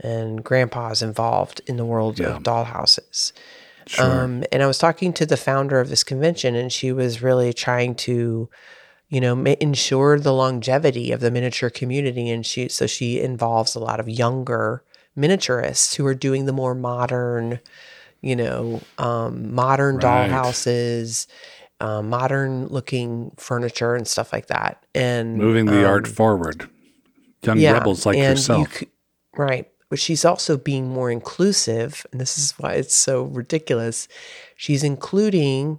and 0.00 0.42
grandpas 0.44 1.02
involved 1.02 1.60
in 1.66 1.76
the 1.76 1.84
world 1.84 2.18
Yeah. 2.18 2.36
of 2.36 2.42
dollhouses. 2.42 3.32
Sure. 3.86 4.24
Um, 4.24 4.44
and 4.50 4.62
I 4.62 4.66
was 4.66 4.78
talking 4.78 5.12
to 5.14 5.26
the 5.26 5.36
founder 5.36 5.78
of 5.80 5.88
this 5.88 6.02
convention, 6.02 6.54
and 6.56 6.72
she 6.72 6.90
was 6.90 7.22
really 7.22 7.52
trying 7.52 7.94
to, 7.96 8.48
you 9.08 9.20
know, 9.20 9.36
ma- 9.36 9.54
ensure 9.60 10.18
the 10.18 10.32
longevity 10.32 11.12
of 11.12 11.20
the 11.20 11.30
miniature 11.30 11.70
community. 11.70 12.28
And 12.30 12.44
she, 12.46 12.68
so 12.68 12.86
she 12.86 13.20
involves 13.20 13.74
a 13.74 13.80
lot 13.80 14.00
of 14.00 14.08
younger 14.08 14.82
miniaturists 15.16 15.94
who 15.94 16.04
are 16.06 16.14
doing 16.14 16.46
the 16.46 16.52
more 16.52 16.74
modern, 16.74 17.60
you 18.20 18.34
know, 18.34 18.80
um, 18.98 19.54
modern 19.54 19.98
Right. 19.98 20.28
dollhouses, 20.30 21.26
um, 21.80 22.08
modern 22.08 22.66
looking 22.68 23.32
furniture 23.36 23.94
and 23.94 24.08
stuff 24.08 24.32
like 24.32 24.46
that. 24.46 24.82
And 24.94 25.36
Moving 25.36 25.66
the 25.66 25.80
um, 25.86 25.92
art 25.92 26.08
forward. 26.08 26.68
Young 27.46 27.60
rebels 27.74 28.06
like 28.06 28.16
and 28.16 28.24
you 28.24 28.30
yourself. 28.30 28.74
c- 28.74 28.88
right. 29.36 29.70
But 29.90 29.98
she's 29.98 30.24
also 30.24 30.56
being 30.56 30.88
more 30.88 31.10
inclusive. 31.10 32.06
And 32.10 32.20
this 32.20 32.38
is 32.38 32.52
why 32.52 32.74
it's 32.74 32.94
so 32.94 33.24
ridiculous. 33.24 34.08
She's 34.56 34.82
including 34.82 35.78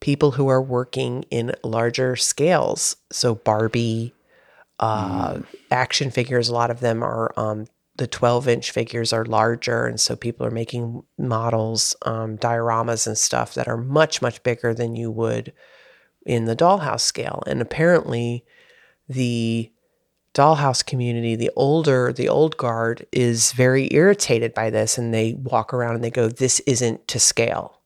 people 0.00 0.32
who 0.32 0.48
are 0.48 0.62
working 0.62 1.24
in 1.30 1.54
larger 1.64 2.16
scales. 2.16 2.96
So 3.10 3.34
Barbie, 3.34 4.14
uh, 4.78 5.40
action 5.70 6.10
figures, 6.10 6.48
a 6.48 6.54
lot 6.54 6.70
of 6.70 6.80
them 6.80 7.02
are 7.02 7.32
um, 7.36 7.66
the 7.96 8.06
12 8.06 8.48
inch 8.48 8.70
figures 8.70 9.12
are 9.12 9.24
larger. 9.24 9.86
And 9.86 10.00
so 10.00 10.14
people 10.14 10.46
are 10.46 10.52
making 10.52 11.02
models, 11.18 11.96
um, 12.02 12.38
dioramas 12.38 13.06
and 13.06 13.18
stuff 13.18 13.54
that 13.54 13.68
are 13.68 13.76
much, 13.76 14.22
much 14.22 14.42
bigger 14.42 14.72
than 14.72 14.94
you 14.94 15.10
would 15.10 15.52
in 16.24 16.44
the 16.44 16.56
dollhouse 16.56 17.00
scale. 17.00 17.42
And 17.46 17.60
apparently, 17.60 18.44
the 19.08 19.72
dollhouse 20.38 20.86
community, 20.86 21.34
the 21.34 21.50
older, 21.56 22.12
the 22.12 22.28
old 22.28 22.56
guard 22.56 23.06
is 23.10 23.52
very 23.52 23.88
irritated 23.90 24.54
by 24.54 24.70
this 24.70 24.96
and 24.96 25.12
they 25.12 25.34
walk 25.34 25.74
around 25.74 25.96
and 25.96 26.04
they 26.04 26.10
go, 26.10 26.28
This 26.28 26.60
isn't 26.60 27.08
to 27.08 27.18
scale. 27.18 27.80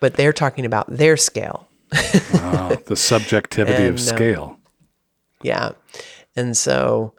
But 0.00 0.14
they're 0.14 0.32
talking 0.32 0.64
about 0.64 0.86
their 0.88 1.16
scale. 1.16 1.68
Wow, 2.32 2.76
the 2.86 2.96
subjectivity 2.96 3.84
of 3.84 3.96
And, 3.96 3.98
uh, 3.98 4.02
scale. 4.02 4.60
Yeah. 5.42 5.72
And 6.34 6.56
so 6.56 7.14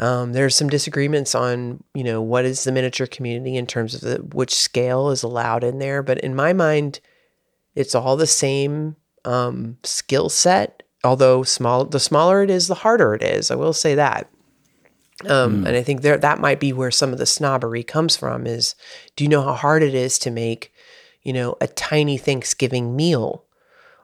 um, 0.00 0.32
there's 0.32 0.54
some 0.54 0.68
disagreements 0.68 1.34
on, 1.34 1.82
you 1.94 2.04
know, 2.04 2.20
what 2.22 2.44
is 2.44 2.64
the 2.64 2.72
miniature 2.72 3.06
community 3.06 3.56
in 3.56 3.66
terms 3.66 3.94
of 3.94 4.00
the, 4.00 4.16
which 4.34 4.54
scale 4.54 5.10
is 5.10 5.22
allowed 5.22 5.64
in 5.64 5.78
there. 5.78 6.02
But 6.02 6.18
in 6.20 6.34
my 6.34 6.52
mind, 6.52 7.00
it's 7.74 7.94
all 7.94 8.16
the 8.16 8.26
same 8.26 8.96
um, 9.24 9.78
skill 9.82 10.28
set. 10.28 10.82
Although 11.04 11.44
small, 11.44 11.84
the 11.84 12.00
smaller 12.00 12.42
it 12.42 12.50
is, 12.50 12.66
the 12.66 12.74
harder 12.74 13.14
it 13.14 13.22
is. 13.22 13.50
I 13.50 13.54
will 13.54 13.72
say 13.72 13.94
that. 13.94 14.28
Um, 15.28 15.66
And 15.66 15.76
I 15.76 15.82
think 15.82 16.02
there 16.02 16.16
that 16.16 16.40
might 16.40 16.60
be 16.60 16.72
where 16.72 16.90
some 16.90 17.12
of 17.12 17.18
the 17.18 17.26
snobbery 17.26 17.82
comes 17.82 18.16
from. 18.16 18.46
Is 18.46 18.74
do 19.16 19.24
you 19.24 19.30
know 19.30 19.42
how 19.42 19.54
hard 19.54 19.82
it 19.82 19.94
is 19.94 20.18
to 20.20 20.30
make, 20.30 20.72
you 21.22 21.32
know, 21.32 21.56
a 21.60 21.66
tiny 21.66 22.18
Thanksgiving 22.18 22.94
meal 22.94 23.44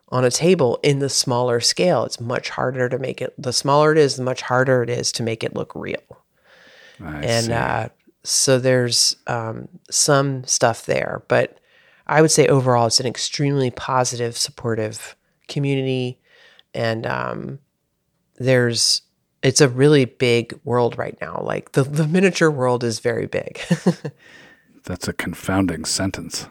on 0.08 0.24
a 0.24 0.30
table 0.30 0.78
in 0.82 0.98
the 0.98 1.08
smaller 1.08 1.60
scale? 1.60 2.04
It's 2.04 2.20
much 2.20 2.50
harder 2.50 2.88
to 2.88 2.98
make 2.98 3.22
it. 3.22 3.32
The 3.38 3.52
smaller 3.52 3.92
it 3.92 3.98
is, 3.98 4.16
the 4.16 4.24
much 4.24 4.42
harder 4.42 4.82
it 4.82 4.90
is 4.90 5.12
to 5.12 5.22
make 5.22 5.44
it 5.44 5.54
look 5.54 5.74
real. 5.74 6.02
I 7.00 7.22
And 7.22 7.46
see. 7.46 7.52
uh, 7.52 7.88
so 8.24 8.58
there's 8.58 9.16
um, 9.26 9.68
some 9.90 10.44
stuff 10.44 10.86
there, 10.86 11.22
but 11.28 11.58
I 12.06 12.22
would 12.22 12.30
say 12.30 12.46
overall 12.46 12.86
it's 12.86 13.00
an 13.00 13.06
extremely 13.06 13.70
positive, 13.70 14.36
supportive 14.36 15.16
community, 15.48 16.18
and 16.74 17.06
um, 17.06 17.58
there's 18.36 19.02
it's 19.42 19.60
a 19.60 19.68
really 19.68 20.06
big 20.06 20.58
world 20.64 20.96
right 20.98 21.16
now. 21.20 21.40
Like 21.42 21.72
the 21.72 21.82
the 21.82 22.06
miniature 22.06 22.50
world 22.50 22.84
is 22.84 22.98
very 22.98 23.26
big. 23.26 23.60
That's 24.84 25.08
a 25.08 25.12
confounding 25.12 25.84
sentence. 25.84 26.46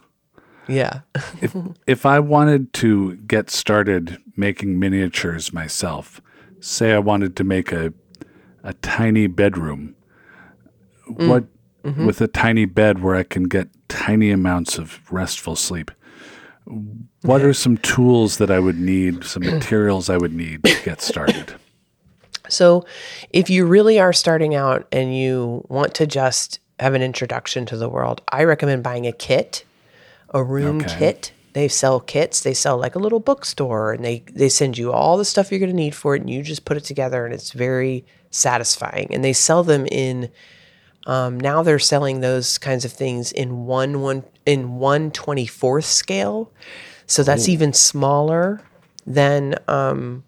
yeah. 0.67 1.01
if 1.41 1.55
if 1.87 2.05
I 2.05 2.19
wanted 2.19 2.73
to 2.73 3.15
get 3.17 3.49
started 3.49 4.17
making 4.35 4.79
miniatures 4.79 5.53
myself, 5.53 6.21
say 6.59 6.93
I 6.93 6.99
wanted 6.99 7.35
to 7.37 7.43
make 7.43 7.71
a 7.71 7.93
a 8.63 8.73
tiny 8.75 9.27
bedroom, 9.27 9.95
what 11.07 11.45
with 11.83 12.21
a 12.21 12.27
tiny 12.27 12.65
bed 12.65 13.03
where 13.03 13.15
I 13.15 13.23
can 13.23 13.43
get 13.43 13.67
tiny 13.89 14.31
amounts 14.31 14.77
of 14.77 15.11
restful 15.11 15.55
sleep. 15.55 15.91
What 16.65 17.41
are 17.41 17.53
some 17.53 17.77
tools 17.77 18.37
that 18.37 18.49
I 18.51 18.59
would 18.59 18.79
need, 18.79 19.23
some 19.23 19.43
materials 19.43 20.09
I 20.09 20.17
would 20.17 20.33
need 20.33 20.63
to 20.63 20.81
get 20.83 21.01
started? 21.01 21.55
So, 22.49 22.85
if 23.29 23.49
you 23.49 23.65
really 23.65 23.99
are 23.99 24.13
starting 24.13 24.53
out 24.55 24.87
and 24.91 25.15
you 25.15 25.65
want 25.69 25.93
to 25.95 26.05
just 26.07 26.59
have 26.79 26.93
an 26.93 27.01
introduction 27.01 27.65
to 27.67 27.77
the 27.77 27.89
world, 27.89 28.21
I 28.29 28.43
recommend 28.43 28.83
buying 28.83 29.07
a 29.07 29.11
kit, 29.13 29.63
a 30.33 30.43
room 30.43 30.81
Okay. 30.81 30.97
kit. 30.99 31.33
They 31.53 31.67
sell 31.67 31.99
kits. 31.99 32.41
They 32.41 32.53
sell 32.53 32.77
like 32.77 32.95
a 32.95 32.99
little 32.99 33.19
bookstore, 33.19 33.93
and 33.93 34.03
they 34.03 34.23
they 34.33 34.49
send 34.49 34.77
you 34.77 34.91
all 34.91 35.17
the 35.17 35.25
stuff 35.25 35.51
you're 35.51 35.59
going 35.59 35.69
to 35.69 35.75
need 35.75 35.95
for 35.95 36.15
it, 36.15 36.21
and 36.21 36.29
you 36.29 36.41
just 36.41 36.65
put 36.65 36.77
it 36.77 36.83
together, 36.83 37.25
and 37.25 37.33
it's 37.33 37.51
very 37.51 38.05
satisfying. 38.31 39.07
And 39.13 39.23
they 39.23 39.33
sell 39.33 39.63
them 39.63 39.85
in. 39.85 40.29
Um, 41.05 41.39
now 41.39 41.63
they're 41.63 41.79
selling 41.79 42.21
those 42.21 42.57
kinds 42.57 42.85
of 42.85 42.91
things 42.91 43.31
in 43.31 43.65
one 43.65 44.01
one 44.01 44.23
in 44.45 44.75
one 44.75 45.11
twenty 45.11 45.45
fourth 45.45 45.85
scale, 45.85 46.51
so 47.05 47.23
that's 47.23 47.47
even 47.53 47.73
smaller 47.73 48.61
than 49.05 49.55
um, 49.67 50.23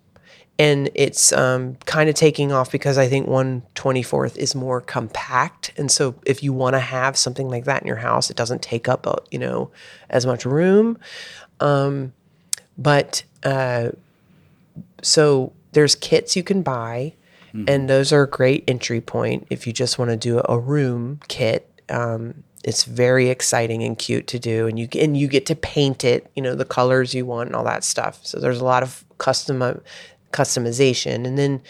and 0.58 0.90
it's 0.96 1.34
um, 1.34 1.76
kind 1.86 2.10
of 2.10 2.16
taking 2.16 2.54
off 2.54 2.72
because 2.72 2.98
I 2.98 3.10
think 3.10 3.28
124th 3.28 4.38
is 4.38 4.56
more 4.56 4.80
compact, 4.80 5.74
and 5.78 5.92
so 5.92 6.16
if 6.26 6.42
you 6.44 6.54
want 6.54 6.76
to 6.76 6.80
have 6.80 7.18
something 7.18 7.50
like 7.50 7.66
that 7.66 7.82
in 7.82 7.88
your 7.88 7.98
house, 7.98 8.30
it 8.30 8.38
doesn't 8.38 8.62
take 8.62 8.88
up 8.88 9.06
uh, 9.06 9.16
you 9.32 9.40
know 9.40 9.70
as 10.10 10.26
much 10.26 10.46
room. 10.46 10.98
Um, 11.60 12.14
but 12.78 13.24
uh, 13.44 13.90
so 15.02 15.52
there's 15.74 15.96
kits 15.96 16.36
you 16.38 16.44
can 16.44 16.62
buy, 16.62 17.14
and 17.68 17.90
those 17.90 18.14
are 18.14 18.24
a 18.24 18.30
great 18.30 18.64
entry 18.68 19.02
point 19.02 19.48
if 19.50 19.68
you 19.68 19.74
just 19.74 20.00
want 20.00 20.12
to 20.12 20.18
do 20.18 20.42
a 20.48 20.58
room 20.58 21.20
kit. 21.28 21.70
Um, 21.90 22.45
it's 22.66 22.84
very 22.84 23.30
exciting 23.30 23.84
and 23.84 23.98
cute 23.98 24.26
to 24.28 24.40
do, 24.40 24.68
and 24.68 24.80
you 24.80 24.88
and 25.00 25.16
you 25.16 25.28
get 25.28 25.46
to 25.46 25.56
paint 25.56 26.04
it, 26.04 26.30
you 26.36 26.42
know, 26.42 26.56
the 26.56 26.66
colors 26.66 27.14
you 27.14 27.26
want 27.26 27.48
and 27.48 27.56
all 27.56 27.64
that 27.64 27.84
stuff. 27.84 28.20
So 28.26 28.40
there's 28.40 28.60
a 28.60 28.66
lot 28.66 28.82
of 28.82 29.06
custom 29.20 29.82
customization, 30.34 31.26
and 31.28 31.38
then 31.38 31.62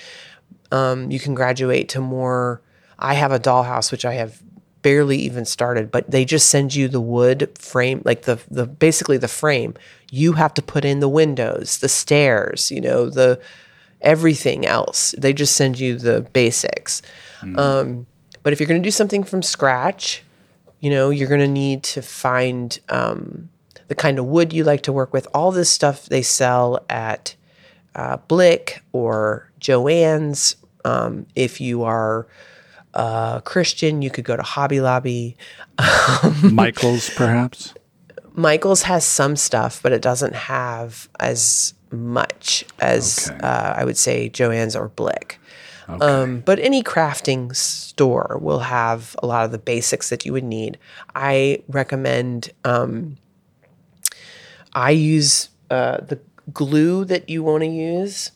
um, 0.71 1.11
you 1.11 1.19
can 1.19 1.35
graduate 1.35 1.89
to 1.89 2.01
more. 2.01 2.61
I 2.97 3.13
have 3.15 3.33
a 3.33 3.39
dollhouse 3.39 3.91
which 3.91 4.05
I 4.05 4.13
have 4.13 4.41
barely 4.81 5.17
even 5.17 5.43
started, 5.43 5.91
but 5.91 6.09
they 6.09 6.23
just 6.23 6.49
send 6.49 6.73
you 6.73 6.87
the 6.87 7.01
wood 7.01 7.51
frame, 7.59 8.01
like 8.05 8.21
the 8.21 8.39
the 8.49 8.65
basically 8.65 9.17
the 9.17 9.27
frame. 9.27 9.73
You 10.11 10.33
have 10.33 10.53
to 10.53 10.61
put 10.61 10.85
in 10.85 11.01
the 11.01 11.09
windows, 11.09 11.79
the 11.79 11.89
stairs, 11.89 12.71
you 12.71 12.79
know, 12.79 13.09
the 13.09 13.41
everything 13.99 14.65
else. 14.65 15.13
They 15.17 15.33
just 15.33 15.57
send 15.57 15.77
you 15.77 15.97
the 15.97 16.21
basics. 16.31 17.01
Um, 17.59 18.07
but 18.43 18.53
if 18.53 18.59
you're 18.59 18.67
going 18.67 18.81
to 18.81 18.87
do 18.87 18.91
something 18.91 19.23
from 19.23 19.41
scratch, 19.41 20.23
you 20.85 20.91
know, 20.91 21.09
you're 21.09 21.27
going 21.27 21.39
to 21.41 21.47
need 21.65 21.81
to 21.81 22.01
find 22.03 22.79
um, 22.89 23.49
the 23.87 23.95
kind 23.95 24.19
of 24.19 24.25
wood 24.25 24.53
you 24.53 24.63
like 24.63 24.83
to 24.83 24.93
work 24.93 25.11
with. 25.13 25.25
All 25.33 25.51
this 25.51 25.67
stuff 25.69 26.05
they 26.05 26.21
sell 26.21 26.85
at 26.89 27.35
uh, 27.95 28.17
Blick 28.27 28.83
or 28.91 29.49
Joann's. 29.59 30.55
Um, 30.83 31.25
if 31.35 31.59
you 31.59 31.81
are 31.83 32.27
uh, 32.93 33.39
Christian, 33.41 34.03
you 34.03 34.11
could 34.11 34.25
go 34.25 34.35
to 34.35 34.43
Hobby 34.43 34.79
Lobby. 34.79 35.37
Michaels, 36.43 37.09
perhaps. 37.09 37.73
Michael's 38.35 38.83
has 38.83 39.03
some 39.05 39.35
stuff, 39.35 39.81
but 39.81 39.91
it 39.91 40.03
doesn't 40.03 40.35
have 40.35 41.09
as 41.19 41.73
much 41.91 42.63
as 42.79 43.29
Okay. 43.31 43.39
uh, 43.39 43.73
I 43.75 43.85
would 43.85 43.97
say 43.97 44.29
Joann's 44.29 44.75
or 44.75 44.89
Blick. 44.89 45.39
Um, 45.87 46.39
but 46.39 46.59
any 46.59 46.83
crafting 46.83 47.55
store 47.55 48.37
will 48.41 48.59
have 48.59 49.15
a 49.21 49.27
lot 49.27 49.45
of 49.45 49.51
the 49.51 49.57
basics 49.57 50.09
that 50.09 50.25
you 50.25 50.33
would 50.33 50.43
need. 50.43 50.77
I 51.13 51.63
recommend. 51.67 52.51
Um, 52.63 53.17
I 54.73 54.91
use 54.91 55.49
uh, 55.69 55.97
the 55.97 56.19
glue 56.51 57.05
that 57.05 57.29
you 57.29 57.43
want 57.43 57.63
to 57.63 57.69
use. 57.69 58.31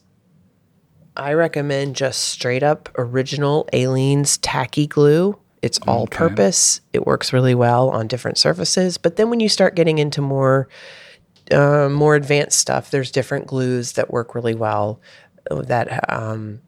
I 1.17 1.33
recommend 1.33 1.95
just 1.95 2.29
straight 2.29 2.63
up 2.63 2.89
original 2.97 3.67
Aleene's 3.73 4.37
tacky 4.37 4.87
glue. 4.87 5.37
It's 5.61 5.79
all 5.79 6.07
purpose. 6.07 6.79
It 6.93 7.05
works 7.05 7.33
really 7.33 7.55
well 7.55 7.89
on 7.89 8.07
different 8.07 8.37
surfaces. 8.37 8.97
But 8.97 9.17
then 9.17 9.29
when 9.29 9.41
you 9.41 9.49
start 9.49 9.75
getting 9.75 9.97
into 9.97 10.21
more 10.21 10.69
uh, 11.51 11.89
more 11.89 12.15
advanced 12.15 12.59
stuff, 12.59 12.91
there's 12.91 13.11
different 13.11 13.47
glues 13.47 13.93
that 13.93 14.11
work 14.11 14.35
really 14.35 14.53
well 14.55 15.01
that 15.49 16.09
um, 16.09 16.61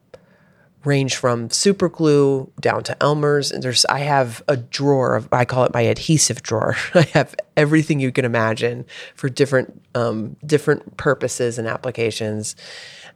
range 0.84 1.16
from 1.16 1.50
super 1.50 1.90
glue 1.90 2.52
down 2.60 2.84
to 2.84 3.04
Elmer's. 3.04 3.52
And 3.52 3.64
there's 3.64 3.86
I 3.86 4.00
have 4.00 4.44
a 4.48 4.58
drawer 4.58 5.16
of 5.16 5.28
I 5.32 5.46
call 5.46 5.64
it 5.64 5.74
my 5.74 5.82
adhesive 5.82 6.42
drawer. 6.42 6.76
I 6.94 7.04
have 7.14 7.36
everything 7.56 8.00
you 8.00 8.12
can 8.12 8.26
imagine 8.26 8.86
for 9.16 9.30
different 9.30 9.82
um, 9.96 10.36
different 10.46 10.98
purposes 10.98 11.58
and 11.58 11.68
applications. 11.68 12.56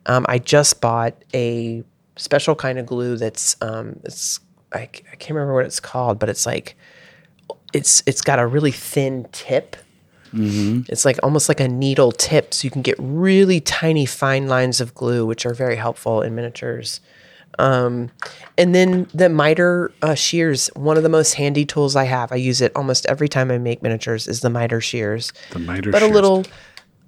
Um, 0.05 0.25
I 0.29 0.39
just 0.39 0.81
bought 0.81 1.15
a 1.33 1.83
special 2.17 2.55
kind 2.55 2.79
of 2.79 2.85
glue 2.85 3.17
that's 3.17 3.55
um, 3.61 3.99
it's 4.03 4.39
I, 4.73 4.81
I 4.81 5.15
can't 5.15 5.31
remember 5.31 5.53
what 5.53 5.65
it's 5.65 5.79
called, 5.79 6.19
but 6.19 6.29
it's 6.29 6.45
like 6.45 6.75
it's 7.73 8.03
it's 8.05 8.21
got 8.21 8.39
a 8.39 8.47
really 8.47 8.71
thin 8.71 9.27
tip. 9.31 9.75
It's 10.89 11.05
like 11.05 11.17
almost 11.23 11.47
like 11.47 11.59
a 11.61 11.67
needle 11.67 12.11
tip, 12.11 12.53
so 12.53 12.65
you 12.65 12.71
can 12.71 12.81
get 12.81 12.95
really 12.99 13.61
tiny, 13.61 14.05
fine 14.05 14.47
lines 14.47 14.81
of 14.81 14.93
glue, 14.93 15.25
which 15.25 15.45
are 15.45 15.53
very 15.53 15.77
helpful 15.77 16.21
in 16.21 16.35
miniatures. 16.35 16.99
Um, 17.59 18.09
and 18.57 18.73
then 18.75 19.07
the 19.13 19.29
miter 19.29 19.91
uh, 20.01 20.15
shears, 20.15 20.67
one 20.75 20.97
of 20.97 21.03
the 21.03 21.09
most 21.09 21.33
handy 21.33 21.65
tools 21.65 21.95
I 21.95 22.03
have. 22.05 22.31
I 22.31 22.35
use 22.35 22.61
it 22.61 22.71
almost 22.75 23.05
every 23.07 23.27
time 23.29 23.51
I 23.51 23.57
make 23.57 23.81
miniatures. 23.81 24.27
Is 24.27 24.41
the 24.41 24.49
miter 24.49 24.81
shears, 24.81 25.31
The 25.51 25.59
miter 25.59 25.91
but 25.91 26.01
a 26.01 26.05
shears. 26.05 26.13
little, 26.15 26.45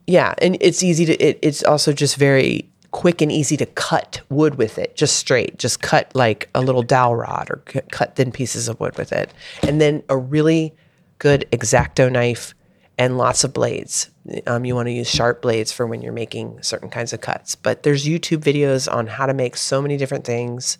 yeah. 0.07 0.33
And 0.39 0.57
it's 0.61 0.83
easy 0.83 1.05
to. 1.05 1.13
It, 1.17 1.39
it's 1.41 1.63
also 1.63 1.91
just 1.93 2.15
very 2.17 2.69
quick 2.91 3.21
and 3.21 3.31
easy 3.31 3.57
to 3.57 3.65
cut 3.65 4.21
wood 4.29 4.55
with 4.55 4.77
it, 4.77 4.95
just 4.95 5.17
straight. 5.17 5.57
Just 5.59 5.81
cut 5.81 6.09
like 6.15 6.49
a 6.55 6.61
little 6.61 6.81
dowel 6.83 7.15
rod 7.15 7.49
or 7.49 7.61
c- 7.71 7.81
cut 7.91 8.15
thin 8.15 8.31
pieces 8.31 8.67
of 8.67 8.79
wood 8.79 8.97
with 8.97 9.11
it, 9.11 9.31
and 9.63 9.79
then 9.81 10.03
a 10.09 10.17
really 10.17 10.73
good 11.19 11.45
X-Acto 11.51 12.11
knife 12.11 12.53
and 12.97 13.17
lots 13.17 13.43
of 13.43 13.53
blades. 13.53 14.09
Um, 14.45 14.65
you 14.65 14.75
want 14.75 14.87
to 14.87 14.91
use 14.91 15.09
sharp 15.09 15.41
blades 15.41 15.71
for 15.71 15.85
when 15.85 16.01
you're 16.01 16.13
making 16.13 16.61
certain 16.63 16.89
kinds 16.89 17.13
of 17.13 17.21
cuts. 17.21 17.55
But 17.55 17.83
there's 17.83 18.05
YouTube 18.05 18.39
videos 18.39 18.91
on 18.91 19.07
how 19.07 19.25
to 19.25 19.33
make 19.33 19.55
so 19.55 19.81
many 19.81 19.97
different 19.97 20.25
things. 20.25 20.77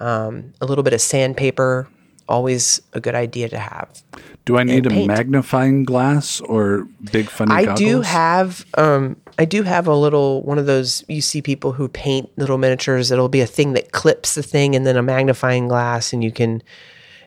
Um, 0.00 0.52
a 0.60 0.66
little 0.66 0.84
bit 0.84 0.92
of 0.92 1.00
sandpaper, 1.00 1.88
always 2.28 2.80
a 2.92 3.00
good 3.00 3.14
idea 3.14 3.48
to 3.48 3.58
have. 3.58 4.02
Do 4.44 4.56
I 4.56 4.62
need 4.62 4.86
a 4.86 4.90
paint. 4.90 5.06
magnifying 5.06 5.84
glass 5.84 6.40
or 6.40 6.86
big 7.12 7.28
funny 7.28 7.52
eye 7.52 7.64
goggles? 7.64 7.80
do 7.80 8.00
have 8.02 8.66
um, 8.74 9.16
I 9.38 9.44
do 9.44 9.62
have 9.62 9.86
a 9.86 9.94
little 9.94 10.42
one 10.42 10.58
of 10.58 10.66
those 10.66 11.04
you 11.08 11.20
see 11.20 11.42
people 11.42 11.72
who 11.72 11.88
paint 11.88 12.30
little 12.36 12.58
miniatures. 12.58 13.10
It'll 13.10 13.28
be 13.28 13.40
a 13.40 13.46
thing 13.46 13.72
that 13.74 13.92
clips 13.92 14.34
the 14.34 14.42
thing 14.42 14.74
and 14.74 14.86
then 14.86 14.96
a 14.96 15.02
magnifying 15.02 15.68
glass, 15.68 16.12
and 16.12 16.22
you 16.22 16.32
can 16.32 16.62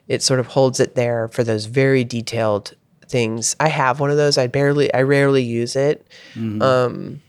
it 0.08 0.24
sort 0.24 0.40
of 0.40 0.48
holds 0.48 0.80
it 0.80 0.96
there 0.96 1.28
for 1.28 1.44
those 1.44 1.66
very 1.66 2.04
detailed 2.04 2.76
things. 3.12 3.56
I 3.60 3.68
have 3.70 4.00
one 4.00 4.10
of 4.10 4.18
those. 4.18 4.38
I 4.38 4.48
barely, 4.48 4.92
I 4.94 5.02
rarely 5.04 5.44
use 5.44 5.76
it. 5.76 6.08
Um, 6.62 7.22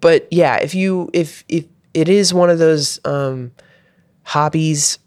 but 0.00 0.28
yeah, 0.30 0.56
if 0.56 0.74
you 0.74 1.08
if 1.12 1.44
if 1.48 1.64
it 1.94 2.08
is 2.08 2.34
one 2.34 2.50
of 2.50 2.58
those 2.58 3.00
um, 3.04 3.52
hobbies 4.24 4.98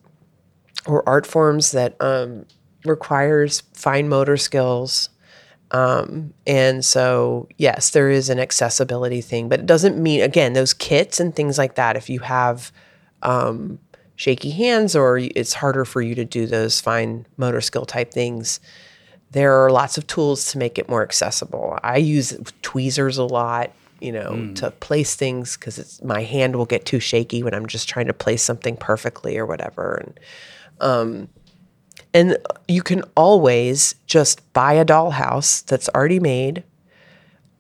or 0.86 1.08
art 1.08 1.26
forms 1.26 1.72
that 1.72 1.96
um, 2.00 2.46
requires 2.86 3.62
fine 3.74 4.10
motor 4.10 4.38
skills. 4.38 5.10
Um, 5.72 6.34
and 6.46 6.86
so, 6.86 7.48
yes, 7.58 7.90
there 7.92 8.10
is 8.10 8.30
an 8.30 8.40
accessibility 8.40 9.22
thing, 9.22 9.50
but 9.50 9.60
it 9.62 9.66
doesn't 9.66 9.98
mean, 9.98 10.22
again, 10.22 10.54
those 10.54 10.74
kits 10.74 11.20
and 11.20 11.36
things 11.36 11.58
like 11.58 11.76
that, 11.76 11.96
if 11.96 12.12
you 12.12 12.20
have 12.20 12.72
um, 13.24 13.80
shaky 14.16 14.52
hands 14.52 14.96
or 14.96 15.18
it's 15.18 15.54
harder 15.54 15.84
for 15.84 16.02
you 16.02 16.14
to 16.14 16.26
do 16.26 16.46
those 16.46 16.80
fine 16.80 17.26
motor 17.38 17.62
skill 17.62 17.86
type 17.86 18.12
things, 18.12 18.60
there 19.34 19.64
are 19.64 19.72
lots 19.72 19.98
of 19.98 20.08
tools 20.08 20.52
to 20.52 20.58
make 20.58 20.78
it 20.78 20.88
more 20.88 21.04
accessible. 21.04 21.78
I 21.84 21.98
use 21.98 22.38
tweezers 22.62 23.18
a 23.18 23.24
lot, 23.24 23.72
you 24.00 24.12
know, 24.12 24.54
to 24.56 24.72
place 24.72 25.16
things 25.16 25.58
because 25.58 25.78
it's 25.78 26.02
my 26.04 26.22
hand 26.24 26.56
will 26.56 26.66
get 26.66 26.86
too 26.86 27.00
shaky 27.00 27.44
when 27.44 27.54
I'm 27.54 27.66
just 27.66 27.90
trying 27.90 28.08
to 28.08 28.14
place 28.14 28.44
something 28.44 28.78
perfectly 28.78 29.38
or 29.38 29.46
whatever. 29.46 30.04
And 30.06 30.20
um, 30.80 31.30
and 32.14 32.38
you 32.68 32.84
can 32.84 33.04
always 33.16 33.96
just 34.06 34.54
buy 34.54 34.74
a 34.74 34.86
dollhouse 34.86 35.66
that's 35.66 35.90
already 35.90 36.20
made 36.20 36.64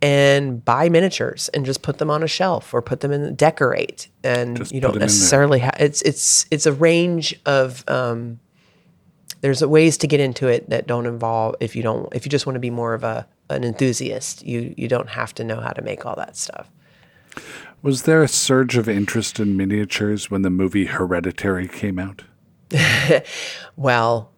and 0.01 0.63
buy 0.63 0.89
miniatures 0.89 1.49
and 1.49 1.65
just 1.65 1.82
put 1.82 1.97
them 1.97 2.11
on 2.11 2.21
a 2.21 2.28
shelf 2.28 2.74
or 2.74 2.82
put 2.82 2.99
them 2.99 3.11
in 3.11 3.34
decorate 3.36 4.09
and 4.24 4.57
Just 4.57 4.74
you 4.74 4.82
don't 4.82 4.99
necessarily 4.99 5.59
have 5.59 5.78
it's 5.80 6.01
it's 6.01 6.45
it's 6.51 6.65
a 6.65 6.74
range 6.74 7.39
of 7.45 7.84
um 7.88 8.39
there's 9.43 9.61
ways 9.63 9.97
to 9.97 10.07
get 10.07 10.21
into 10.21 10.47
it 10.47 10.69
that 10.69 10.87
don't 10.87 11.05
involve 11.05 11.53
if 11.59 11.75
you 11.75 11.83
don't 11.83 12.07
if 12.15 12.25
you 12.25 12.29
just 12.29 12.45
want 12.47 12.55
to 12.55 12.61
be 12.61 12.69
more 12.69 12.93
of 12.93 13.03
a 13.03 13.27
an 13.49 13.63
enthusiast 13.63 14.43
you 14.43 14.73
you 14.77 14.87
don't 14.87 15.09
have 15.09 15.35
to 15.35 15.43
know 15.43 15.59
how 15.59 15.71
to 15.71 15.81
make 15.81 16.05
all 16.05 16.15
that 16.15 16.35
stuff 16.35 16.71
Was 17.81 18.03
there 18.03 18.23
a 18.23 18.27
surge 18.27 18.77
of 18.77 18.87
interest 18.87 19.39
in 19.39 19.57
miniatures 19.57 20.31
when 20.31 20.41
the 20.43 20.49
movie 20.49 20.85
Hereditary 20.85 21.67
came 21.67 21.99
out? 21.99 22.23
well 23.75 24.31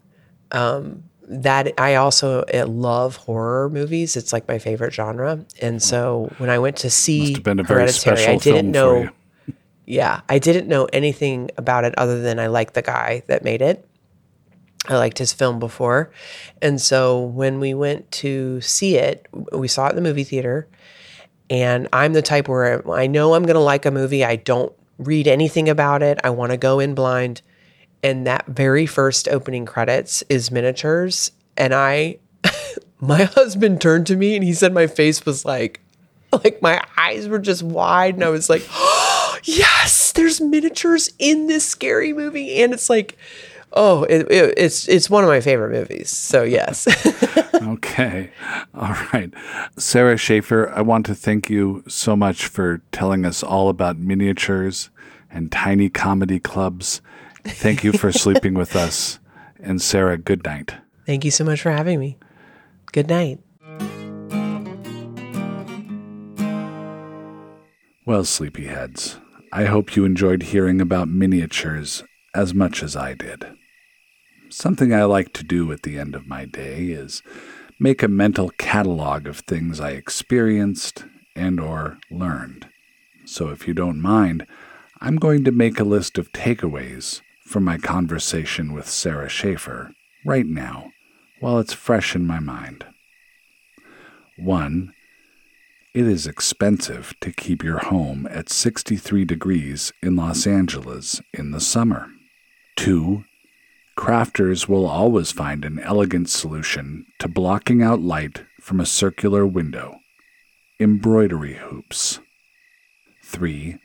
um 0.51 1.03
that 1.28 1.80
I 1.80 1.95
also 1.95 2.43
uh, 2.53 2.68
love 2.68 3.16
horror 3.16 3.68
movies. 3.70 4.16
It's 4.16 4.32
like 4.32 4.47
my 4.47 4.60
favorite 4.60 4.93
genre, 4.93 5.43
and 5.60 5.82
so 5.82 6.32
when 6.38 6.51
I 6.51 6.60
went 6.60 6.78
to 6.78 6.91
see 6.91 7.22
Must 7.22 7.36
have 7.38 7.43
been 7.43 7.60
a 7.60 7.64
Hereditary, 7.64 8.28
I 8.28 8.38
didn't 8.38 8.70
know. 8.70 9.10
Yeah, 9.88 10.22
I 10.30 10.38
didn't 10.38 10.68
know 10.68 10.86
anything 10.93 11.49
about 11.58 11.84
it 11.84 11.95
other 11.97 12.22
than 12.22 12.38
I 12.38 12.45
liked 12.45 12.76
the 12.76 12.84
guy 12.84 13.24
that 13.26 13.43
made 13.43 13.64
it. 13.64 13.88
I 14.88 14.98
liked 14.98 15.18
his 15.18 15.34
film 15.34 15.60
before. 15.60 16.12
And 16.62 16.80
so 16.80 17.22
when 17.22 17.60
we 17.60 17.74
went 17.74 18.12
to 18.14 18.62
see 18.62 18.98
it, 18.98 19.28
we 19.52 19.68
saw 19.68 19.88
it 19.88 19.92
in 19.92 19.96
the 19.96 20.02
movie 20.02 20.24
theater. 20.24 20.68
And 21.50 21.88
I'm 21.94 22.14
the 22.14 22.22
type 22.22 22.48
where 22.48 22.88
I 22.92 23.08
know 23.08 23.34
I'm 23.34 23.44
going 23.44 23.56
to 23.56 23.60
like 23.60 23.86
a 23.86 23.92
movie. 23.92 24.24
I 24.24 24.36
don't 24.36 24.74
read 24.98 25.28
anything 25.28 25.70
about 25.70 26.02
it. 26.02 26.20
I 26.24 26.30
want 26.32 26.52
to 26.52 26.58
go 26.58 26.80
in 26.80 26.96
blind. 26.96 27.42
And 28.04 28.28
that 28.28 28.46
very 28.48 28.86
first 28.86 29.28
opening 29.28 29.66
credits 29.66 30.24
is 30.30 30.52
miniatures. 30.52 31.32
And 31.58 31.74
I, 31.74 32.18
my 33.00 33.24
husband 33.24 33.82
turned 33.82 34.08
to 34.08 34.16
me 34.16 34.36
and 34.36 34.44
he 34.44 34.54
said 34.54 34.74
my 34.74 34.88
face 34.88 35.26
was 35.26 35.46
like, 35.46 35.82
like 36.32 36.62
my 36.62 36.84
eyes 36.98 37.28
were 37.28 37.40
just 37.40 37.64
wide. 37.64 38.16
And 38.16 38.24
I 38.24 38.30
was 38.30 38.50
like, 38.50 38.66
oh, 38.72 39.38
yes, 39.44 40.12
there's 40.12 40.42
miniatures 40.42 41.10
in 41.20 41.48
this 41.48 41.66
scary 41.66 42.14
movie. 42.14 42.62
And 42.62 42.74
it's 42.74 42.90
like, 42.90 43.18
oh, 43.76 44.04
it, 44.04 44.30
it, 44.32 44.54
it's 44.58 44.88
it's 44.88 45.10
one 45.10 45.24
of 45.24 45.30
my 45.30 45.42
favorite 45.42 45.72
movies. 45.72 46.10
So 46.10 46.44
yes, 46.44 46.88
Okay. 47.56 48.32
All 48.74 48.96
right. 49.14 49.34
Sara 49.78 50.18
Schaefer, 50.18 50.70
I 50.72 50.82
want 50.82 51.06
to 51.08 51.16
thank 51.16 51.50
you 51.50 51.84
so 51.88 52.16
much 52.16 52.48
for 52.48 52.82
telling 52.92 53.26
us 53.26 53.44
all 53.44 53.70
about 53.70 53.98
miniatures 53.98 54.90
and 55.32 55.52
tiny 55.52 55.90
comedy 55.90 56.40
clubs. 56.40 57.02
Thank 57.44 57.84
you 57.84 57.94
for 57.94 58.12
sleeping 58.24 58.54
with 58.54 58.76
us. 58.76 59.20
And 59.60 59.82
Sarah, 59.82 60.18
good 60.18 60.44
night. 60.44 60.76
thank 61.06 61.26
you 61.26 61.32
so 61.32 61.44
much 61.44 61.62
for 61.62 61.72
having 61.72 62.00
me. 62.00 62.18
Good 62.92 63.08
night. 63.10 63.40
Well, 68.06 68.22
sleepyheads, 68.24 69.20
I 69.52 69.66
hope 69.66 69.96
you 69.96 70.06
enjoyed 70.06 70.44
hearing 70.44 70.80
about 70.80 71.08
miniatures 71.08 72.04
as 72.36 72.54
much 72.54 72.84
as 72.84 72.96
I 72.96 73.16
did. 73.16 73.46
Something 74.58 74.93
I 74.93 75.03
like 75.03 75.34
to 75.34 75.43
do 75.43 75.70
at 75.74 75.84
the 75.84 75.99
end 75.99 76.16
of 76.16 76.28
my 76.28 76.45
day 76.45 76.86
is 76.86 77.22
make 77.78 78.01
a 78.01 78.08
mental 78.08 78.51
catalog 78.51 79.28
of 79.28 79.39
things 79.39 79.82
I 79.82 79.89
experienced 79.89 81.03
and 81.36 81.60
or 81.60 81.97
learned. 82.10 82.70
So 83.26 83.49
if 83.49 83.68
you 83.68 83.74
don't 83.74 84.01
mind, 84.01 84.47
I'm 85.01 85.18
going 85.18 85.43
to 85.43 85.51
make 85.51 85.78
a 85.78 85.84
list 85.84 86.18
of 86.18 86.32
takeaways 86.32 87.20
from 87.45 87.66
my 87.66 87.78
conversation 87.78 88.72
with 88.72 88.88
Sara 88.88 89.28
Schaefer 89.28 89.91
right 90.24 90.45
now 90.45 90.91
while 91.41 91.60
it's 91.60 91.74
fresh 91.74 92.16
in 92.16 92.26
my 92.26 92.39
mind. 92.39 92.86
1. 94.38 94.93
It 95.93 96.08
is 96.08 96.26
expensive 96.26 97.14
to 97.20 97.34
keep 97.34 97.62
your 97.62 97.80
home 97.80 98.26
at 98.32 98.47
63 98.47 99.26
degrees 99.26 99.91
in 100.01 100.16
Los 100.16 100.47
Angeles 100.47 101.22
in 101.34 101.51
the 101.51 101.60
summer. 101.60 102.08
2. 102.78 103.26
Crafters 103.98 104.68
will 104.68 104.86
always 104.86 105.32
find 105.32 105.64
an 105.64 105.80
elegant 105.80 106.30
solution 106.30 107.06
to 107.20 107.28
blocking 107.28 107.82
out 107.82 108.02
light 108.02 108.43
from 108.60 108.80
a 108.80 108.86
circular 108.86 109.46
window 109.46 110.00
embroidery 110.80 111.54
hoops. 111.54 112.20
3. 113.24 113.78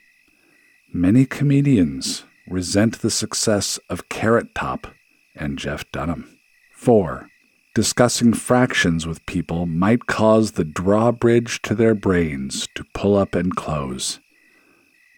Many 0.93 1.25
comedians 1.25 2.25
resent 2.49 3.01
the 3.01 3.11
success 3.11 3.79
of 3.89 4.09
Carrot 4.09 4.55
Top 4.57 4.89
and 5.37 5.57
Jeff 5.57 5.91
Dunham. 5.93 6.39
4. 6.75 7.29
Discussing 7.75 8.33
fractions 8.33 9.07
with 9.07 9.25
people 9.27 9.67
might 9.67 10.07
cause 10.07 10.53
the 10.53 10.65
drawbridge 10.65 11.63
to 11.63 11.77
their 11.77 11.95
brains 11.95 12.67
to 12.75 12.85
pull 12.93 13.17
up 13.17 13.37
and 13.37 13.55
close. 13.55 14.19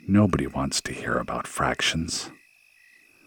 Nobody 0.07 0.47
wants 0.47 0.83
to 0.83 0.93
hear 0.93 1.17
about 1.17 1.47
fractions. 1.47 2.31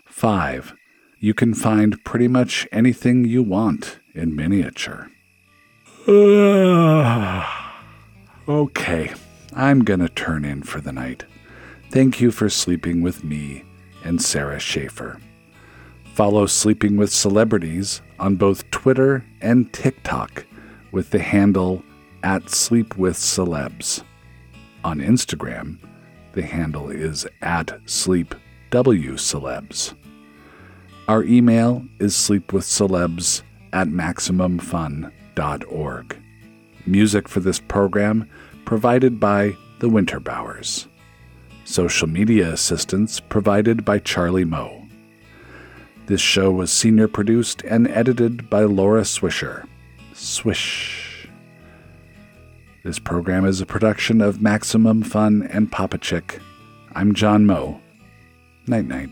5. 0.05 0.75
You 1.19 1.33
can 1.33 1.53
find 1.53 2.03
pretty 2.03 2.27
much 2.27 2.67
anything 2.71 3.25
you 3.25 3.41
want 3.41 3.99
in 4.13 4.35
miniature. 4.35 5.09
okay, 8.47 9.13
I'm 9.53 9.83
gonna 9.83 10.09
turn 10.09 10.45
in 10.45 10.63
for 10.63 10.81
the 10.81 10.91
night. 10.91 11.25
Thank 11.91 12.21
you 12.21 12.31
for 12.31 12.49
sleeping 12.49 13.01
with 13.01 13.23
me 13.23 13.63
and 14.03 14.21
Sara 14.21 14.59
Schaefer. 14.59 15.19
Follow 16.13 16.45
Sleeping 16.45 16.95
with 16.95 17.11
Celebrities 17.11 18.01
on 18.19 18.35
both 18.35 18.69
Twitter 18.71 19.25
and 19.41 19.71
TikTok 19.73 20.45
with 20.91 21.09
the 21.09 21.19
handle 21.19 21.83
at 22.23 22.49
Sleep 22.49 22.97
with 22.97 23.17
Celebs. 23.17 24.03
On 24.83 24.99
Instagram, 24.99 25.77
the 26.33 26.43
handle 26.43 26.89
is 26.89 27.25
at 27.41 27.67
SleepWCelebs. 27.85 29.95
Our 31.07 31.23
email 31.23 31.85
is 31.99 32.15
sleepwithcelebs 32.15 33.43
at 33.73 33.89
maximumfun.org. 33.89 36.17
Music 36.87 37.29
for 37.29 37.39
this 37.41 37.59
program 37.59 38.27
provided 38.65 39.19
by 39.19 39.55
the 39.79 39.87
Winterbowers. 39.87 40.87
Social 41.63 42.07
media 42.07 42.51
assistance 42.51 43.19
provided 43.19 43.85
by 43.85 43.99
Charlie 43.99 44.45
Moe. 44.45 44.87
This 46.07 46.21
show 46.21 46.49
was 46.51 46.71
senior 46.71 47.07
produced 47.07 47.61
and 47.63 47.87
edited 47.87 48.49
by 48.49 48.63
Laura 48.63 49.01
Swisher. 49.01 49.67
Swish. 50.13 51.27
This 52.83 52.97
program 52.97 53.45
is 53.45 53.61
a 53.61 53.67
production 53.67 54.21
of 54.21 54.41
Maximum 54.41 55.03
Fun 55.03 55.47
and 55.51 55.71
Papa 55.71 55.99
Chick. 55.99 56.39
I'm 56.95 57.13
John 57.13 57.45
Moe. 57.45 57.79
Night 58.65 58.85
night. 58.85 59.11